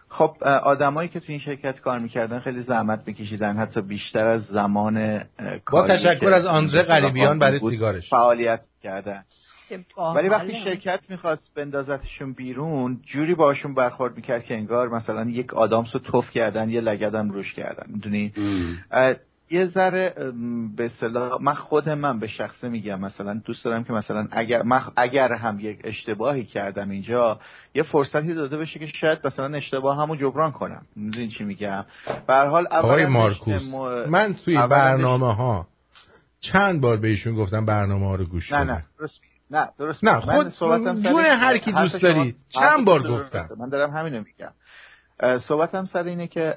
[0.08, 3.56] خب آدمایی که توی این شرکت کار می‌کردن خیلی زحمت میکشیدن.
[3.56, 8.10] حتی بیشتر از زمان با کاری تشکر که از آندره غریبیان برای سیگارش.
[8.10, 9.24] فعالیت می‌کردن.
[9.82, 10.54] چه ولی وقتی.
[10.64, 16.30] شرکت می‌خواست بندازتشون بیرون جوری باشون برخورد می‌کرد که انگار مثلا یک آدامس رو توف
[16.30, 18.32] کردن یه لگدم روش کردن می‌دونی
[19.50, 20.14] یه ذره
[20.76, 24.80] به اصطلاح من خود من به شخصه میگم مثلا دوست دارم که مثلا اگر من
[24.96, 27.40] اگر هم یک اشتباهی کردم اینجا
[27.74, 31.84] یه فرصتی داده بشه که شاید مثلا اشتباه همو جبران کنم می‌دونی چی میگم
[32.26, 35.66] به هر حال آقای مارکوس م- من توی برنامه ها
[36.40, 39.33] چند بار به ایشون گفتم برنامه ها رو گوش نه نه درست میگی.
[39.50, 42.34] نه درست نه، خود صحبتم سر جون هر کی دوست داری.
[42.48, 43.46] چند بار گفتم.
[43.58, 44.52] من دارم همینو میگم
[45.38, 46.56] صحبتم سر اینه که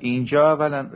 [0.00, 0.90] اینجا اولا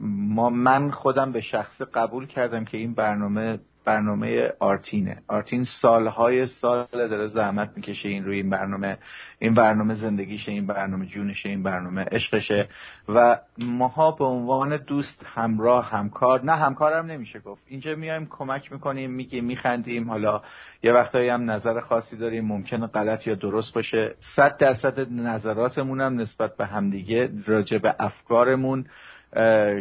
[0.00, 5.22] ما من خودم به شخص قبول کردم که این برنامه برنامه آرتینه.
[5.28, 8.98] آرتین سالهای سال داره زحمت می‌کشه این روی این برنامه
[9.38, 12.68] این برنامه زندگیشه این برنامه جونشه این برنامه عشقشه.
[13.08, 17.62] و ماها به عنوان دوست همراه همکار نه همکارم نمیشه گفت.
[17.66, 20.10] اینجا میایم کمک می‌کنیم میگیم میخندیم.
[20.10, 20.42] حالا
[20.82, 24.14] یه وقتایی هم نظر خاصی داریم ممکنه غلط یا درست باشه.
[24.36, 28.86] صد درصد نظراتمون هم نسبت به همدیگه راجع به افکارمون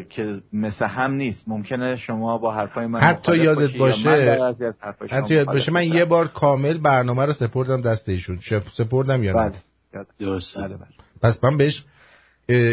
[0.10, 1.44] که مثل هم نیست.
[1.48, 5.34] ممکنه شما با حرفای من حتی یادت یا من باشه بعضی از حرفای شما حتی
[5.34, 5.84] یاد باشه من.
[5.84, 8.40] یه بار کامل برنامه رو سپردم دست ایشون.
[8.78, 9.50] سپردم یا نه؟
[9.94, 10.06] بله.
[10.20, 10.62] درسته.
[10.62, 10.88] بله بله.
[11.22, 11.86] پس من بهش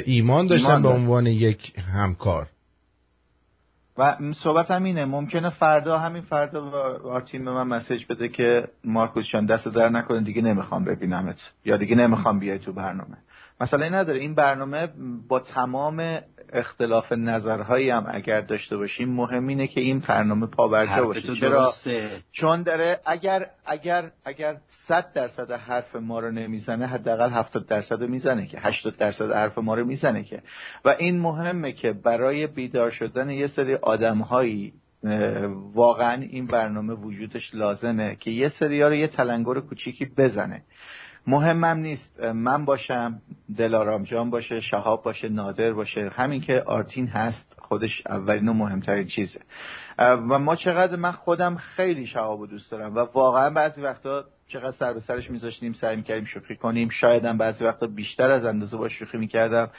[0.06, 0.88] ایمان داشتم ایمان به.
[0.88, 2.46] عنوان یک همکار.
[3.98, 8.68] و صحبت هم اینه ممکنه فردا همین فردا با- آرتین به من مسیج بده که
[8.84, 11.36] مارکوس جان دست در نکنه دیگه نمی‌خوام ببینمت.
[11.64, 13.16] یا دیگه نمی‌خوام بیای تو برنامه.
[13.61, 14.20] این نداره.
[14.20, 14.89] این برنامه
[15.29, 16.19] با تمام
[16.53, 20.47] اختلاف نظرهایی هم اگر داشته باشیم مهم اینه که این برنامه
[20.87, 21.35] حرف باشه.
[21.35, 21.73] چرا؟
[22.33, 24.57] چون داره اگر اگر اگر
[24.89, 29.74] 100 درصد حرف ما رو نمی‌زنه حداقل 70 درصد می‌زنه که 80 درصد حرف ما
[29.74, 30.43] رو می‌زنه که.
[30.85, 34.73] و این مهمه که برای بیدار شدن یه سری آدمهایی
[35.74, 40.62] واقعا این برنامه وجودش لازمه که یه سری ها رو یه تلنگر کوچیکی بزنه.
[41.27, 42.20] مهمم نیست.
[42.20, 43.23] من باشم
[43.57, 49.07] دلارام جان باشه شهاب باشه نادر باشه همین که آرتین هست خودش اولین و مهمترین
[49.07, 49.40] چیزه.
[49.99, 54.77] و ما چقدر من خودم خیلی شهاب رو دوست دارم و واقعا بعضی وقتا چقدر
[54.77, 56.89] سر به سرش میذاشتیم سعی می‌کردیم شوخی کنیم.
[56.89, 59.70] شاید هم بعضی وقتا بیشتر از اندازه با شوخی می‌کردم.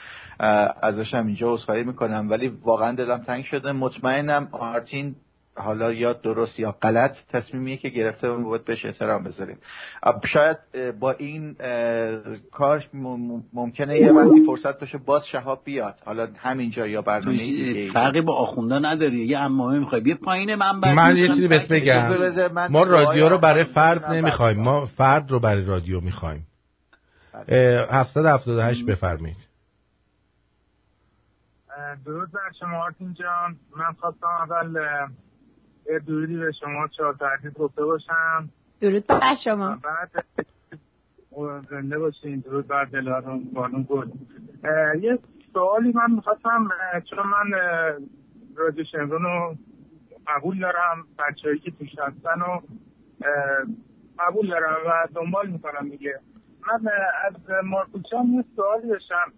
[0.82, 2.30] ازش هم اینجا عذرخواهی می‌کنم.
[2.30, 3.72] ولی واقعا دلم تنگ شده.
[3.72, 5.16] مطمئنم آرتین
[5.56, 9.58] حالا یا درست یا غلط تصمیمیه که گرفته و باید بهش احترام بذاریم.
[10.04, 10.58] اب شاید
[11.00, 11.56] با این
[12.52, 15.96] کار مم- ممکنه یه وقتی فرصت باشه باز شهاب بیاد.
[16.06, 19.18] حالا همینجا یا برنامه دیگه فرقی با آخونده نداری.
[19.26, 21.28] یه امامه می‌خوای بیا پایین من من یه.
[21.28, 22.70] چیزی بهت بگم.
[22.70, 24.60] ما رادیو رو برای فرد نمی‌خوایم.
[24.60, 26.48] ما فرد رو برای رادیو می‌خوایم.
[27.92, 29.38] 778 بفرمایید.
[32.06, 33.56] درود بر شما آرتین جان.
[33.78, 34.80] من خواستم اول
[35.90, 38.50] یه درودی به شما چهار تحقیق گفته باشم.
[38.82, 39.78] درود بر شما.
[39.84, 40.26] بعد
[41.70, 42.40] زنده باشین.
[42.40, 44.10] درود بر دلارم بانو گل.
[45.02, 45.20] یه
[45.54, 46.70] سوالی من می‌خواستم
[47.10, 47.60] چون من
[48.56, 49.56] رادیو شمرون رو
[50.28, 52.62] قبول دارم بچههایی که توش هستن و اه،
[54.20, 56.20] قبول دارم و دنبال می‌کنم دیگه.
[56.68, 56.92] من
[57.26, 57.34] از
[57.64, 59.32] مارکوچان یه سوالی داشتم.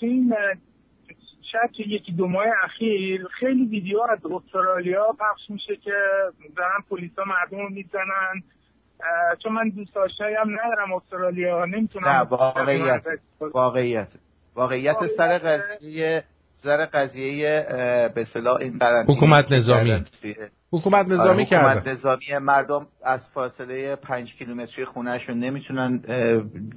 [0.00, 0.54] این اه،
[1.52, 5.92] شاید تو یکی دو ماه اخیر خیلی ویدیو از استرالیا پخش میشه که
[6.56, 8.42] دارن پلیسا مردم رو می‌زنن.
[9.42, 13.04] چون من دوست آشنایی هم ندارم استرالیا نمی‌تونم نه واقعیت
[13.40, 14.08] واقعیت.
[14.54, 17.66] واقعیت سر قضیه سر قضیه
[18.14, 20.04] به اصطلاح این قرنطینه حکومت که نظامی.
[20.72, 21.92] حکومت آره، نظامی حکومت کرده.
[21.92, 25.96] نظامی مردم از فاصله پنج کیلومتری خونهشون نمی‌تونن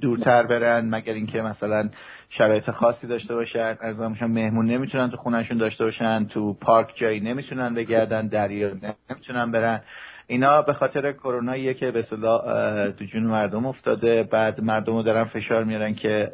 [0.00, 1.88] دورتر برن مگر اینکه مثلا
[2.28, 3.76] شرایط خاصی داشته باشن.
[3.80, 8.68] از مهمون نمی‌تونن تو خونهشون داشته باشن تو پارک جایی نمی‌تونن بگردن دریا
[9.10, 9.80] نمی‌تونن برن.
[10.26, 14.22] اینا به خاطر کروناییه که به اصطلاح اه، تو جون مردم افتاده.
[14.22, 16.30] بعد مردم رو دارن فشار میارن که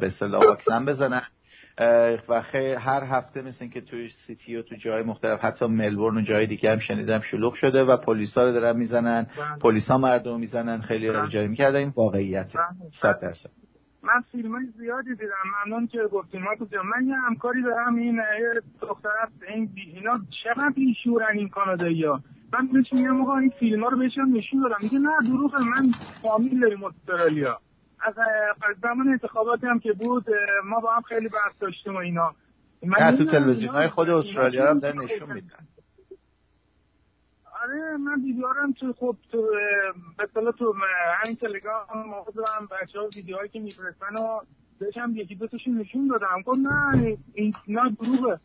[0.00, 1.22] به اصطلاح واکسن بزنن.
[2.28, 2.42] و
[2.78, 6.72] هر هفته مثل که توی سیتی و تو جای مختلف حتی ملبورن و جای دیگه
[6.72, 9.26] هم شنیدم شلوغ شده و پلیسا رو دارن می‌زنن.
[9.60, 10.80] پلیسا مردم می‌زنن.
[10.80, 11.78] خیلی رو جاری می‌کردن.
[11.78, 12.58] این واقعیته.
[13.02, 13.50] صد درصد.
[14.02, 15.66] من فیلم های زیادی دیدم.
[15.66, 18.20] ممنون که گفتیم من یه همکاری دارم این
[18.80, 19.08] دختر
[19.48, 22.20] این اینا چقدر بیشورن این کانادایی ها
[22.52, 24.76] من بهش میگم آقا این فیلم ها رو بهشم نشون دادم.
[24.82, 25.92] میگه نه دروغه من
[26.22, 27.58] فامیل داریم استرالیا.
[28.02, 28.14] از
[28.82, 30.24] زمان انتخاباتی هم که بود
[30.64, 32.34] ما با هم خیلی بحث داشتیم و اینا.
[32.82, 35.66] من تو تلویزیون های خود استرالیا هم دارن می‌کنن؟ نشون میدن.
[37.62, 39.50] آره من ویدیوهارم تو خب تو
[40.16, 40.74] به تو
[41.24, 44.40] همین تلگرام موضوعم بچه ها ویدیوهایی که میفرستن و
[44.78, 48.40] بهشم یکی دو تاشون نشون دادم گفت نه این نه دروغه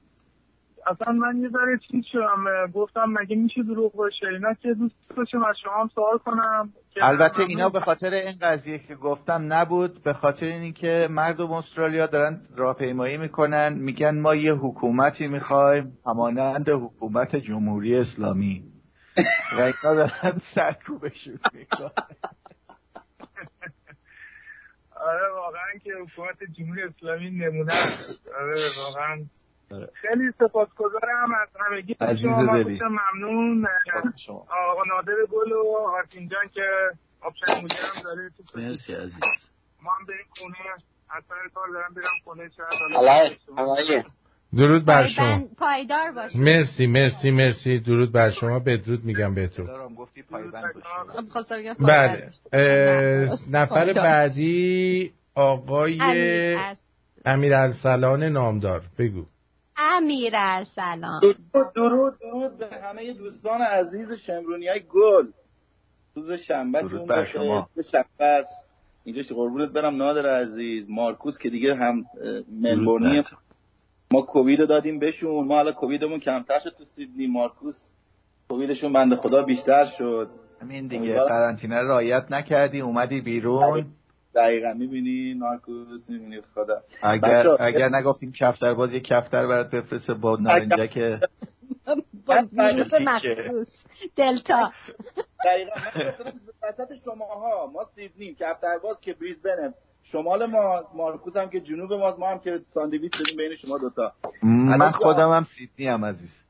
[0.87, 5.43] اصلا من یه ذره چیز شدم گفتم مگه میشه دروغ باشه اینا که دوست داشتم
[5.43, 7.43] از شما هم سوال کنم البته.
[7.43, 13.17] اینا به خاطر این قضیه که گفتم نبود به خاطر اینکه مردم استرالیا دارن راهپیمایی
[13.17, 18.63] می‌کنن میگن ما یه حکومتی می‌خوایم همانند حکومت جمهوری اسلامی
[19.57, 21.89] و اینا دارن سرکوبشون می‌کنن
[24.95, 27.73] آره واقعا که حکومت جمهوری اسلامی نمونه.
[28.39, 29.25] آره واقعا
[29.93, 31.95] خیلی سپاسگزارم از همگی.
[32.21, 33.67] شما ممنون.
[34.71, 36.61] آقا نادر گل و آرتین جان که
[37.21, 38.29] آبشن موجه هم داره.
[38.29, 39.19] تو مرسی عزیز.
[39.83, 40.55] ما هم بریم خونه.
[41.09, 42.49] از سر کار دارم برم خونه.
[42.57, 44.05] شاید
[44.57, 45.47] درود بر شما.
[45.57, 46.41] پایدار باشید.
[46.41, 47.79] مرسی مرسی مرسی.
[47.79, 48.59] درود بر شما.
[48.59, 49.65] بدرود میگم بهتون.
[49.65, 51.29] دارم گفتی پایبند باشی.
[51.29, 53.29] خب، بگم پایبند بله.
[53.51, 53.93] نفر.
[53.93, 55.99] بعدی آقای
[57.25, 58.81] امیر ارسلان نامدار.
[58.99, 59.25] بگو.
[59.95, 65.27] امیر ارسلان درود درود درود به همه دوستان عزیز شمرونی های گل.
[66.15, 67.25] روز شنبه درود بر.
[67.25, 67.69] شما.
[67.91, 68.45] شنبه
[69.03, 70.89] اینجا قربونت برم نادر عزیز.
[70.89, 72.05] مارکوس که دیگه هم
[72.61, 73.23] ملبورنی
[74.11, 75.47] ما کووید رو دادیم بهشون.
[75.47, 77.27] ما حالا کوویدمون کمتر شد تو سیدنی.
[77.27, 77.75] مارکوس
[78.49, 80.29] کوویدشون بنده خدا بیشتر شد.
[80.61, 81.19] همین دیگه.
[81.19, 82.81] قرنطینه رو رعایت نکردی.
[82.81, 83.85] اومدی بیرون.
[84.35, 84.73] دقیقا.
[84.73, 86.81] می‌بینی مارکوس می‌بینی خدا.
[87.01, 91.21] اگر اگر نگفتیم کفتر باز یه کفتر برات بفرسته با نارنجک
[92.25, 92.93] با ویروس.
[92.93, 93.85] مخصوص.
[94.15, 94.71] دلتا.
[95.45, 95.71] دقیقا.
[96.63, 97.71] وسط شماها.
[97.73, 99.73] ما سیدنی کفترباز که بریزبنه.
[100.03, 104.13] شمال ماست مارکوس هم که جنوب ماست ما هم که ساندویچ شدیم بین شما دوتا.
[104.43, 106.44] من خودم هم سیدنی هم عزیز.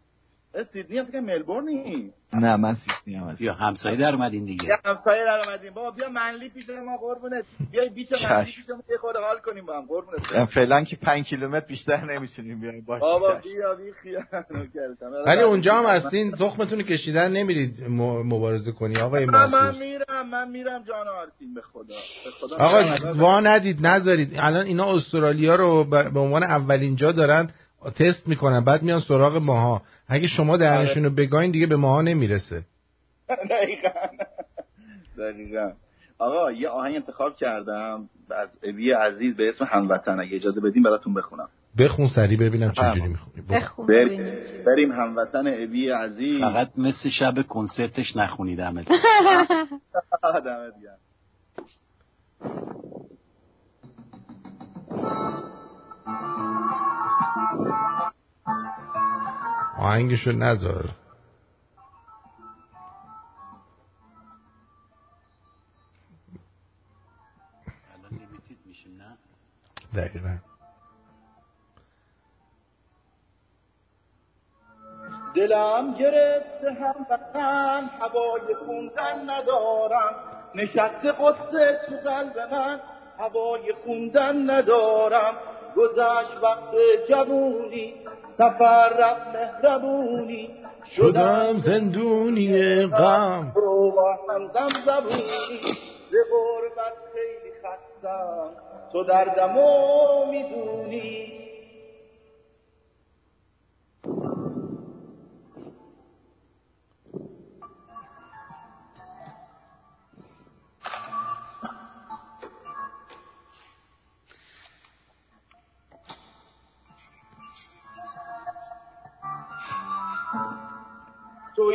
[0.64, 4.66] سیدنی هم فکر ملبورنی نه من سیدنی هم عزیز یا همسایه در اومدین دیگه.
[4.66, 5.74] یه همسایه در اومدیم.
[5.74, 7.46] بابا بیا منلی پیش ما قربونت.
[7.72, 8.46] بیا بیچ منلی.
[8.46, 10.46] پیش ما یه خورده حال کنیم با هم قربونت.
[10.46, 12.86] فعلا که پنج کیلومتر بیشتر نمی‌تونیم بیایم.
[12.86, 13.34] باشه بابا.
[13.34, 14.24] بیا بی خیال
[15.26, 17.84] ولی اونجا هم هستین تخمتون کشیدن نمیرید
[18.26, 21.96] مبارزه کنی آقای من, من میرم من میرم جان آرتین به خدا.
[22.26, 22.58] به خدا.
[22.58, 23.14] آقا.
[23.14, 24.34] وا ندید نذارید.
[24.36, 27.50] الان اینا استرالیا رو به عنوان اولین جا دارن.
[27.92, 29.82] تست می‌کنن بعد میان سراغ ماها.
[30.08, 32.64] اگه شما دهنشون رو بگاین دیگه به ماها نمی‌رسه.
[33.50, 33.90] دقیقا.
[35.18, 35.72] دقیقا.
[36.18, 40.20] آقا یه آهنگ انتخاب کردم از اوی عزیز به اسم هموطن.
[40.20, 41.50] اگه اجازه بدیم براتون بخونم.
[41.78, 43.42] بخون سری ببینم چجوری می‌خونی.
[43.88, 44.34] بریم,
[44.66, 46.42] بریم هموطن اوی عزیز.
[46.42, 48.84] فقط مثل شب کنسرتش نخونید عمل
[50.24, 50.98] دمت گرم.
[59.78, 60.90] آهنگشو نذار.
[69.96, 70.38] دقیقا.
[75.36, 80.16] دلم گرفته هم وطن هوای خوندن ندارم.
[80.56, 82.80] نشسته قصه تو قلب من
[83.20, 85.34] هوای خوندن ندارم.
[85.76, 86.76] گذشت وقت
[87.10, 87.94] جوونی
[88.38, 90.50] سفر رفت مهربونی.
[90.96, 93.52] شدم زندونی غم.
[93.56, 95.60] رو با همدم زبونی.
[96.10, 98.50] ز غربت خیلی خستم.
[98.92, 101.45] تو دردمو می‌دونی.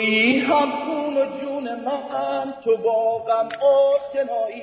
[0.00, 4.62] تویی هم خون و جون من تو باغم آشنایی.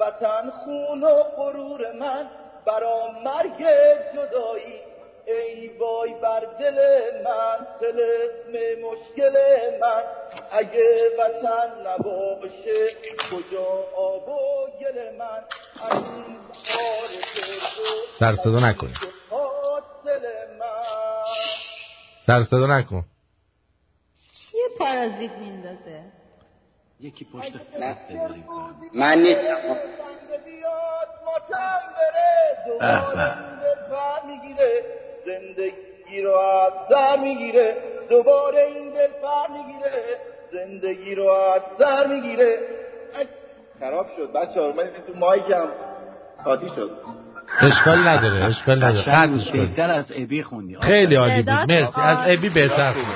[0.00, 2.26] وطن خون و غرور من
[2.66, 3.66] برا مرگ
[4.14, 4.80] جدایی.
[5.26, 6.78] ای وای بر دل
[7.24, 8.52] من تلسم
[8.82, 9.36] مشکل
[9.80, 10.02] من.
[10.50, 12.88] اگه وطن نباشه
[13.30, 15.44] کجا آب و گل من؟
[15.90, 16.36] از این
[18.18, 18.92] سر صدا نکن
[22.26, 23.04] سر صدا نکن.
[25.08, 26.00] پارازیت میندازه.
[27.00, 27.52] یکی پشت
[28.94, 29.42] من نیستم.
[30.44, 32.88] بیاد ماتم بره؟
[34.26, 34.82] می‌گیره.
[35.26, 37.76] زندگی رو از سر می‌گیره.
[38.10, 40.02] دوباره این دل پر می‌گیره.
[40.52, 42.58] زندگی رو از سر می‌گیره.
[43.80, 44.32] خراب شد.
[44.32, 45.68] بچه ها من تو مایکم.
[46.44, 46.90] قاطی شد.
[47.60, 49.02] اشکال نداره اشکال نداره.
[49.02, 50.76] قطعش کن بهتر از ابی خوندی.
[50.82, 51.50] خیلی عالی بود.
[51.52, 52.00] مرسی.
[52.00, 52.18] از.
[52.26, 52.92] ابی بهتر.
[52.92, 53.06] خوند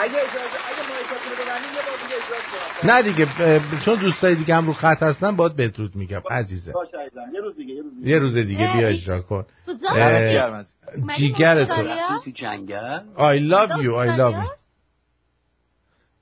[0.00, 3.26] اگه اجازه اگه مایکاتون رو ببندید یه بار دیگه اجازه کنم نه دیگه
[3.84, 6.72] چون دوستای دیگه هم رو خط هستن باید بدرود میگم عزیزه.
[6.72, 7.34] باشه عزیزم.
[7.34, 8.10] یه روز دیگه یه روز دیگه.
[8.10, 9.44] یه روز دیگه بیا اجرا کن.
[11.18, 11.74] جیگر تو؟
[12.24, 14.50] تو جنگل؟ I love you I love you.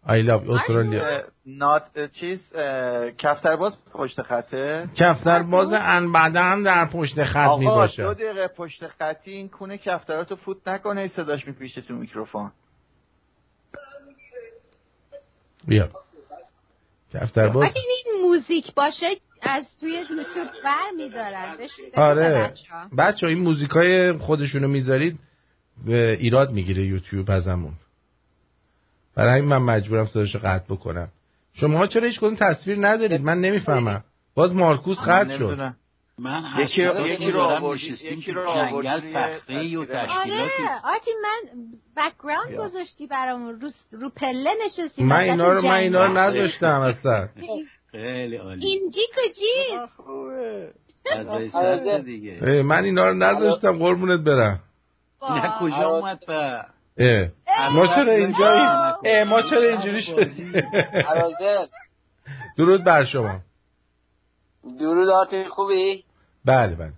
[0.06, 1.06] I love you استرالیا.
[1.06, 7.66] اه، نات چیز اه، کفترباز پشت خطه؟ کفتر باز ان بعدا در پشت خط می
[7.66, 12.51] آقا باشه دو دقیقه پشت خطی این کونه کفتراتو فوت نکنه صداش میپیشه تو میکروفون.
[15.66, 15.89] بیا.
[17.14, 19.06] کفتر باز؟ اگه این موزیک باشه
[19.43, 21.56] از توی یوتیوب بر میدارن.
[21.94, 22.52] آره.
[22.98, 25.18] بچه این موزیکای خودشونو می‌ذارید
[25.86, 27.72] به ایراد می‌گیره یوتیوب ازمون.
[29.14, 31.09] برای همین من مجبورم صداشو قطع بکنم.
[31.55, 34.05] شما چرا هیچ کدوم تصویر ندارید؟ من نمی‌فهمم.
[34.35, 35.44] باز مارکوس قطع شد.
[35.44, 35.76] نمی‌دونم.
[36.19, 38.86] من یکی رو- یکی رو دارم آوردی- نشستیم یکی تو رو جنگل
[39.49, 39.86] ای و من.
[39.86, 40.31] تشکیلاتی.
[40.31, 41.51] آره آرتی من
[41.97, 42.55] بکگراند.
[42.57, 46.12] گذاشتی برامون رو, رو پله نشستیم من وسط اینا رو من اینا رو.
[46.12, 47.28] نذاشتم اصلا.
[47.90, 48.66] خیلی عالی.
[48.66, 49.78] اینجی کجی؟
[51.15, 52.62] فضای سبز دیگه.
[52.62, 54.61] من اینا رو نذاشتم قربونت برم.
[55.31, 56.19] نه کجا اومد
[56.97, 57.31] به.
[57.73, 58.61] ما چرا اینجایی
[59.05, 60.53] اه، ما چرا اینجوری شدیم؟
[61.09, 61.66] عرازل
[62.59, 63.40] درود بر شما.
[64.81, 66.05] درود آرتین خوبی؟
[66.49, 66.93] بله بله.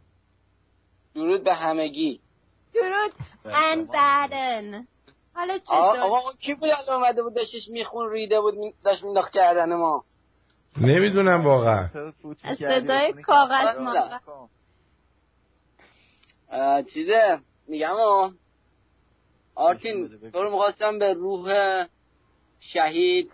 [1.15, 2.21] درود به همگی.
[2.75, 3.13] درود
[3.45, 4.87] ان بعدن
[5.35, 8.55] حالا آ- چطور آقا کی بود الان اومده بود داشتش میخون ریده بود
[8.85, 10.05] داشت مینداخت کردن ما؟
[10.81, 11.89] نمی‌دونم واقعا.
[12.59, 14.21] صدای کاغذ ما.
[16.83, 17.95] چیزه؟ میگم.
[19.55, 21.53] آرتین تو رو می‌خواستم به روح
[22.61, 23.31] شهید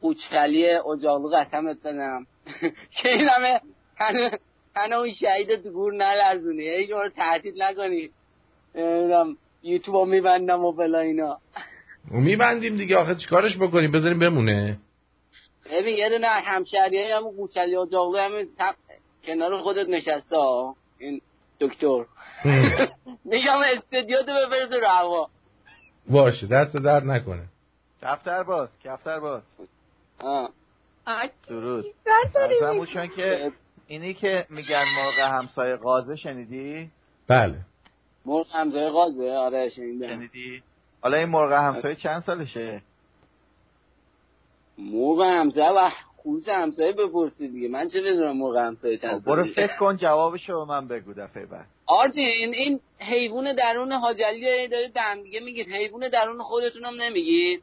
[0.00, 2.26] قوچکلی اجاقلو قسمت بدم.
[3.02, 3.60] که این همه
[4.00, 4.38] تن
[4.74, 6.68] تن اون شهید تو گور نلرزونی.
[6.68, 8.10] هیچ رو تهدید نکنی.
[8.74, 11.38] نمی‌دونم یوتیوب رو میبندم و فلا اینا.
[12.10, 12.96] میبندیم دیگه.
[12.96, 14.78] آخه چیکارش بکنیم؟ بذاریم بمونه.
[15.72, 18.74] ببین یه دونه همشهری های همون قوچلی اجاقلو همین سب...
[19.24, 20.76] کنار خودت نشسته ها.
[20.98, 21.20] این
[21.60, 22.04] دکتر.
[23.24, 25.28] میگم استدیو تو ببرد رو هوا.
[26.10, 27.44] باشه دست درد نکنه.
[28.02, 29.42] کفتر باز کفتر باز.
[30.18, 30.50] آه.
[31.48, 31.84] درود.
[33.16, 33.52] که
[33.90, 36.90] اینی که میگن مرغ همسایه غازه شنیدی؟
[37.28, 37.54] بله.
[38.26, 40.08] مرغ همسایه غازه آره شنیدم.
[40.08, 40.62] شنیدی؟
[41.00, 42.82] حالا این مرغ همسایه چند سالشه؟
[44.78, 47.68] مرغ همسایه و خوز همسایه بپرسید دیگه.
[47.68, 51.46] من چه بدونم مرغ همسایه چند برو ساله فکر کن جوابشو به من بگو دفعه
[51.46, 51.66] بعد.
[51.86, 55.68] آرتین این حیوان درون حاجلی دارید به هم دیگه میگید.
[55.68, 57.62] حیوان درون خودتون هم نمیگید.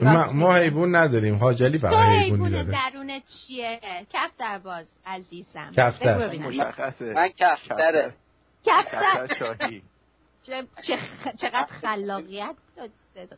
[0.00, 1.34] ما, ما حیوان نداریم.
[1.34, 2.64] حاجلی فقط حیوان داره.
[2.92, 3.80] درونت چیه؟
[4.12, 5.72] کفتر باز عزیزم.
[5.76, 6.36] کفتر.
[6.36, 7.12] مشخصه.
[7.12, 8.14] من کفتره.
[8.64, 9.26] کفتر.
[9.26, 9.82] کفتر شاهی.
[10.42, 12.54] چه- چه- چقدر خلاقیت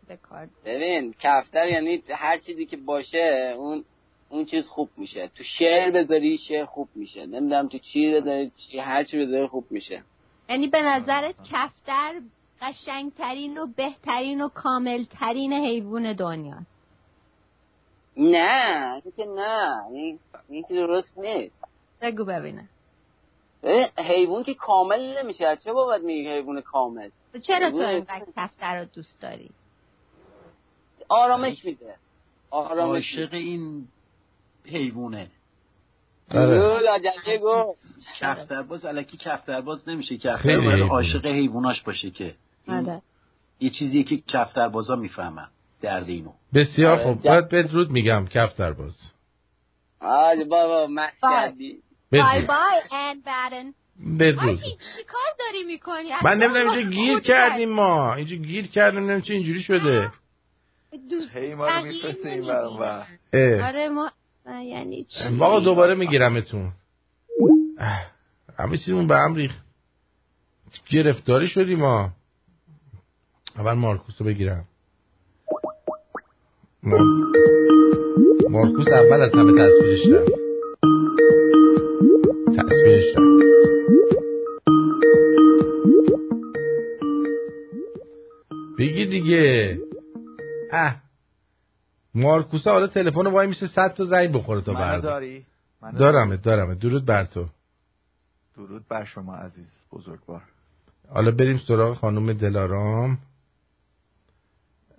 [0.08, 0.48] به- کار.
[0.64, 3.84] ببین کفتر یعنی هر چیزی که باشه اون
[4.28, 5.28] اون چیز خوب میشه.
[5.28, 7.26] تو شعر بذاری شعر خوب میشه.
[7.26, 10.02] نمی‌دونم تو چی بذاری چی هر چی بذاری خوب میشه.
[10.48, 12.20] یعنی به نظرت کفتر
[12.62, 16.80] قشنگترین و بهترین و کاملترین حیوان دنیاست.
[18.16, 20.18] نه که نه این,
[20.48, 21.64] این که درست نیست.
[22.02, 22.68] بگو ببینم.
[23.62, 25.46] ببین، حیوان که کامل نمیشه.
[25.46, 29.50] از چه بابت میگی حیوان کامل؟ تو چرا تو اینقدر کفتر رو دوست داری؟
[31.08, 31.96] آرامش میده.
[32.50, 33.88] آرامش عاشق این
[34.64, 35.30] حیوونه
[36.30, 37.00] آره.
[38.18, 40.16] کفترباز الکی کفترباز نمیشه.
[40.16, 40.90] کفتر باید.
[40.90, 42.34] عاشق حیواناش باشه که.
[42.68, 43.02] آره
[43.60, 45.48] یه چیزیه که کفتربازا می‌فهمن
[45.80, 46.32] درد اینو.
[46.54, 47.22] بسیار آره، خوب.
[47.22, 48.94] جا- باید بدرود میگم کفتر باز
[50.00, 51.32] آج بابا مست بای.
[51.32, 51.82] کردی.
[52.12, 53.72] بای بدرود بای ان بعدن
[54.18, 58.14] بدرود چی کار داری می‌کنی؟ من نمی‌دونم اینجا گیر کردیم ما.
[58.14, 60.10] اینجا گیر کردیم نمی‌دونم چه اینجوری شده.
[61.34, 63.06] هی ما رو میفرسته این برام.
[63.64, 64.10] آره ما
[64.46, 66.72] یعنی چی؟ واقعا دوباره میگیرمتون.
[68.58, 69.64] همه چیزمون به هم ریخت.
[70.90, 72.10] گرفتاری شدیم ما.
[73.58, 74.64] اول مارکوس رو بگیرم.
[76.82, 77.00] مار...
[78.50, 80.30] مارکوس اول از همه تصویرش رفت.
[82.58, 83.40] تصویرش رفت.
[88.78, 89.78] بگی دیگه.
[90.72, 90.96] اه.
[92.14, 95.44] مارکوس حالا تلفن وای میشه صد تا زنگ بخوره تا منو بردا داری؟
[95.82, 97.46] منو دارمه دارمه درود بر تو.
[98.56, 100.42] درود بر شما عزیز بزرگوار.
[101.08, 103.18] حالا بریم سراغ خانم دلارام.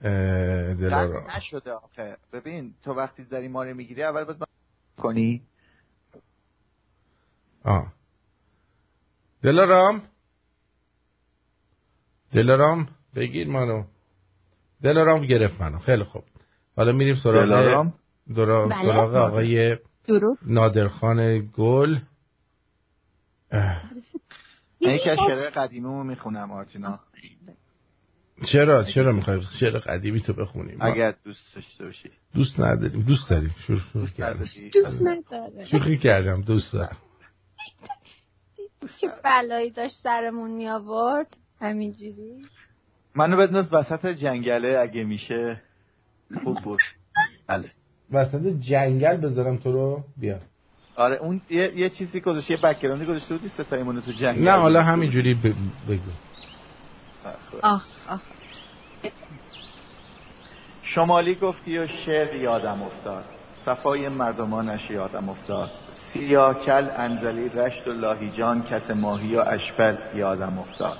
[0.01, 2.17] قطع نشده آخه.
[2.33, 4.47] ببین تو وقتی داری ما رو می‌گیری اول باید من-
[5.03, 5.41] کنی.
[7.63, 7.93] آه.
[9.41, 10.01] دلارام؟
[12.31, 13.83] دلارام؟ بگیر منو.
[14.81, 15.79] دلارام گرفت منو.
[15.79, 16.23] خیلی خوب.
[16.75, 17.93] حالا میریم سراغ دلارام؟
[18.29, 18.83] درا- بله.
[18.85, 19.77] سراغ آقای
[20.45, 21.99] نادرخان گل.
[24.81, 26.99] یکی از شعرهای قدیمیمو می‌خونم آرتینا.
[28.45, 32.09] چرا؟ چرا می‌خوای؟ شعر قدیمی تو بخونیم اگر دوست داشته باشی.
[32.33, 33.01] دوست نداریم.
[33.01, 33.55] دوست داریم.
[33.67, 34.45] شوخی شوخی کردم.
[34.73, 35.65] دوست نداره.
[35.65, 36.41] شوخی کردم.
[36.41, 36.97] دوست دارم.
[39.01, 42.41] چه بلایی داشت سرمون می آورد همینجوری.
[43.15, 45.61] منو بدناز وسط جنگله اگه میشه
[46.43, 46.79] خوب بود
[47.47, 47.71] بله.
[48.11, 50.03] وسط جنگل بذارم تو رو.
[50.17, 50.39] بیا.
[50.95, 54.43] آره اون یه, یه چیزی گذاشته یه background ی گذاشته بودی ستایمون تو جنگل.
[54.43, 55.55] نه حالا همینجوری ب-
[55.89, 56.11] بگو.
[57.63, 58.21] آه آه
[60.83, 63.23] شمالی گفتی و شعر یادم افتاد.
[63.65, 65.69] صفای مردمانش یادم افتاد.
[66.13, 70.97] سیاکل انزلی رشت و لاهیجان کت ماهی و اشبل یادم افتاد.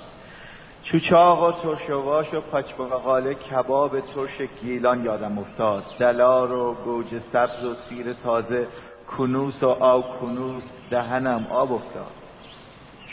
[0.82, 5.84] چوچاق و ترشواش و پاچبقاله کباب ترش گیلان یادم افتاد.
[5.98, 8.68] دلار و گوجه سبز و سیر تازه
[9.16, 12.21] کنوس و آو کنوس دهنم آب افتاد.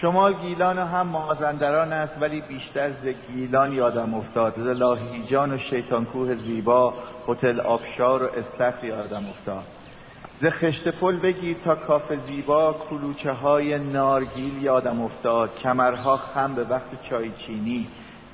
[0.01, 4.53] شما گیلان هم مازندران است ولی بیشتر ز گیلان یادم افتاد.
[4.57, 6.93] ز لاهیجان و شیطان کوه زیبا
[7.27, 9.63] هتل آبشار و استخر یادم افتاد.
[10.41, 15.55] ز خشت پل بگی تا کاف زیبا کلوچه های نارگیل یادم افتاد.
[15.55, 17.87] کمرها خم به وقت چای چینی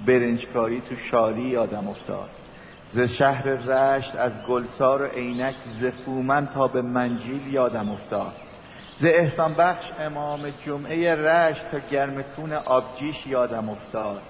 [0.06, 2.30] برنجکاری تو شالی یادم افتاد.
[2.94, 8.34] ز شهر رشت از گلسار و عینک ز فومن تا به منجیل یادم افتاد.
[9.00, 14.22] ز احسان بخش امام جمعه رشت تا گرمکون آبجیش یادم افتاد.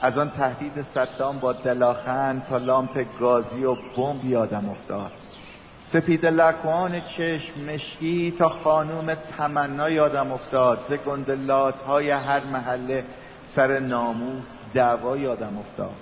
[0.00, 5.12] از آن تهدید صدام با دلاخن تا لامپ گازی و بمب یادم افتاد.
[5.92, 10.78] سپید لکوان چشم مشکی تا خانوم تمنا یادم افتاد.
[10.88, 13.04] ز گندلات های هر محله
[13.54, 15.94] سر ناموس دعوا یادم افتاد.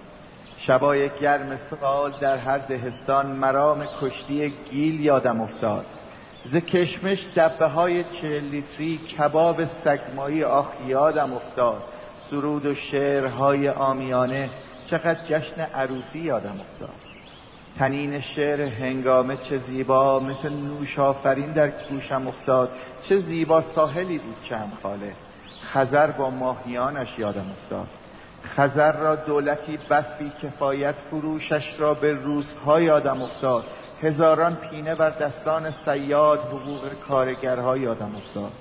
[0.59, 5.87] شبای گرم سال در هر دهستان مرام کشتی گیل یادم افتاد.
[6.45, 11.83] ز کشمش دبه های چهل لیتری کباب سگمایی آخ یادم افتاد.
[12.31, 14.51] سرود و شعرهای آمیانه
[14.91, 16.95] چقدر جشن عروسی یادم افتاد.
[17.79, 22.71] تنین شعر هنگامه چه زیبا مثل نوش آفرین در گوشم افتاد.
[23.09, 25.13] چه زیبا ساحلی بود چند خاله.
[25.73, 27.89] خزر با ماهیانش یادم افتاد.
[28.45, 33.65] خزر را دولتی بس بی کفایت فروشش را به روزها یادم افتاد.
[34.03, 38.53] هزاران پینه بر دستان سیاد حقوق کارگرها یادم افتاد.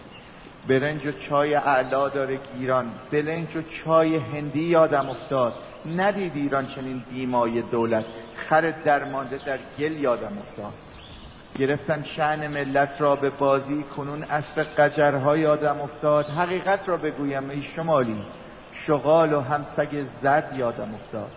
[0.67, 5.53] برنج و چای اعلا داره گیران بلنج و چای هندی یادم افتاد.
[5.85, 8.05] ندید ایران چنین بیمای دولت
[8.35, 10.73] خر درمانده در گل یادم افتاد.
[11.59, 16.25] گرفتن شعن ملت را به بازی کنون اصر قجرها یادم افتاد.
[16.25, 18.25] حقیقت را بگویم ای شمالی
[18.73, 21.31] شغال و همسگ زد یادم افتاد.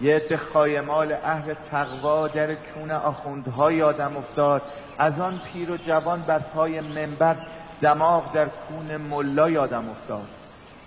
[0.00, 4.62] یه عده خایمال اهل تقوا در چون آخوندها یادم افتاد.
[4.98, 7.36] از آن پیر و جوان بر پای منبر
[7.80, 10.28] دماغ در کون ملا یادم افتاد.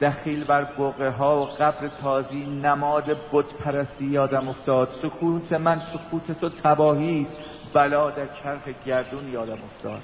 [0.01, 4.89] دخیل بر بقه ها و قبر تازی نماد بت پرستی یادم افتاد.
[5.01, 7.27] سکوت من سکوت تو تباهی
[7.73, 10.01] بلا در چرخ گردون یادم افتاد.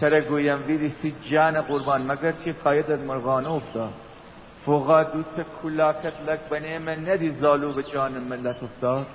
[0.00, 3.92] تره گویم ویریستی جان قربان مگر تی قاید مرغانه افتاد؟
[4.66, 9.06] فوقا دوت کلاکت لک بنه من ندی زالو به جان ملت افتاد.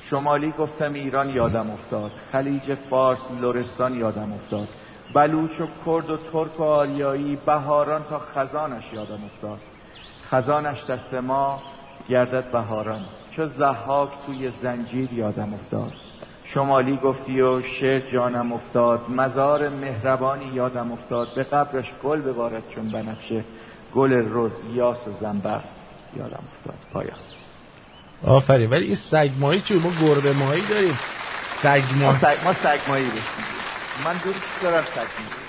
[0.00, 2.10] شمالی گفتم ایران یادم افتاد.
[2.32, 4.68] خلیج فارس لرستان یادم افتاد.
[5.14, 9.58] بلوچ و کرد و ترک و آریایی بهاران تا خزانش یادم افتاد.
[10.30, 11.62] خزانش دست ما
[12.08, 13.04] گردد بهاران.
[13.30, 15.92] چه زحاک توی زنجیر یادم افتاد.
[16.44, 19.10] شمالی گفتی و شعر جانم افتاد.
[19.10, 21.34] مزار مهربانی یادم افتاد.
[21.34, 23.44] به قبرش گل ببارد چون بنفشه.
[23.96, 25.60] گل روز یاس و زنبق
[26.16, 26.78] یادم افتاد.
[26.92, 27.18] پایان
[28.24, 28.70] آفرین.
[28.70, 30.98] ولی این سگ ماهی چون ما گربه ماهی داریم.
[31.62, 33.22] سگ ما ماهی سگ, ما سگ ماهی بشیم
[34.04, 35.46] من دوست دارم سگ ماهی.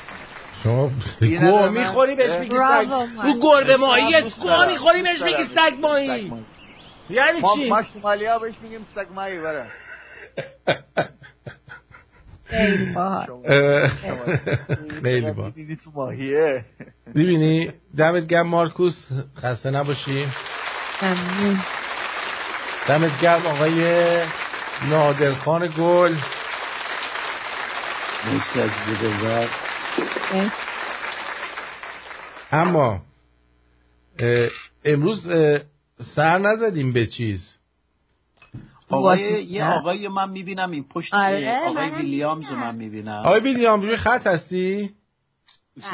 [0.64, 0.92] شما
[1.40, 2.40] گوه می‌خوری بهش.
[2.40, 2.92] میگی سگ
[3.26, 4.72] او گربه ماهی گوه دارم.
[4.72, 5.44] می‌خوری بهش میگی.
[5.44, 6.34] سگ ماهی.
[7.10, 9.68] یعنی چی؟ ما شمالی ها بهش میگیم سگ ماهی برم
[12.50, 13.28] خیلی باحال.
[13.46, 13.92] اه،
[15.02, 16.66] خیلی با دیدی تو ماهیه.
[17.14, 19.08] می‌بینی؟ دمت گرم مارکوس.
[19.38, 20.28] خسته نباشی.
[22.88, 24.22] دمت گرم آقای
[24.90, 26.16] نادرخان گل.
[28.26, 29.50] مرسی عزیز دلبر
[32.52, 33.02] اما
[34.86, 35.30] امروز
[36.16, 37.57] سر نزدیم به چیز.
[38.90, 43.12] آقای یه آقای من می‌بینم این پشت آره، آقای ویلیامز رو من می‌بینم.
[43.26, 44.92] آقای ویلیام روی خط هستی؟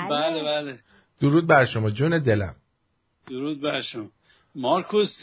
[0.09, 0.79] بله بله.
[1.21, 2.55] درود بر شما جون دلم.
[3.27, 4.05] درود بر شما.
[4.55, 5.21] مارکوس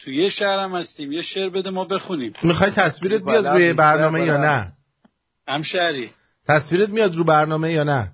[0.00, 2.32] تو یه شهرم هستیم یه شعر بده ما بخونیم.
[2.42, 4.72] می‌خوای تصویرت بیاد روی برنامه یا نه؟
[5.48, 6.10] همشهری.
[6.48, 8.12] تصویرت میاد رو برنامه یا نه؟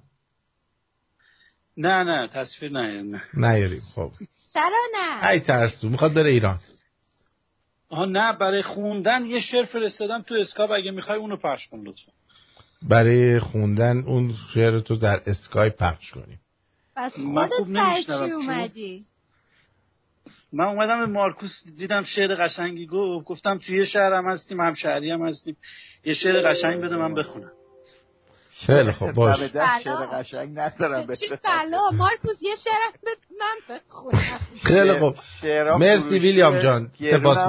[1.77, 3.23] نه نه تصویر نه نه.
[3.35, 4.11] نیاریم خب.
[4.55, 5.29] چرا نه.
[5.29, 6.59] ای ترسو می‌خواد بره ایران.
[7.91, 12.13] آها نه برای خوندن یه شعر فرستادم تو اسکاپ اگه می‌خوای اونو پخش کن لطفا.
[12.83, 16.41] برای خوندن اون شعر تو در اسکای پخش کنیم.
[16.97, 19.05] پس من خودت اومدی؟
[20.53, 25.27] من اومدم به مارکوس دیدم شعر قشنگی گفت گفتم توی یه شهرم هستیم همشهری هم
[25.27, 25.57] هستیم.
[26.05, 27.53] یه شعر قشنگ بده من بخونم.
[28.67, 29.41] خیلی خب باش.
[29.85, 33.11] شعر قشنگ ندارم بلا مارکوس یه شعر به
[33.41, 34.41] من بخونم.
[34.63, 36.91] خیلی خب شعرها مرسی ویلیام جان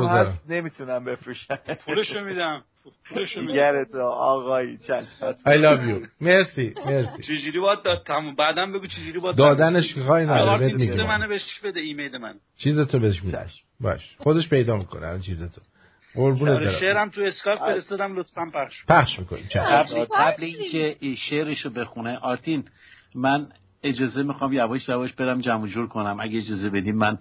[0.10, 1.60] هست، نمی‌تونم بفروشم.
[1.86, 2.64] پولشو میدم.
[3.10, 3.54] پولشو میدم.
[3.54, 6.08] جگرت آقایی چشم I love you.
[6.22, 7.24] مرسی مرسی.
[7.24, 8.36] چجوری باید داد؟ تموم.
[8.36, 11.08] بعدم بگو چجوری باید دادنش که خواهی نداره آرتین بهت چیز میگم.
[11.08, 12.34] منو بهش بده؟ ایمیل من.
[12.58, 13.46] چیز تو بهش میدم.
[13.80, 14.16] باش.
[14.18, 15.62] خودش پیدا می‌کنه الان چیز تو
[16.16, 21.16] قربونت آره برم شعرم تو اسکایپ فرستادم لطفا پخش پخش می‌کنیم قبل, قبل اینکه این
[21.16, 22.64] شعرشو بخونه آرتین
[23.16, 23.48] من
[23.84, 26.18] اجازه می‌خوام یواش یواش برم جمع و جور کنم.
[26.20, 27.18] اگه اجازه بدیم من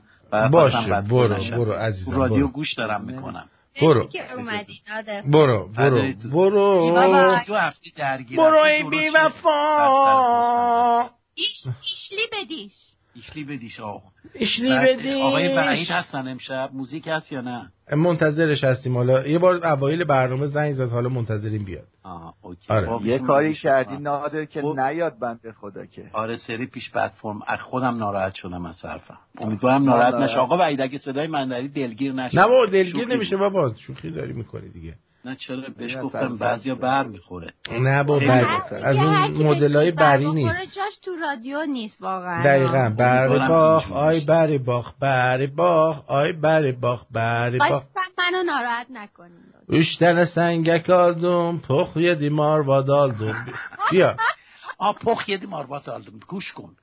[0.51, 1.29] باشه، برو،.
[1.29, 2.49] برو عزیزم، رادیو برو.
[2.49, 3.49] گوش دارم می‌کنم.
[3.83, 4.07] برو.
[4.07, 5.23] که اومدی نادر.
[5.23, 6.31] برو برو تو.
[6.31, 6.91] برو.
[6.91, 7.41] بابا.
[7.47, 8.43] تو هفته درگیرم.
[8.43, 9.11] برو تو ای درست بی.
[9.15, 12.73] وفا ایش ایشلی بدیش.
[13.15, 15.17] ایشلی بدیش آقا ایشلی بعد بدیش.
[15.17, 20.47] آقای وحید هستن امشب موزیک هست یا نه منتظرش هستیم حالا یه بار اوایل برنامه
[20.47, 22.87] زنگ زد حالا منتظریم بیاد آه اوکی آره.
[22.87, 23.61] با یه کاری میشه.
[23.63, 23.97] کردی.
[23.97, 24.81] نادر که خب.
[24.81, 29.19] نیاد بنده خدا که آره سری پیش بعد فرم از خودم ناراحت شدم از حرفم
[29.39, 30.15] امیدوارم ناراحت.
[30.15, 33.37] نشه آقا وحید اگه صدای من داری دلگیر نشه نه بابا دلگیر شوخی نمیشه.
[33.37, 37.53] بابا شوخی داری می‌کنی دیگه نه چرا بهش نه، گفتم بعضیا بر می‌خوره.
[37.71, 38.61] نه خیلی بر...
[38.83, 40.57] از اون مدل های بری نیست.
[40.77, 42.43] جاش تو رادیو نیست واقعا.
[42.45, 44.25] دقیقا بر امیدوارم باخ آی.
[44.25, 47.83] بر باخ بر باخ آی بر باخ بر باخ.
[48.19, 53.47] منو ناراحت نکنیم اشتن سنگک آردم پخ یه دیمار وادالدم
[53.91, 54.17] بیا.
[54.79, 56.77] آ پخ یه ماربات آلدم گوش کن.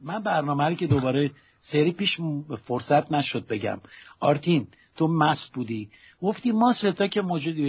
[0.00, 1.30] من برنامه رو که دوباره
[1.60, 2.20] سری پیش
[2.62, 3.78] فرصت نشد بگم.
[4.20, 4.66] آرتین
[4.96, 5.88] تو مست بودی.
[6.22, 7.22] گفتی ما ستا که.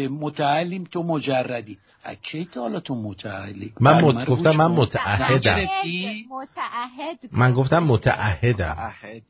[0.09, 1.77] متعلیم تو مجردی.
[2.03, 4.25] از کی تا حالا تو متعلی؟ من مت...
[4.25, 4.67] گفتم من.
[4.67, 5.67] متعهدم.
[7.31, 8.75] من گفتم متعهدم.
[8.79, 9.23] عهد.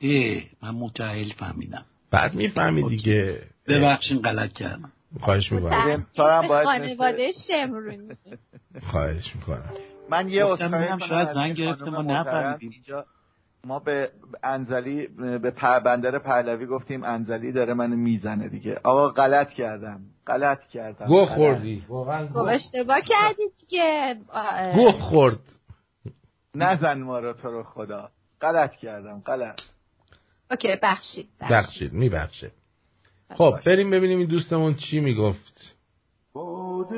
[0.00, 1.84] اه من متعهل فهمیدم.
[2.10, 3.42] بعد می‌فهمی دیگه.
[3.68, 4.92] ببخشین غلط کردم.
[5.20, 6.06] خواهش می‌کنم.
[6.16, 8.08] خانواده شمرونی
[8.90, 9.72] خواهش می‌کنم.
[10.12, 12.02] من یه اسخای کنم شاید زنگ گرفته ما.
[12.02, 12.70] نفهمیدیم.
[12.70, 13.06] اینجا
[13.64, 14.10] ما به
[14.42, 15.06] انزلی
[15.38, 18.80] به پر- بندر پهلوی گفتیم انزلی داره منو می‌زنه دیگه.
[18.84, 20.00] آقا غلط کردم.
[20.26, 21.06] غلط کردم.
[21.06, 21.34] گوه غلط.
[21.34, 21.84] خوردی.
[21.88, 24.16] واقعا خب اشتباه کردی دیگه.
[24.74, 25.38] گوه خورد.
[26.54, 28.10] نزن ما رو تو رو خدا.
[28.40, 29.20] غلط کردم.
[29.26, 29.60] غلط.
[30.50, 31.92] اوکی بخشید بخشید.
[31.92, 32.50] میبخشه
[33.34, 35.71] خب بریم ببینیم این دوستمون چی می‌گفت.
[36.34, 36.88] باد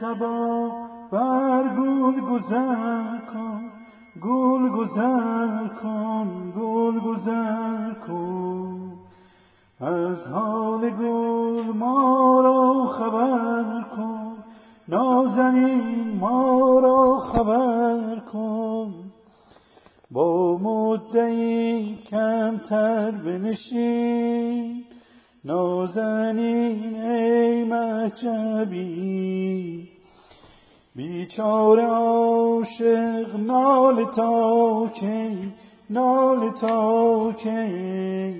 [0.00, 0.70] سبا
[1.12, 3.70] بر گل گذر کن
[4.22, 8.92] گل گذر کن گل گذر کن.
[9.80, 14.36] از حال گل ما را خبر کن
[14.88, 18.94] نازنین ما را خبر کن.
[20.10, 24.84] با مدعی کمتر بنشین
[25.44, 28.80] نازنین ای محجبی
[30.96, 35.52] بیچاره عاشق نال تا کی
[35.90, 38.34] نال تا کی.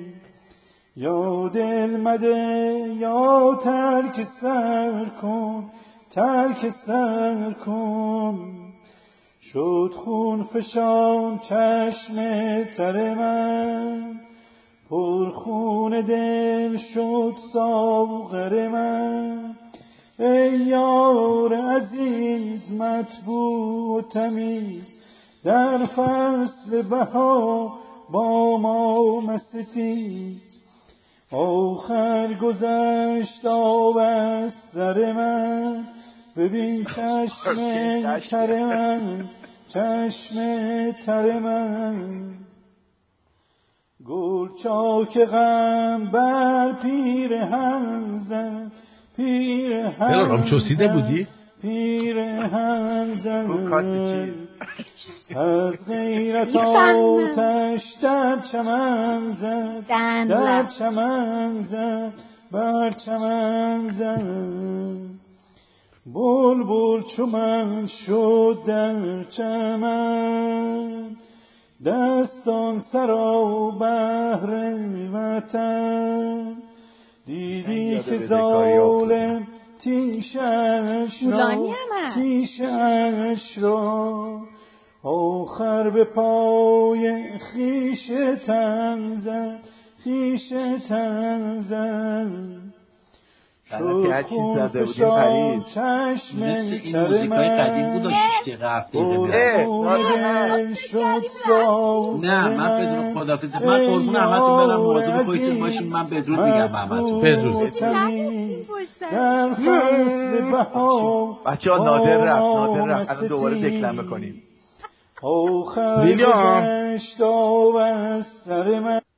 [0.97, 5.65] یا دل مده یا ترک سر کن
[6.15, 8.39] ترک سر کن.
[9.53, 12.17] شد خون فشان چشم
[12.77, 14.30] تر من.
[14.91, 19.57] پر خون دل شد ساغر من.
[20.19, 24.97] ای یار عزیز مطبوع و تمیز.
[25.45, 27.73] در فصل بها
[28.13, 30.59] با ما مستیز.
[31.33, 35.85] آخر گذشت آب از سر من.
[36.37, 39.29] ببین چشم تر من
[39.69, 40.37] چشم
[41.07, 42.40] تر من.
[44.07, 48.73] گل چاک غم بر پیر هم زد
[49.17, 51.27] پیر هم چوسیده زد، بودی؟
[51.63, 53.47] پیر هم زد
[55.37, 56.57] از غیرت.
[56.57, 60.67] آتش در چمن زد در.
[60.79, 62.13] چمن زد
[62.53, 65.21] بر چمن زد
[66.07, 71.17] بلبل چو من شد در چمن
[71.85, 74.51] دستان سرا بهر
[75.13, 76.57] وطن.
[77.27, 79.47] دیدی که ظالم
[79.79, 81.75] تیشش را.
[82.15, 84.41] تیشش را
[85.03, 88.07] آخر به پای خیش
[88.47, 89.61] تن زد
[89.99, 90.49] خیش
[90.89, 92.70] تن زد.
[93.73, 95.63] غلطی هر شد چی خون زده بودیم پرید.
[96.35, 99.67] مثل این موزیکای قدیم بود و شیش دقیقه هفت دقیقه
[102.23, 102.49] نه.
[102.49, 107.21] من بدون خدافظ من قربون همتون برم مواظب خودتون باشین من بدرود میگم همتون.
[107.21, 107.73] بدرود.
[111.47, 113.11] بچه ها نادر رفت نادر رفت.
[113.11, 114.43] الان دوباره دکلم بکنیم.
[115.23, 116.99] آخر ویلیام.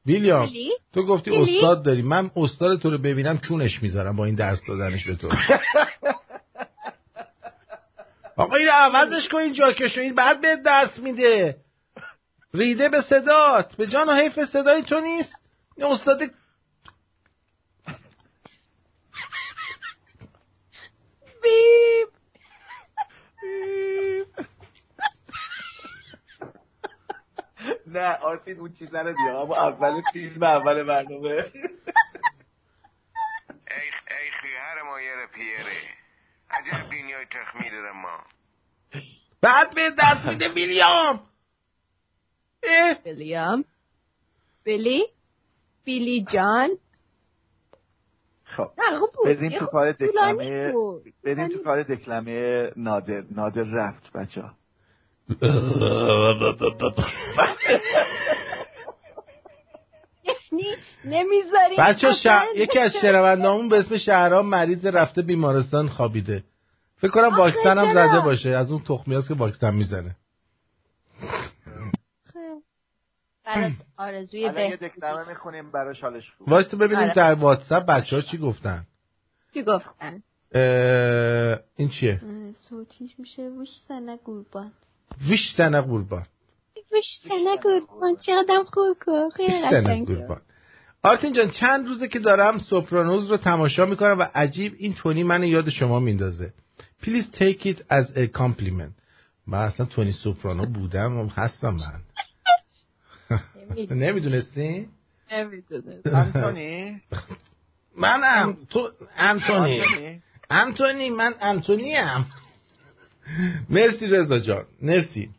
[0.06, 2.02] ویلیام ویلی؟ تو گفتی ویلی؟ استاد داری.
[2.02, 5.28] من استاد تو رو ببینم چونش می‌ذارم با این درس دادنش به تو.
[8.36, 10.00] آقا این عوضش کن این جاکشو.
[10.00, 11.56] این بعد به درس میده.
[12.54, 13.76] ریده به صدات.
[13.76, 15.34] به جان و حیف صدای تو نیست.
[15.76, 16.20] این استاد
[21.42, 22.08] بیب
[27.92, 31.28] نه آرتین اون چیز نره دیگه اما اول فیلم اول برنامه.
[31.28, 31.52] ایخ
[34.08, 35.76] ایخی هر مایر پیره.
[36.50, 37.26] عجب دنیای
[37.70, 38.18] داره ما.
[39.40, 41.20] بعد به دست میده ویلیام
[43.04, 43.64] ویلیام
[44.64, 45.06] بیلی؟
[45.84, 46.70] بیلی جان.
[48.44, 48.70] خب
[49.24, 50.72] بدین خب تو کار دکلمه
[51.24, 54.54] بدین تو کار دکلمه نادر نادر رفت بچه ها
[60.24, 66.44] یعنی نمی‌ذاریم بچه اصلا یکی از شنوندهامون به اسم شهرام مریض رفته بیمارستان خوابیده.
[66.96, 68.48] فکر کنم واکسن هم؟ زده باشه.
[68.48, 70.16] از اون تخمی هست که واکسن می‌زنه.
[73.44, 74.50] برات آرزوی
[75.28, 77.14] می‌خونیم براش حالش خوب واسه ببینیم آره.
[77.14, 78.86] در واتساپ بچه ها چی گفتن.
[79.54, 80.22] چی گفتن؟
[80.54, 82.20] اه، این چیه؟
[82.68, 84.72] صوتیش میشه وش سنه قربان
[85.28, 86.26] ویش سنه قربان
[86.92, 88.96] وش سنه قربان چقدر خوب
[89.36, 90.40] خیلی ویش قشنگ قربان
[91.02, 95.44] آرتین جان چند روزه که دارم سوپرانوز رو تماشا می‌کنم و عجیب این تونی من
[95.44, 96.52] یاد شما میندازه
[97.02, 98.92] Please take it as a compliment.
[99.46, 102.00] من اصلا تونی سوپرانو بودم و هستم من
[103.90, 104.88] نمی‌دونستی؟
[105.32, 107.02] نمی‌دونه انتونی
[107.96, 112.26] منم تو انتونی آنتونی؟ انتونی من انتونی هم
[113.70, 114.64] مرسی رضا جان.
[114.82, 115.30] مرسی.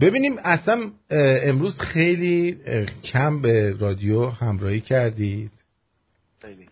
[0.00, 2.58] ببینیم اصلا امروز خیلی
[3.12, 5.50] کم به رادیو همراهی کردید.
[6.42, 6.68] خیلی.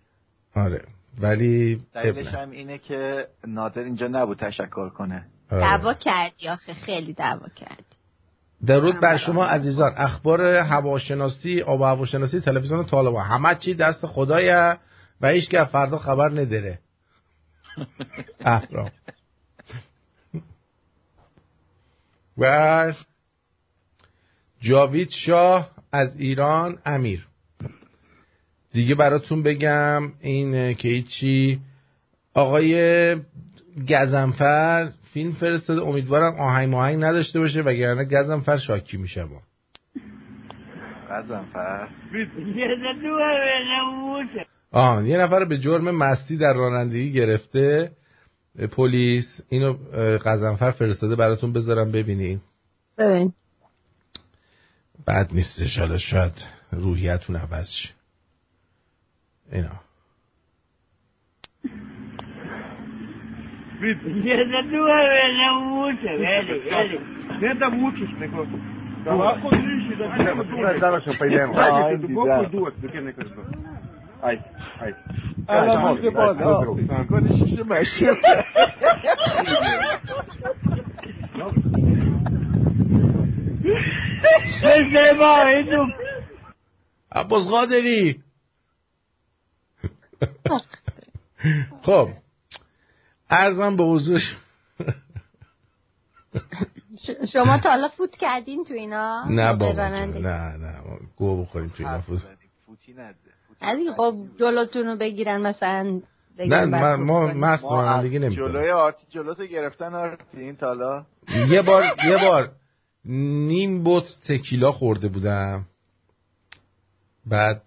[0.54, 0.84] آره.
[1.20, 2.26] ولی دلیلش.
[2.26, 5.26] هم اینه که نادر اینجا نبود تشکر کنه.
[5.50, 5.60] آره.
[5.60, 7.84] دعوا کردی آخه خیلی دعوا کردی.
[8.66, 13.24] درود بر شما عزیزان اخبار هواشناسی آب و هواشناسی تلویزیون طالبان.
[13.24, 14.76] همه چی دست خدایه
[15.20, 16.78] و هیچ که فردا خبر نداره.
[18.40, 18.90] احرام.
[22.42, 22.92] و
[24.60, 27.26] جاوید شاه از ایران امیر.
[28.72, 31.60] دیگه براتون بگم این که هیچی.
[32.34, 33.16] آقای
[33.88, 35.82] گزنفر فیلم فرستاده.
[35.82, 39.42] امیدوارم آهنگ ماهنگ نداشته باشه وگرنه گزنفر شاکی میشه ما
[41.10, 41.88] غزنفر
[44.72, 47.92] آه یه نفر به جرم مستی در رانندگی گرفته.
[48.56, 52.40] پلیس اینو اه، قزنفر فرستاده براتون بذارم ببینید
[52.98, 53.32] ببین
[55.06, 56.32] بد نیستش حالا شاید
[56.72, 57.88] روحیتون عوض شه
[59.52, 59.80] اینا
[67.40, 68.46] Senta muchos, mejor.
[69.04, 70.04] Trabajo rígido.
[70.80, 71.54] Zaraz pojedziemy.
[71.54, 72.14] Dajcie tu widzę.
[72.14, 73.71] boku dół, do
[74.22, 74.38] Aj,
[74.80, 74.92] aj.
[75.48, 78.18] الان میگه بالا می‌کنه شیشه مشروب
[87.12, 88.22] عباس قادری
[91.82, 92.08] خب
[93.30, 94.20] ارزم به حضور
[96.98, 100.80] ش- شما تا حالا فوت کردین تو اینا؟ نه موقع بابا؟ نه نه.
[100.80, 102.22] ما گو بخوریم توی نفوس
[102.66, 103.14] فوتی نده.
[103.62, 106.00] علی خب جلوتون رو بگیرن مثلا نه
[106.38, 107.26] بگیرن ما.
[107.26, 111.06] مست رانندگی از نمی‌کنیم جلوی آرتی جلوتو گرفتن آرتین تا حالا
[111.48, 112.52] یه بار یه بار
[113.04, 115.66] نیم بوت تکیلا خورده بودم.
[117.26, 117.62] بعد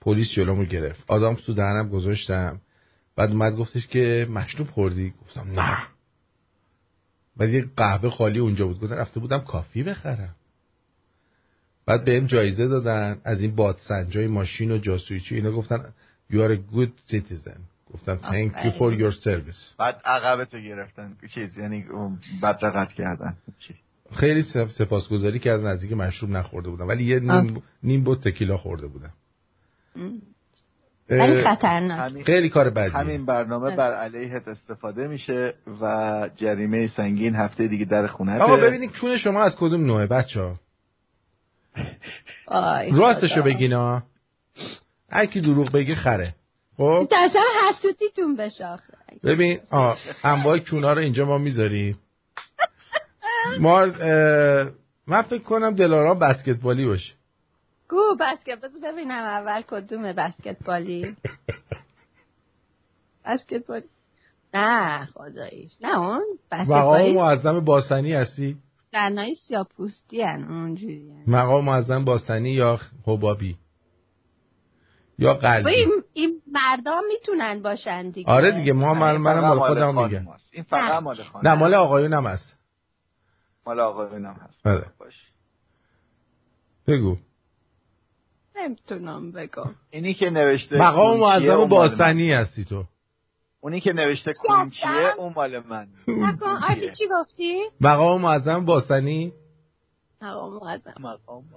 [0.00, 1.04] پلیس جلومو گرفت.
[1.08, 2.60] آدم تو دهنم گذاشتم.
[3.16, 5.78] بعد اومد گفتش که مشروب خوردی؟ گفتم نه.
[7.36, 8.80] بعد یه قهوه خالی اونجا بود.
[8.80, 10.34] گفتم رفته بودم کافی بخرم.
[11.90, 15.34] بعد بهم جایزه دادن از این بادسنجای ماشین و جاسویچی.
[15.34, 15.84] اینا گفتن
[16.32, 17.58] you are a good citizen.
[17.94, 19.76] گفتم thank you for your service.
[19.78, 21.16] بعد عقبتو گرفتن.
[21.34, 21.84] چیز یعنی
[22.42, 23.36] بدرقت کردن.
[23.58, 23.74] چی؟
[24.12, 28.56] خیلی سپ- سپاسگزاری کردن از اینکه مشروب نخورده بودم ولی یه نیم, نیم بوت تکیلا
[28.56, 29.12] خورده بودم
[31.10, 32.22] ولی خطرناک.
[32.22, 32.96] خیلی کار بدیه.
[32.96, 38.92] همین برنامه بر علیهت استفاده میشه و جریمه سنگین هفته دیگه در خونه آقا ببینید
[38.92, 40.56] چون شما از کدوم نوعه؟ بچه ها
[42.92, 43.42] راستشو خدا.
[43.42, 44.02] بگین ها
[45.10, 46.34] هر کی دروغ بگه خره.
[46.76, 47.38] خب؟ تصم
[47.68, 48.92] حسوتیتون بشه آخه.
[49.24, 51.98] ببین آه انواع کونا رو اینجا ما می‌ذاریم.
[53.60, 53.86] ما
[55.06, 57.14] من فکر کنم دلارام بسکتبالی باشه.
[57.88, 61.16] گو بسکت بذار ببینم اول کدوم بسکتبالی.
[63.24, 63.88] بسکتبالی.
[64.54, 65.72] نه خداییش.
[65.82, 67.12] نه اون بسکتبالی.
[67.12, 68.56] معظم باسنی هستی؟
[68.92, 71.24] زنای سیاپوستی هن اونجوری هن.
[71.26, 73.56] مقام معظم باسنی یا حبابی؟
[75.18, 78.30] یا قلبی؟ این, این مردا می‌تونن باشن دیگه.
[78.30, 80.32] آره دیگه ما من منم مال خودم میگم.
[80.32, 80.50] هست.
[80.52, 82.56] این فقط مال خانم نه مال آقایون هم هست.
[83.66, 84.66] مال آقایونم هست.
[84.66, 84.86] آره.
[84.98, 85.14] باش.
[86.86, 87.16] بگو.
[88.56, 89.74] نمی‌تونم بگم.
[89.90, 92.84] اینی که نوشته مقام معظم مال باسنی هستی تو.
[93.60, 95.86] اونی که نوشته کونچیه اون مال من.
[96.08, 99.32] نکن آرتی چی گفتی؟ مقام معظم باسنی؟
[100.22, 100.94] مقام معظم.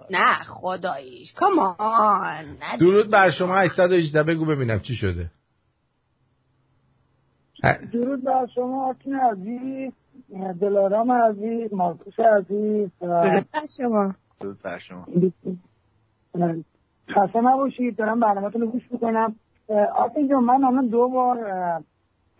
[0.09, 1.33] نه خداییش.
[1.33, 1.75] کمان
[2.79, 5.31] درود بر شما 818 بگو ببینم چی شده.
[7.93, 9.93] درود بر شما آرتین عزیز
[10.61, 14.13] دلارام عزیز مارکوس عزیز درود بر شما.
[14.39, 15.05] درود بر شما.
[17.09, 19.35] خسته نباشید دارم برنامه‌تون رو گوش می‌کنم.
[19.95, 21.37] آرتین جان من الان دو بار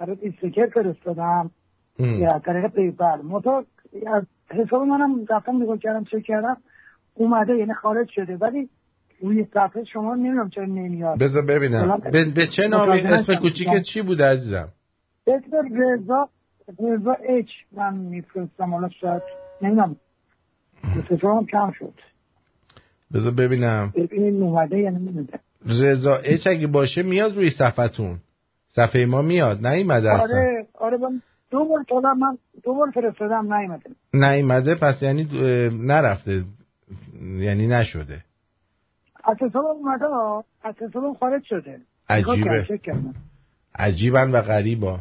[0.03, 1.51] برای استیکر فرستادم.
[1.99, 3.15] یا طریق پیپر.
[3.15, 3.65] مطور
[4.07, 6.57] از حساب منم رفتم نگاه کردم چک کردم.
[7.13, 8.37] اومده یعنی خارج شده.
[8.37, 8.69] ولی
[9.21, 11.19] روی صفحه شما نمی‌دونم چرا نمیاد.
[11.19, 12.01] بذار ببینم.
[12.11, 14.67] به, به چه نامی اسم کوچیکت چی بوده عزیزم؟
[15.27, 16.29] اسم رضا
[16.79, 18.73] رضا اچ من میفرستم.
[18.73, 19.21] حالا شاید
[19.61, 19.95] نمی‌دونم.
[21.23, 21.93] هم کم شد.
[23.13, 23.93] بذار ببینم.
[23.95, 25.39] ببینید اومده یا نمیده.
[25.65, 28.19] رضا اچ اگه باشه میاد روی صفحتون.
[28.75, 29.67] صفحه ما میاد.
[29.67, 31.21] نیومده آره آره من
[31.51, 33.89] دو بار تا من دو بار فرستادم نیومده.
[34.13, 35.27] نیومده پس یعنی
[35.71, 36.43] نرفته.
[37.21, 38.23] یعنی نشده.
[39.41, 40.05] حساب اومده
[40.63, 41.79] حساب خارج شده.
[42.09, 42.67] عجیبه.
[43.75, 44.99] عجیبن و غریبا.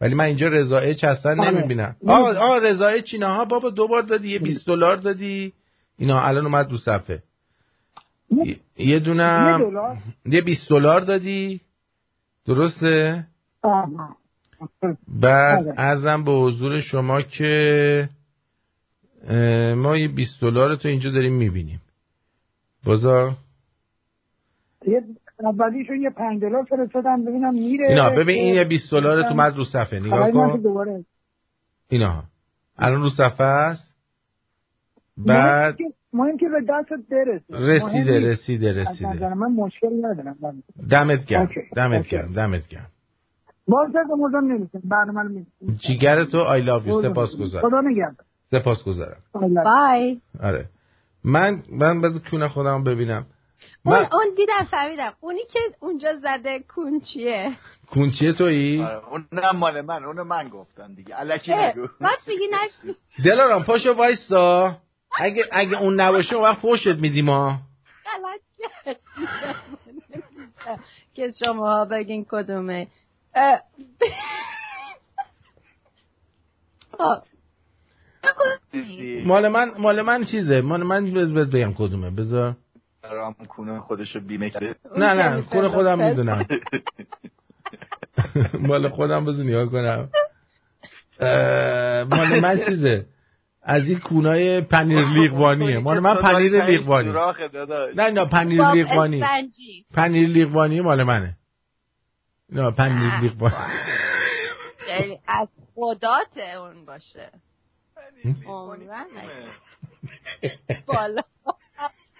[0.00, 1.96] ولی من اینجا رضا اچ اصلا نمی‌بینم.
[2.06, 5.52] آه آه رضا اچ اینا ها بابا دو بار دادی یه 20 دلار دادی.
[5.98, 7.22] اینا الان اومد رو صفحه.
[8.76, 9.60] یه دونم
[10.26, 11.60] یه 20 دلار دادی.
[12.50, 13.26] درسته؟
[15.08, 18.08] بعد ارزم به حضور شما که
[19.76, 21.80] ما یه 20 دلار تو اینجا داریم می‌بینیم.
[22.84, 23.36] بازار؟
[24.86, 25.02] یه
[25.38, 27.86] اولیشو یه 5 دلار فرستادم ببینم میره.
[27.88, 30.00] اینا ببین این یه 20 دلار تو مد رو صفحه.
[30.00, 31.04] نگاه کن.
[31.88, 32.22] اینا
[32.78, 33.94] الان رو صفحه است.
[35.16, 35.76] بعد
[36.12, 39.34] مهم که به دستت برسه رسیده رسیده رسیده.
[39.34, 40.62] من مشکل ندارم.
[40.90, 42.86] دمت گرم دمت گرم دمت گرم.
[43.68, 47.68] باز مردم نمیسن برنامه رو جیگر تو آی لاف یو سپاس گذارم.
[47.68, 48.16] خدا نگرد
[48.50, 49.22] سپاس گذارم.
[49.64, 50.68] بای آره.
[51.24, 53.26] من من بذار کونه خودم ببینم.
[53.84, 55.12] اون اون دیدم فهمیدم.
[55.20, 57.50] اونی که اونجا زده کونچیه
[57.90, 61.20] کونچیه تویی؟ آره اونم مال من اونو من گفتم دیگه.
[61.20, 61.82] الکی نگو.
[62.00, 64.76] بس میگی نشنی دلارم پاشو وایستا.
[65.18, 67.58] اگه اگه اون نباشه اون وقت فوشت میدیم ها.
[68.04, 68.96] غلط کرد.
[71.14, 72.86] که شما بگین کدومه.
[79.24, 82.10] مال من مال من چیزه؟ مال من بذار بگم کدومه.
[82.10, 82.56] بذار.
[83.02, 84.74] رام کونه خودشو بیمه کرده.
[84.96, 86.46] نه نه کونه خودم می‌دونم.
[88.68, 90.08] مال خودم بذار نگاه کنم.
[92.10, 93.06] مال من چیزه؟
[93.62, 95.78] از این کونای پنیر لیقوانیه.
[95.78, 97.12] مال من پنیر لیقوانی.
[97.94, 99.24] نه نه پنیر لیقوانی.
[99.94, 101.36] پنیر لیقوانی مال منه.
[102.48, 103.54] نه پنیر لیقوانی.
[104.78, 107.30] خیلی از خدات اون باشه.
[110.86, 111.22] بالا.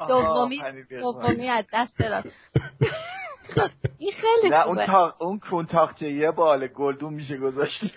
[0.09, 0.63] دومی
[1.01, 2.51] دومی از دست راست
[3.99, 5.17] این خیلی نه اون تا...
[5.19, 7.81] اون کون تاخچه یه بال گلدون میشه گذاشت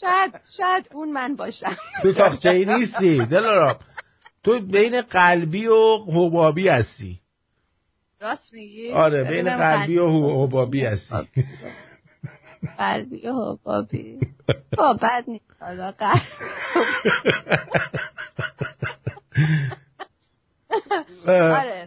[0.00, 1.76] شاید شاید اون من باشم.
[2.02, 3.78] تو تاخچه ای نیستی دلارا
[4.44, 7.20] تو بین قلبی و حبابی هستی.
[8.20, 11.44] راست میگی؟ آره بین قلبی و حبابی هستی.
[12.78, 14.20] قلبی و حبابی.
[14.78, 16.22] با بد نیست حالا قلب.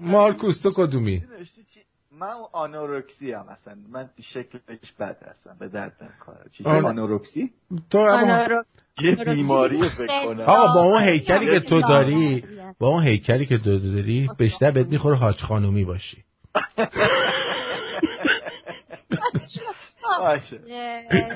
[0.02, 1.24] مارکوس تو کدومی؟
[2.20, 3.76] من آنورکسی هم اصلا.
[3.92, 6.50] من شکلش بد هستم به درد نمی‌خوره.
[6.58, 7.52] چیزی آنورکسی؟
[7.90, 8.20] تو
[9.02, 10.42] یه بیماری فکر کنم.
[10.42, 12.44] آقا با اون هیکلی که تو داری
[12.80, 16.24] با اون هیکلی که تو داری بیشتر بهت می‌خوره حاج خانومی باشی.
[20.20, 20.60] باشه.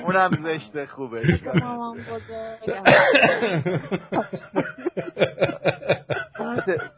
[0.04, 1.22] اونم زشته خوبه.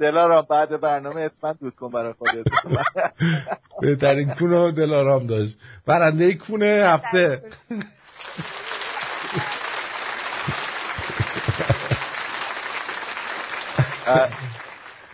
[0.01, 2.45] دلارام بعد برنامه اسمت دوست کن برای خودت.
[3.81, 5.59] بهترین کونه دلارام داشت.
[5.87, 7.43] برنده کونه هفته.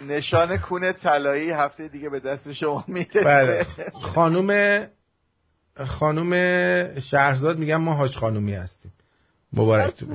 [0.08, 3.66] نشان کونه طلایی هفته دیگه به دست شما میده بله.
[4.14, 4.86] خانوم
[5.86, 6.30] خانوم
[7.00, 8.92] شهرزاد میگم ما حاج خانومی هستیم.
[9.52, 10.06] مبارک تو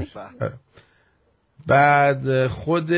[1.67, 2.93] بعد خود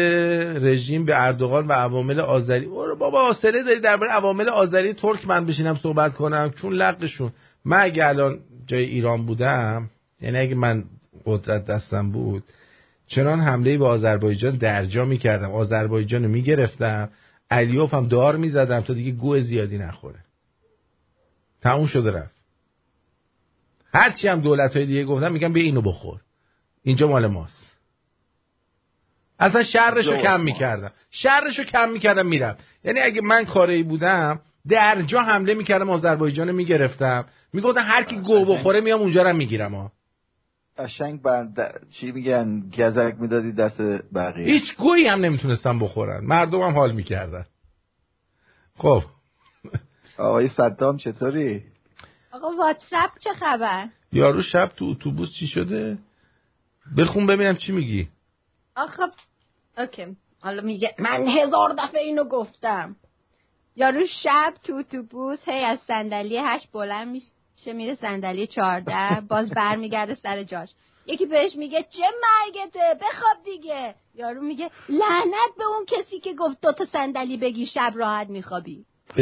[0.65, 2.65] رژیم به اردوغان و عوامل آذری.
[2.65, 7.31] بابا حوصله داری درباره عوامل آذری ترک من بشینم صحبت کنم؟ چون لقشون
[7.65, 9.89] من اگه الان جای ایران بودم
[10.21, 10.83] یعنی اگه من
[11.25, 12.43] قدرت دستم بود
[13.07, 15.51] چنان حمله به آذربایجان درجا می‌کردم.
[15.51, 17.09] آذربایجان رو می‌گرفتم.
[17.51, 20.19] علیوف هم دار می‌زدم تا دیگه گوه زیادی نخوره.
[21.61, 22.35] تموم شده رفت.
[23.93, 26.19] هرچی هم دولت های دیگه گفتن میگن بیا اینو بخور.
[26.83, 27.68] اینجا مال ماست.
[29.39, 30.91] اصلا شرشو کم می‌کردم.
[31.11, 34.39] شرشو کم می‌کردم میرم یعنی اگه من کاری بودم
[34.69, 37.25] در جا حمله می‌کردم آذربایجان می‌گرفتم.
[37.53, 39.91] می‌گفتن هر کی گو بخوره میام اونجا رو می‌گیرم ها
[40.77, 41.47] قشنگ بر
[41.99, 43.81] چی میگن؟ گزک می‌دادی دست
[44.13, 44.45] بقیه.
[44.45, 46.25] هیچ گویی هم نمی‌تونستم بخورن.
[46.25, 47.45] مردم هم حال می‌کردن.
[48.77, 49.03] خب.
[50.17, 51.63] آقای صدام چطوری؟
[52.31, 55.97] آقا واتساپ چه خبر؟ یارو شب تو اتوبوس چی شده؟
[56.97, 58.07] بخون ببینم چی میگی.
[58.75, 59.03] آخه
[59.79, 60.05] اوکی.
[60.41, 62.95] حالا میگه من هزار دفعه اینو گفتم.
[63.75, 70.15] یارو شب تو اتوبوس هی از صندلی هشت بلند میشه میره صندلی چهارده باز برمیگرده
[70.15, 70.69] سر جاش.
[71.05, 73.95] یکی بهش میگه چه مرگته؟ بخواب دیگه.
[74.15, 78.85] یارو میگه لعنت به اون کسی که گفت دو تا صندلی بگی شب راحت میخوابی.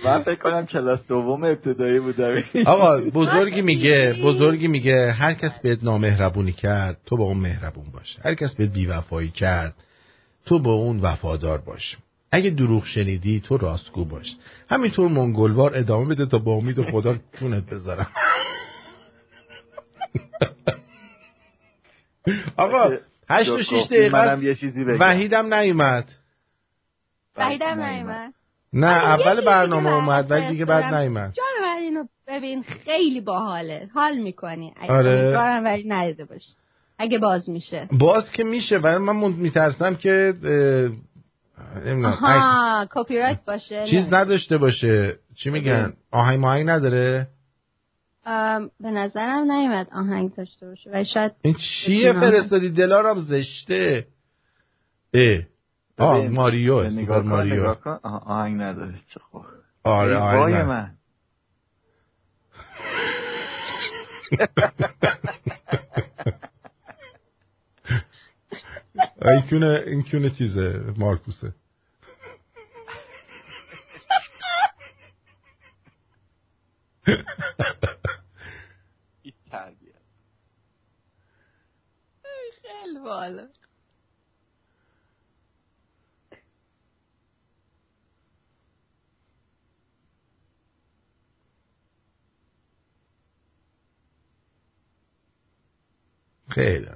[0.06, 2.44] من فکر کنم کلاس دوم ابتدایی بودم.
[2.66, 8.18] آقا بزرگی میگه بزرگی میگه هر کس بهت نامهربونی کرد تو با اون مهربون باش.
[8.24, 9.74] هر کس بهت بیوفایی کرد
[10.46, 11.98] تو با اون وفادار باش.
[12.32, 14.36] اگه دروغ شنیدی تو راستگو باش.
[14.70, 18.08] همینطور منگلوار ادامه بده تا با امید خدا جونت بذارم.
[22.58, 22.92] آقا
[23.30, 24.44] هشت و شیش دقیقه منم است.
[24.44, 25.00] یه چیزی بگم.
[25.00, 26.12] وحیدم نیومد.
[27.38, 28.34] وحیدم نیومد.
[28.74, 30.94] نه آره، اول برنامه اومد ولی دیگه بعد.
[30.94, 31.34] نیومد.
[31.34, 33.90] جان من اینو ببین خیلی باحاله.
[33.94, 34.74] حال می‌کنی.
[34.82, 35.60] اگه آره.
[35.60, 36.52] ولی ندیده باشی.
[36.98, 37.88] اگه باز میشه.
[37.92, 40.34] باز که میشه ولی من میترسم که
[42.06, 44.18] آها کپی رایت باشه چیز نه.
[44.18, 45.16] نداشته باشه.
[45.36, 47.28] چی میگن؟ آهنگ ماهنگ نداره؟
[48.80, 51.56] به نظرم نیومد آهنگ داشته باشه ولی شاید این
[51.86, 52.14] چیه.
[52.14, 54.08] فرستادی؟ دلارم زشته.
[55.14, 55.40] اه.
[56.00, 57.54] آه ماریو نگاه کن، ماریو.
[57.56, 58.00] نگاه کن.
[58.04, 59.46] آها، آهنگ نداره چه خوب.
[59.84, 60.56] آره آهنگ.
[60.56, 60.96] من.
[69.22, 71.54] این کونه این کونه چیزه مارکوسه.
[82.62, 83.48] خیلی بالا
[96.50, 96.88] خیلی.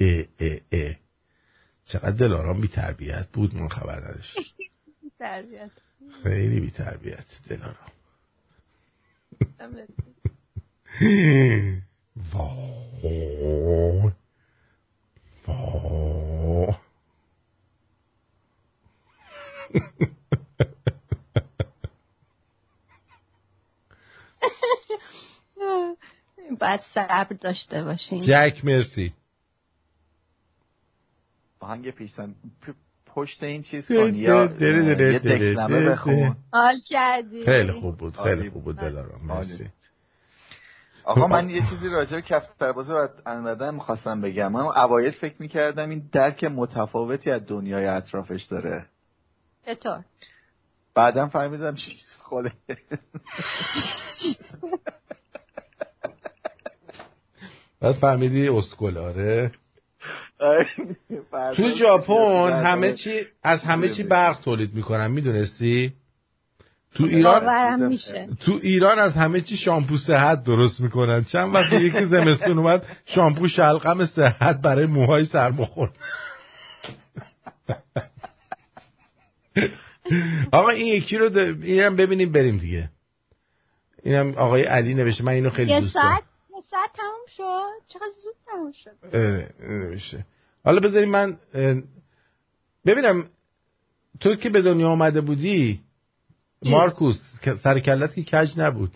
[0.00, 0.94] اه اه اه
[1.86, 4.38] چقدر دلارام بی تربیت بود من خبر نداشت.
[5.18, 5.70] تربیت
[6.22, 7.90] خیلی بی تربیت دلارام
[12.32, 14.12] وای.
[15.46, 16.74] وای.
[26.54, 28.22] باید صبر داشته باشین.
[28.22, 29.12] جک مرسی.
[31.60, 32.34] آهنگ پیشتن
[33.06, 34.14] پشت این چیز کن.
[34.14, 36.36] یا یه دکلمه بخون.
[36.52, 38.76] حال کردی؟ خیلی خوب بود خیلی خوب بود.
[38.76, 39.68] دلارام مرسی.
[41.04, 44.52] آقا من یه چیزی راجع به کف سربازه و انقدر می‌خواستم بگم.
[44.52, 48.86] من اوایل فکر می‌کردم این درک متفاوتی از دنیای اطرافش داره.
[49.66, 50.04] چطور؟
[50.94, 52.52] بعدم فهمیدم چیز خوله
[57.80, 59.52] بعد فهمیدی اسکل آره.
[61.30, 62.96] فردا تو ژاپن همه آره.
[62.96, 65.92] چی از همه چی برق تولید می‌کنن می‌دونستی؟
[66.94, 68.28] تو ایران باورم میشه.
[68.40, 71.24] تو ایران از همه چی شامپو صحت درست می‌کنن.
[71.24, 75.90] چند وقت یکی زمستون اومد شامپو شلقم صحت برای موهای سرماخور
[80.52, 82.90] آقا این یکی رو اینم ببینیم بریم دیگه.
[84.02, 86.20] اینم آقای علی نوشته من اینو خیلی دوست دارم.
[86.60, 89.16] ساعت تموم شد چقدر زود تموم شد
[89.68, 90.26] نوشته
[90.64, 91.38] حالا بذاریم من
[92.86, 93.28] ببینم
[94.20, 95.80] تو که به دنیا آمده بودی
[96.64, 98.90] مارکوس که سرکلت که کج نبود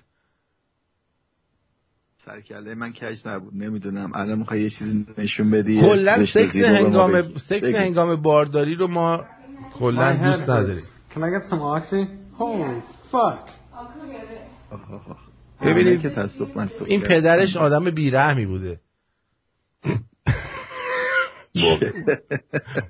[2.27, 7.39] سرکله من کج نبود نمی‌دونم الان می‌خوای یه چیزی نشون بدی کلا سکس هنگام.
[7.39, 7.65] سکس.
[7.65, 9.25] هنگام بارداری رو ما
[9.79, 10.49] کلا دوست.
[10.49, 10.85] نداریم
[11.15, 12.03] Can I get some oxy?
[12.39, 12.83] Holy
[13.13, 13.49] fuck.
[15.65, 16.13] ببینید که
[16.85, 17.01] این.
[17.01, 18.81] پدرش آدم بیرحمی بوده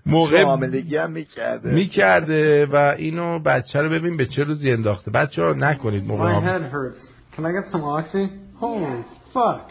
[0.06, 5.42] موقع معاملگی هم می‌کرده می‌کرده و اینو بچه رو ببین به چه روزی انداخته بچه
[5.42, 7.00] ها نکنید موقع My حامل- head hurts.
[7.36, 8.28] Can I get some oxy?
[8.60, 9.70] Holy fuck.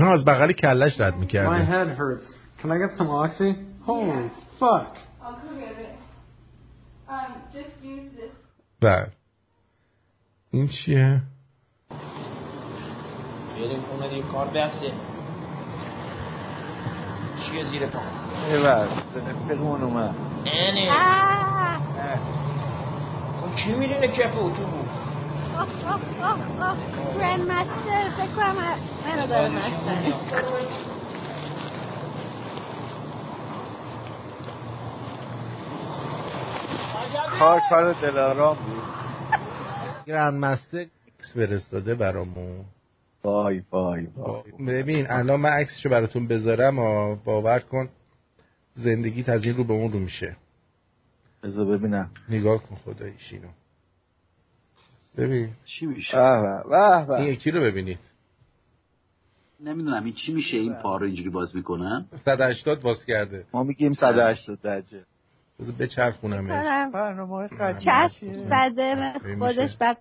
[0.00, 2.26] نه از بغل کلش رد My می‌کرده head hurts.
[2.62, 3.54] Can I get some oxy?
[3.86, 4.30] Holy
[4.60, 4.96] fuck.
[8.80, 9.06] بله
[10.56, 11.20] این چیه؟
[13.56, 14.92] بریم اومد یه کار بسته
[17.40, 17.98] چیه زیر پا؟
[18.52, 20.14] ببر رفیقمون اومد.
[20.44, 20.92] اینه.
[23.40, 24.96] خب کی می‌دونه کف اتوبوس
[25.58, 26.78] آخ آخ آخ آخ
[27.18, 28.54] گرند مستر فکر کنم
[29.06, 30.12] منو داره مستر.
[37.38, 39.05] کار کار دلارام بود.
[40.06, 42.64] گرند مستر عکس فرستاده برامون.
[43.24, 44.42] وای وای وای.
[44.66, 47.88] ببین الان من عکسشو براتون بذارم و باور کن
[48.74, 50.36] زندگیت از این رو به اون رو میشه.
[51.42, 52.10] بذار ببینم.
[52.28, 53.48] نگاه کن خداییش اینو
[55.16, 55.50] ببین.
[55.64, 57.98] چی میشه؟ به به به این به یکی رو ببینید.
[59.60, 63.44] نمی‌دونم این چی میشه؟ این پا رو اینجوری باز می‌کنن 180 باز کرده.
[63.52, 65.04] ما میگیم 180 درجه.
[65.60, 66.20] بذار چسب
[68.20, 69.98] چیه؟ زده؟ خودش بعد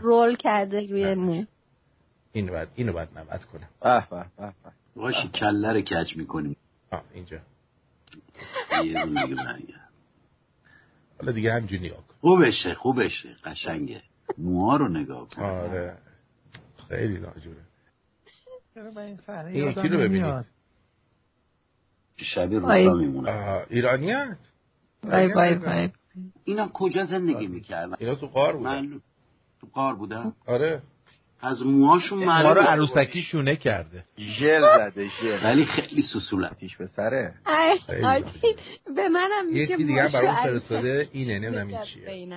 [0.00, 1.44] رول کرده روی مو.
[2.32, 3.68] اینو بعد اینو بعد نبد کنم.
[3.80, 4.70] به به به به.
[4.96, 6.56] باشی کله رو کج می‌کنیم
[6.90, 7.38] آه اینجا.
[8.84, 9.88] یه دونه دیگه برگرد.
[11.20, 12.14] حالا دیگه همجوری نگاه کن.
[12.20, 14.02] خوبشه خوبشه قشنگه.
[14.38, 15.42] موها رو نگاه کن.
[15.42, 15.96] آره.
[16.88, 17.60] خیلی ناجوره.
[18.74, 20.46] چرا من این یکی رو نمیاد؟ ببینید
[22.16, 22.58] شبیه.
[22.58, 23.30] روسا میمونه.
[23.30, 24.36] آه، ایرانیان
[25.06, 25.88] وای وای وای.
[26.44, 28.70] اینا کجا زندگی می‌کردن؟ اینا تو قار بودن.
[28.70, 29.00] معلوم
[29.60, 30.82] تو قار بودن آره.
[31.40, 34.04] از موهاشون ما رو عروسکی شونه کرده.
[34.18, 35.44] ژل زده ژل.
[35.44, 37.34] ولی خیلی سوسولن آتیش به سره.
[38.96, 41.08] به منم میگه یکی دیگه برام فرستاده.
[41.12, 42.28] اینه نمی‌دونم این چیه.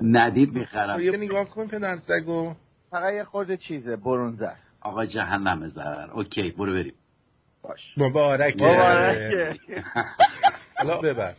[0.00, 1.00] ندید می‌خرم.
[1.00, 2.54] یه نگاه کن پدر سگو
[2.90, 4.72] فقط یه خورده چیزه برونزه است.
[4.80, 6.94] آقا جهنم ضرر اوکی برو بریم.
[7.62, 7.94] باش.
[7.96, 9.56] مبارکه مبارکه
[10.76, 11.34] حالا ببر.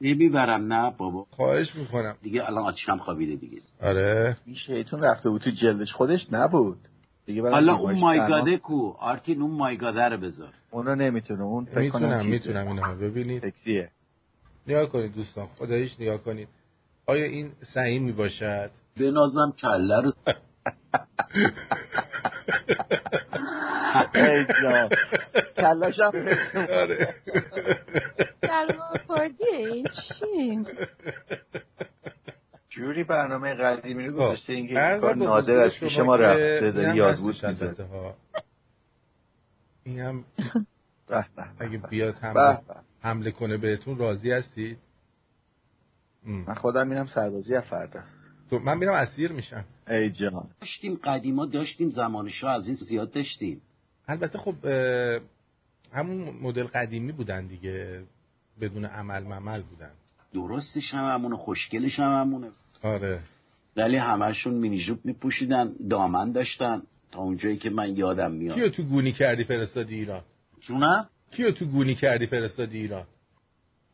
[0.00, 1.26] نمی‌برم نه بابا.
[1.30, 2.16] خواهش می‌کنم.
[2.22, 3.60] دیگه الان آتیشم خوابیده دیگه.
[3.82, 4.36] آره.
[4.46, 6.78] این شیطون رفته بود تو جلدش خودش نبود.
[7.26, 10.52] دیگه حالا اون مایگاده کو؟ آرتین اون مایگاده رو بذار.
[10.70, 11.42] اون رو نمی‌تونه.
[11.42, 12.26] اون فکر کنم می‌تونم.
[12.30, 13.42] می‌تونم اینو ببینید.
[13.42, 13.90] سکسیه
[14.66, 16.48] نگاه کنید دوستان خداییش نگاه کنید.
[17.06, 18.70] آیا این سعیم می باشد
[19.00, 20.12] بنازم کله رو
[24.14, 24.88] ای جان.
[25.56, 26.12] کلاش هم
[26.70, 27.14] آره.
[29.40, 30.64] این چی؟
[32.68, 36.70] جوری برنامه قدیمی رو خب، گذاشته این که عرض کار نادر از پیش ما رفته
[36.70, 37.36] داری یاد بود.
[39.84, 40.24] این هم
[41.58, 42.58] اگه بیاد حمله.
[43.00, 44.78] حمله کنه بهتون راضی هستید.
[46.24, 48.00] من خودم میرم سربازی از فردا.
[48.50, 49.64] تو من میرم اسیر میشم.
[49.88, 50.48] ای جان.
[50.60, 53.60] داشتیم قدیما داشتیم زمانشو از این زیاد داشتیم.
[54.08, 54.54] البته خب
[55.92, 58.02] همون مدل قدیمی بودن دیگه
[58.60, 59.90] بدون عمل ممل بودن.
[60.34, 62.50] درستش هم همونه خوشگلش هم همونه
[62.82, 63.20] آره.
[63.76, 66.82] ولی همشون مینی جوب میپوشیدن دامن داشتن.
[67.12, 68.54] تا اونجایی که من یادم میاد.
[68.54, 70.22] کیو تو گونی کردی فرستادی ایران؟
[70.60, 73.04] جونم؟ کیو تو گونی کردی فرستادی ایران؟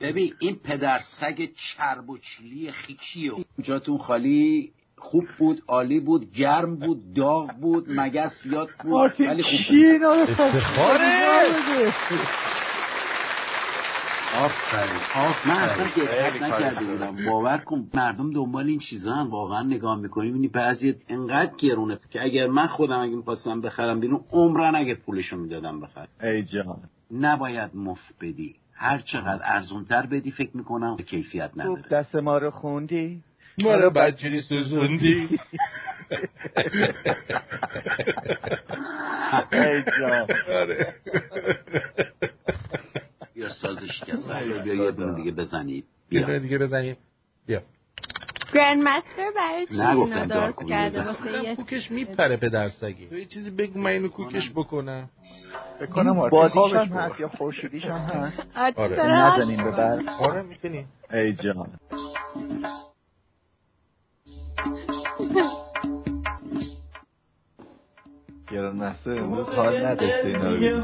[0.01, 6.77] ببین این پدر سگ چرب و چلی خیکیو جاتون خالی خوب بود عالی بود گرم
[6.77, 10.31] بود داغ بود مگس زیاد بود ولی خوب بود.
[14.36, 16.85] آفرین آف من اصلا دقت نکرده.
[16.85, 17.16] بودم.
[17.31, 22.23] باور کن مردم دنبال این چیزا هم واقعا نگاه می‌کنی می‌بینی بعضی انقدر گرونه که
[22.23, 26.09] اگر من خودم اگه می‌خواستم بخرم بیرون عمرن اگه پولشو می‌دادم بخرم.
[26.23, 26.81] ای جان.
[27.10, 28.55] نباید مفت بدی.
[28.77, 31.82] هر چقدر ارزونتر بدی فکر می‌کنم کیفیت خوب نداره.
[31.90, 33.23] دست ما رو خوندی؟
[33.59, 35.39] ما رو بچه سوزوندی.
[40.48, 40.94] آره.
[43.36, 44.35] یا سازش شکسته
[44.65, 46.27] بیا یه دونه دیگه بزنید یه بیا.
[46.27, 46.97] دونه دیگه بزنیم.
[47.47, 47.62] بیا.
[48.57, 51.03] گرند مستر برای چی دار درست کرده.
[51.05, 55.09] واسه کوکش میپره پدر سگی تو یه چیزی بگو من اینو کوکش بکنم.
[55.78, 57.11] فکر کنم این بادیش خوابش هم برد.
[57.11, 59.07] هست یا خورشیدیش هم هست؟ آرتین آره.
[59.07, 60.01] نزنیم به بر.
[60.20, 60.87] آره می‌تونی.
[61.12, 61.66] ای جان.
[68.53, 70.83] گران نسته امروز حال نداشته اینا رو بگیره.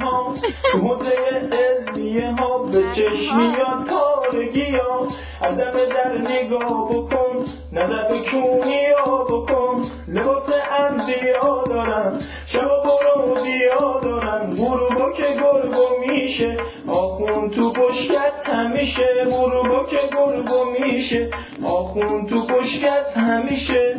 [0.82, 5.08] موزه علمیه ها به چشم میاد پارگی ها
[5.42, 7.31] عدم در نگاه بکن.
[7.72, 9.84] نظر به کونی ها بکن.
[10.08, 12.20] لباس انبیا دارن.
[12.46, 14.56] شب و برودیا دارن.
[14.56, 16.56] غروبا که گرگو میشه.
[16.88, 19.24] آخون تو پشکست همیشه.
[19.30, 21.30] غروبا که گرگو میشه.
[21.64, 23.96] آخون تو پشکست همیشه.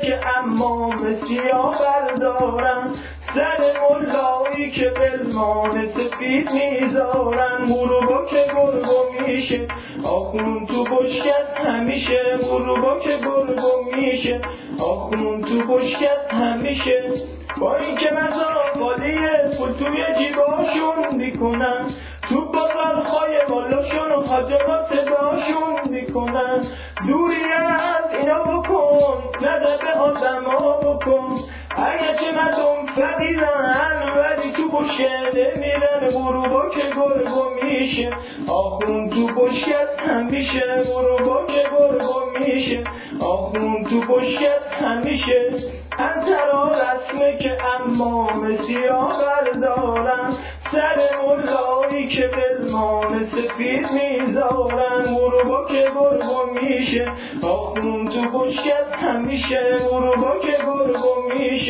[0.00, 2.94] که امام سیاه بردارن.
[3.34, 3.58] سر
[3.90, 9.66] ملایی که بلمان سفید می‌ذارن غروبا که گرگو میشه.
[10.04, 14.40] آخون تو بشکست همیشه غروبا که گرگو میشه.
[14.80, 17.12] آخون تو بشکست همیشه.
[17.60, 21.86] با اینکه مزاقالیه پول توی جیباشون می‌کنن
[22.28, 26.64] تو بازارخای بالاشون و حاجبا صداشون می‌کنن.
[27.08, 31.38] دوری از اینا بکن نده به آدما بکن.
[31.86, 38.10] اگه چه مردم فقیرن ولی تو بشه نمیرن غروبا که گرگو میشه.
[38.48, 42.84] آخون تو بشکست همیشه غروبا که گرگو میشه.
[43.20, 45.50] آخون تو بشکست همیشه
[45.98, 50.36] انترا رسمه که امام سیاه بردارن
[50.72, 57.12] سر ملایی که بلمان سفید می‌ذارن غروبا که گرگو میشه.
[57.42, 61.67] آخون تو بشکست همیشه غروبا که گرگو میشه.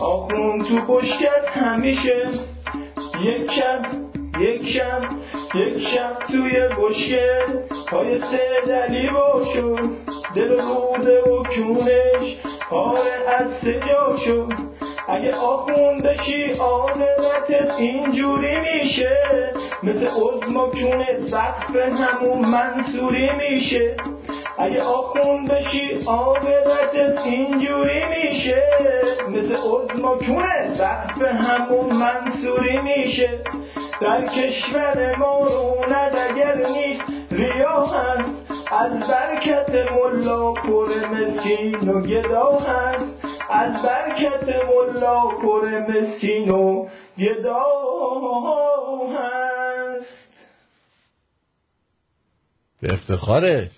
[0.00, 2.26] آخون تو بشکست همیشه.
[3.22, 3.80] یک شب
[4.40, 5.00] یک شب
[5.54, 7.38] یک شب توی بشکه.
[7.90, 9.76] پای سه دلی باشو.
[10.34, 12.36] دل روده و کونش
[12.70, 14.52] پاره از سجا شد
[15.08, 19.52] اگه آخون بشی عاقبتت اینجوری میشه.
[19.82, 23.96] مثل عزما کونه وقف همون منصوری میشه.
[24.58, 28.62] اگه آخون بشی عاقبتت اینجوری میشه.
[29.28, 33.40] مثل عزما کونه؟ وقف همون منصوری میشه.
[34.00, 38.34] در کشور ما رونت اگر نیست ریا هست.
[38.72, 43.24] از برکت ملا پر مسکین و گدا هست.
[43.50, 47.64] از برکت ملا پر مسکین و گدا
[49.18, 50.28] هست.
[52.82, 53.77] به افتخارش.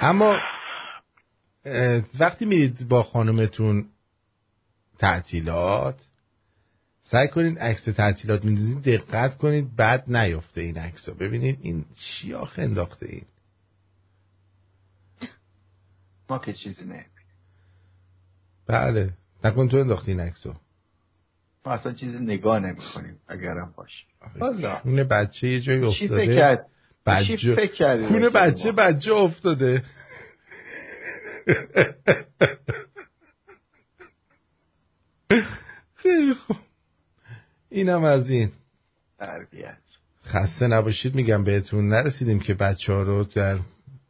[0.00, 0.38] اما
[2.20, 3.86] وقتی میرید با خانومتون
[4.98, 6.08] تعطیلات
[7.00, 13.06] سعی کنید عکس تعطیلات میندازید دقت کنید بعد نیفته این عکس ببینید این شیاخ انداخته
[13.06, 13.24] این.
[16.30, 17.04] ما که چیزی نه
[18.66, 19.12] بله.
[19.44, 20.54] نکن تو انداختی این عکسو
[21.66, 24.04] ما اصلا چیزی نگاه نمی کنیم اگرم باشه.
[24.40, 24.78] والا.
[24.78, 26.26] کونه بچه یه جایی چی افتاده.
[26.26, 26.77] فکر کرد؟ بچه چی فکر
[27.78, 29.82] کردی کونه بچه بچه افتاده.
[35.94, 36.56] خیلی خوب.
[37.70, 38.50] اینم از این.
[39.18, 39.76] تربیت.
[40.24, 43.58] خسته نباشید میگم بهتون نرسیدیم که بچه ها رو در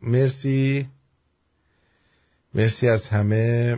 [0.03, 0.89] مرسی.
[2.55, 3.77] مرسی از همه.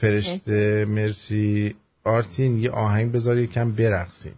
[0.00, 1.74] فرشته مرسی.
[2.04, 4.34] آرتین یه آهنگ بذار یکم برقصیم.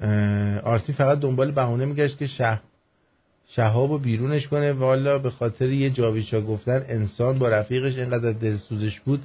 [0.00, 2.60] اه، آرتین فقط دنبال بهونه میگشت که شه
[3.48, 4.72] شهاب رو بیرونش کنه.
[4.72, 9.24] والا به خاطر یه جاویچا گفتن انسان با رفیقش اینقدر دلسوزش بود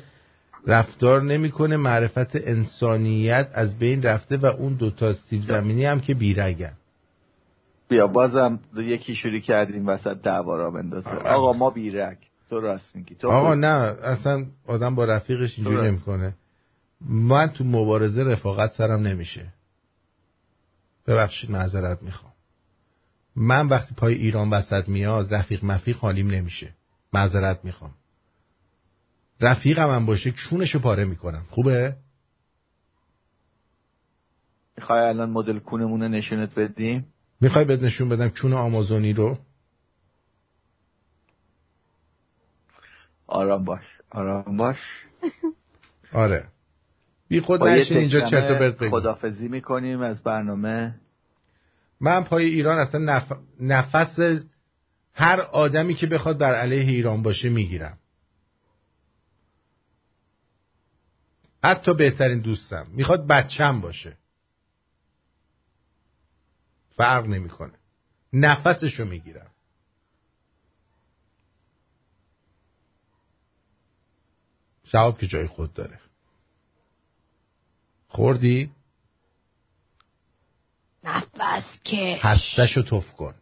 [0.68, 1.78] رفتار نمی‌کنه.
[1.78, 6.74] معرفت انسانیت از بین رفته و اون دوتا سیب زمینی هم که بیرگن.
[7.90, 11.10] بیا بازم یکی شروع کردیم وسط دعوا را بندازه.
[11.10, 12.18] آقا ما بیرک
[12.50, 13.16] تو راست میگی.
[13.16, 13.68] تو آقا نه
[14.04, 15.88] اصلا آدم با رفیقش اینجوری.
[15.88, 16.34] نمی‌کنه.
[17.10, 19.46] من تو مبارزه رفاقت سرم نمیشه.
[21.08, 22.34] ببخشید معذرت می‌خوام.
[23.36, 26.74] من وقتی پای ایران وسط میاد رفیق مفیق حالیم نمیشه.
[27.14, 27.94] معذرت می‌خوام.
[29.42, 31.46] رفیقم هم باشه کونشو پاره می‌کنم.
[31.50, 31.96] خوبه؟
[34.78, 39.38] می‌خوای الان مدل کونمون نشونت بدیم؟ می‌خوای بهت نشون بدم کون آمازونی رو؟
[43.28, 43.84] آرام باش.
[44.10, 44.78] آرام باش.
[46.14, 46.48] آره.
[47.28, 49.00] بی خود نشین اینجا چرت و پرت بگو.
[49.00, 50.96] خدافزی می‌کنیم از برنامه.
[52.00, 53.32] من پای ایران اصلا نف...
[53.60, 54.20] نفس
[55.14, 57.98] هر آدمی که بخواد بر علیه ایران باشه می‌گیرم.
[61.64, 62.88] حتی بهترین دوستم.
[62.90, 64.18] می‌خواد بچم باشه.
[66.90, 67.74] فرق نمی‌کنه.
[68.34, 69.52] نفسشو می‌گیرم.
[74.84, 76.00] شهاب که جای خود داره.
[78.16, 78.72] خوردی؟
[81.04, 82.20] نفس که.
[82.22, 83.36] هستشو توف کن.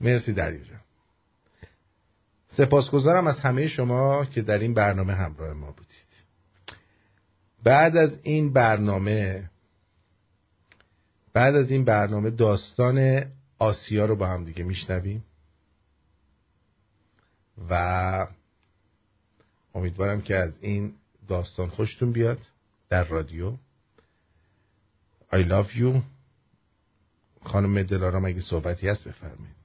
[0.00, 0.80] مرسی دریا جان.
[2.48, 6.06] سپاسگزارم از همه شما که در این برنامه همراه ما بودید.
[7.62, 9.50] بعد از این برنامه
[11.32, 13.24] بعد از این برنامه داستان
[13.58, 15.24] آسیا رو با هم دیگه میشنویم.
[17.70, 18.26] و
[19.74, 20.94] امیدوارم که از این
[21.28, 22.38] داستان خوشتون بیاد
[22.88, 23.52] در رادیو.
[25.32, 26.02] I love you.
[27.42, 29.56] خانم دلارام اگه صحبتی هست بفرمایید.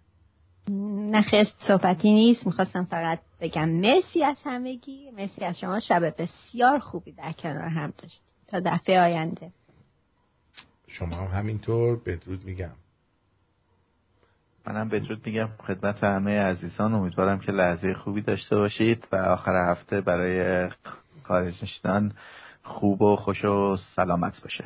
[1.12, 2.46] نه خیلی صحبتی نیست.
[2.46, 5.12] می‌خواستم فقط بگم مرسی از همگی.
[5.12, 5.80] مرسی از شما.
[5.80, 9.52] شب بسیار خوبی در کنار هم داشتیم تا دفعه آینده.
[10.88, 12.00] شما هم همینطور.
[12.06, 12.76] بدرود میگم.
[14.68, 15.50] منم بدرود میگم.
[15.68, 20.70] خدمت همه عزیزان امیدوارم که لحظه خوبی داشته باشید و آخر هفته برای
[21.32, 22.11] خارج نشدن
[22.64, 24.66] خوب و خوش و سلامت باشه.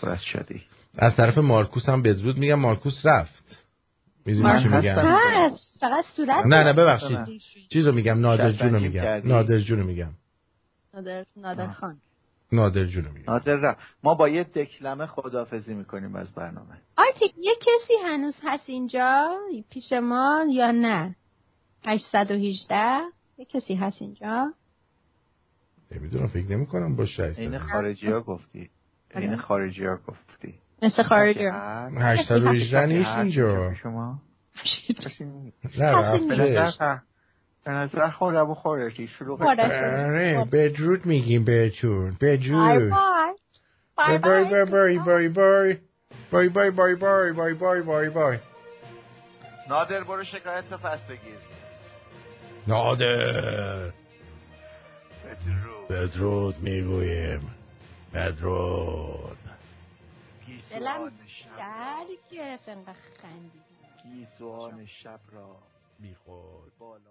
[0.00, 0.62] پر از شادی.
[0.98, 2.54] از طرف مارکوس هم بدرود میگم.
[2.54, 3.64] مارکوس رفت.
[4.26, 5.78] می‌دونی چی میگم؟ هست.
[5.80, 7.40] فقط صورت نه نه ببخشید.
[7.72, 8.18] چیزو میگم.
[8.20, 9.20] نادر جونو میگم.
[9.24, 10.12] نادر جونو میگم.
[10.94, 11.96] نادر نادر خان.
[12.52, 13.32] نادر جونو میگم.
[13.32, 13.78] نادر رفت.
[14.02, 16.78] ما با یه دکلمه خدافزی می‌کنیم از برنامه.
[16.96, 19.38] آرتیک یه کسی هنوز هست اینجا؟
[19.70, 21.16] پیش ما یا نه؟
[21.86, 23.00] 818
[23.38, 24.52] یه کسی هست اینجا؟
[25.90, 28.70] نمی‌دونم فکر نمی کنم باشه این خارجی ها گفتی.
[29.16, 30.54] این خارجی ها گفتی.
[30.82, 31.88] مثل خارجی ها.
[31.88, 33.74] 818 نیست اینجا.
[33.74, 34.20] شما.
[35.78, 37.02] نه رفته
[37.64, 42.16] به نظر خودم خارجی شروع آره بدرود میگیم بهتون.
[42.20, 42.90] بدرود.
[43.96, 44.44] بای بای.
[44.44, 45.78] بای بای بای بای.
[46.30, 47.32] بای بای بای بای.
[47.32, 48.38] بای بای بای بای
[49.68, 51.38] نادر برو شکایت تو پس بگیر.
[52.66, 53.92] نادر.
[55.24, 57.54] بدرود بدرود می‌گوییم.
[58.14, 59.38] بدرود.
[60.70, 61.12] دلم
[61.58, 62.92] درد گرفت انقدر
[63.22, 63.62] خندید
[64.02, 65.58] گیسوان شب را
[66.00, 67.10] بی خود بالا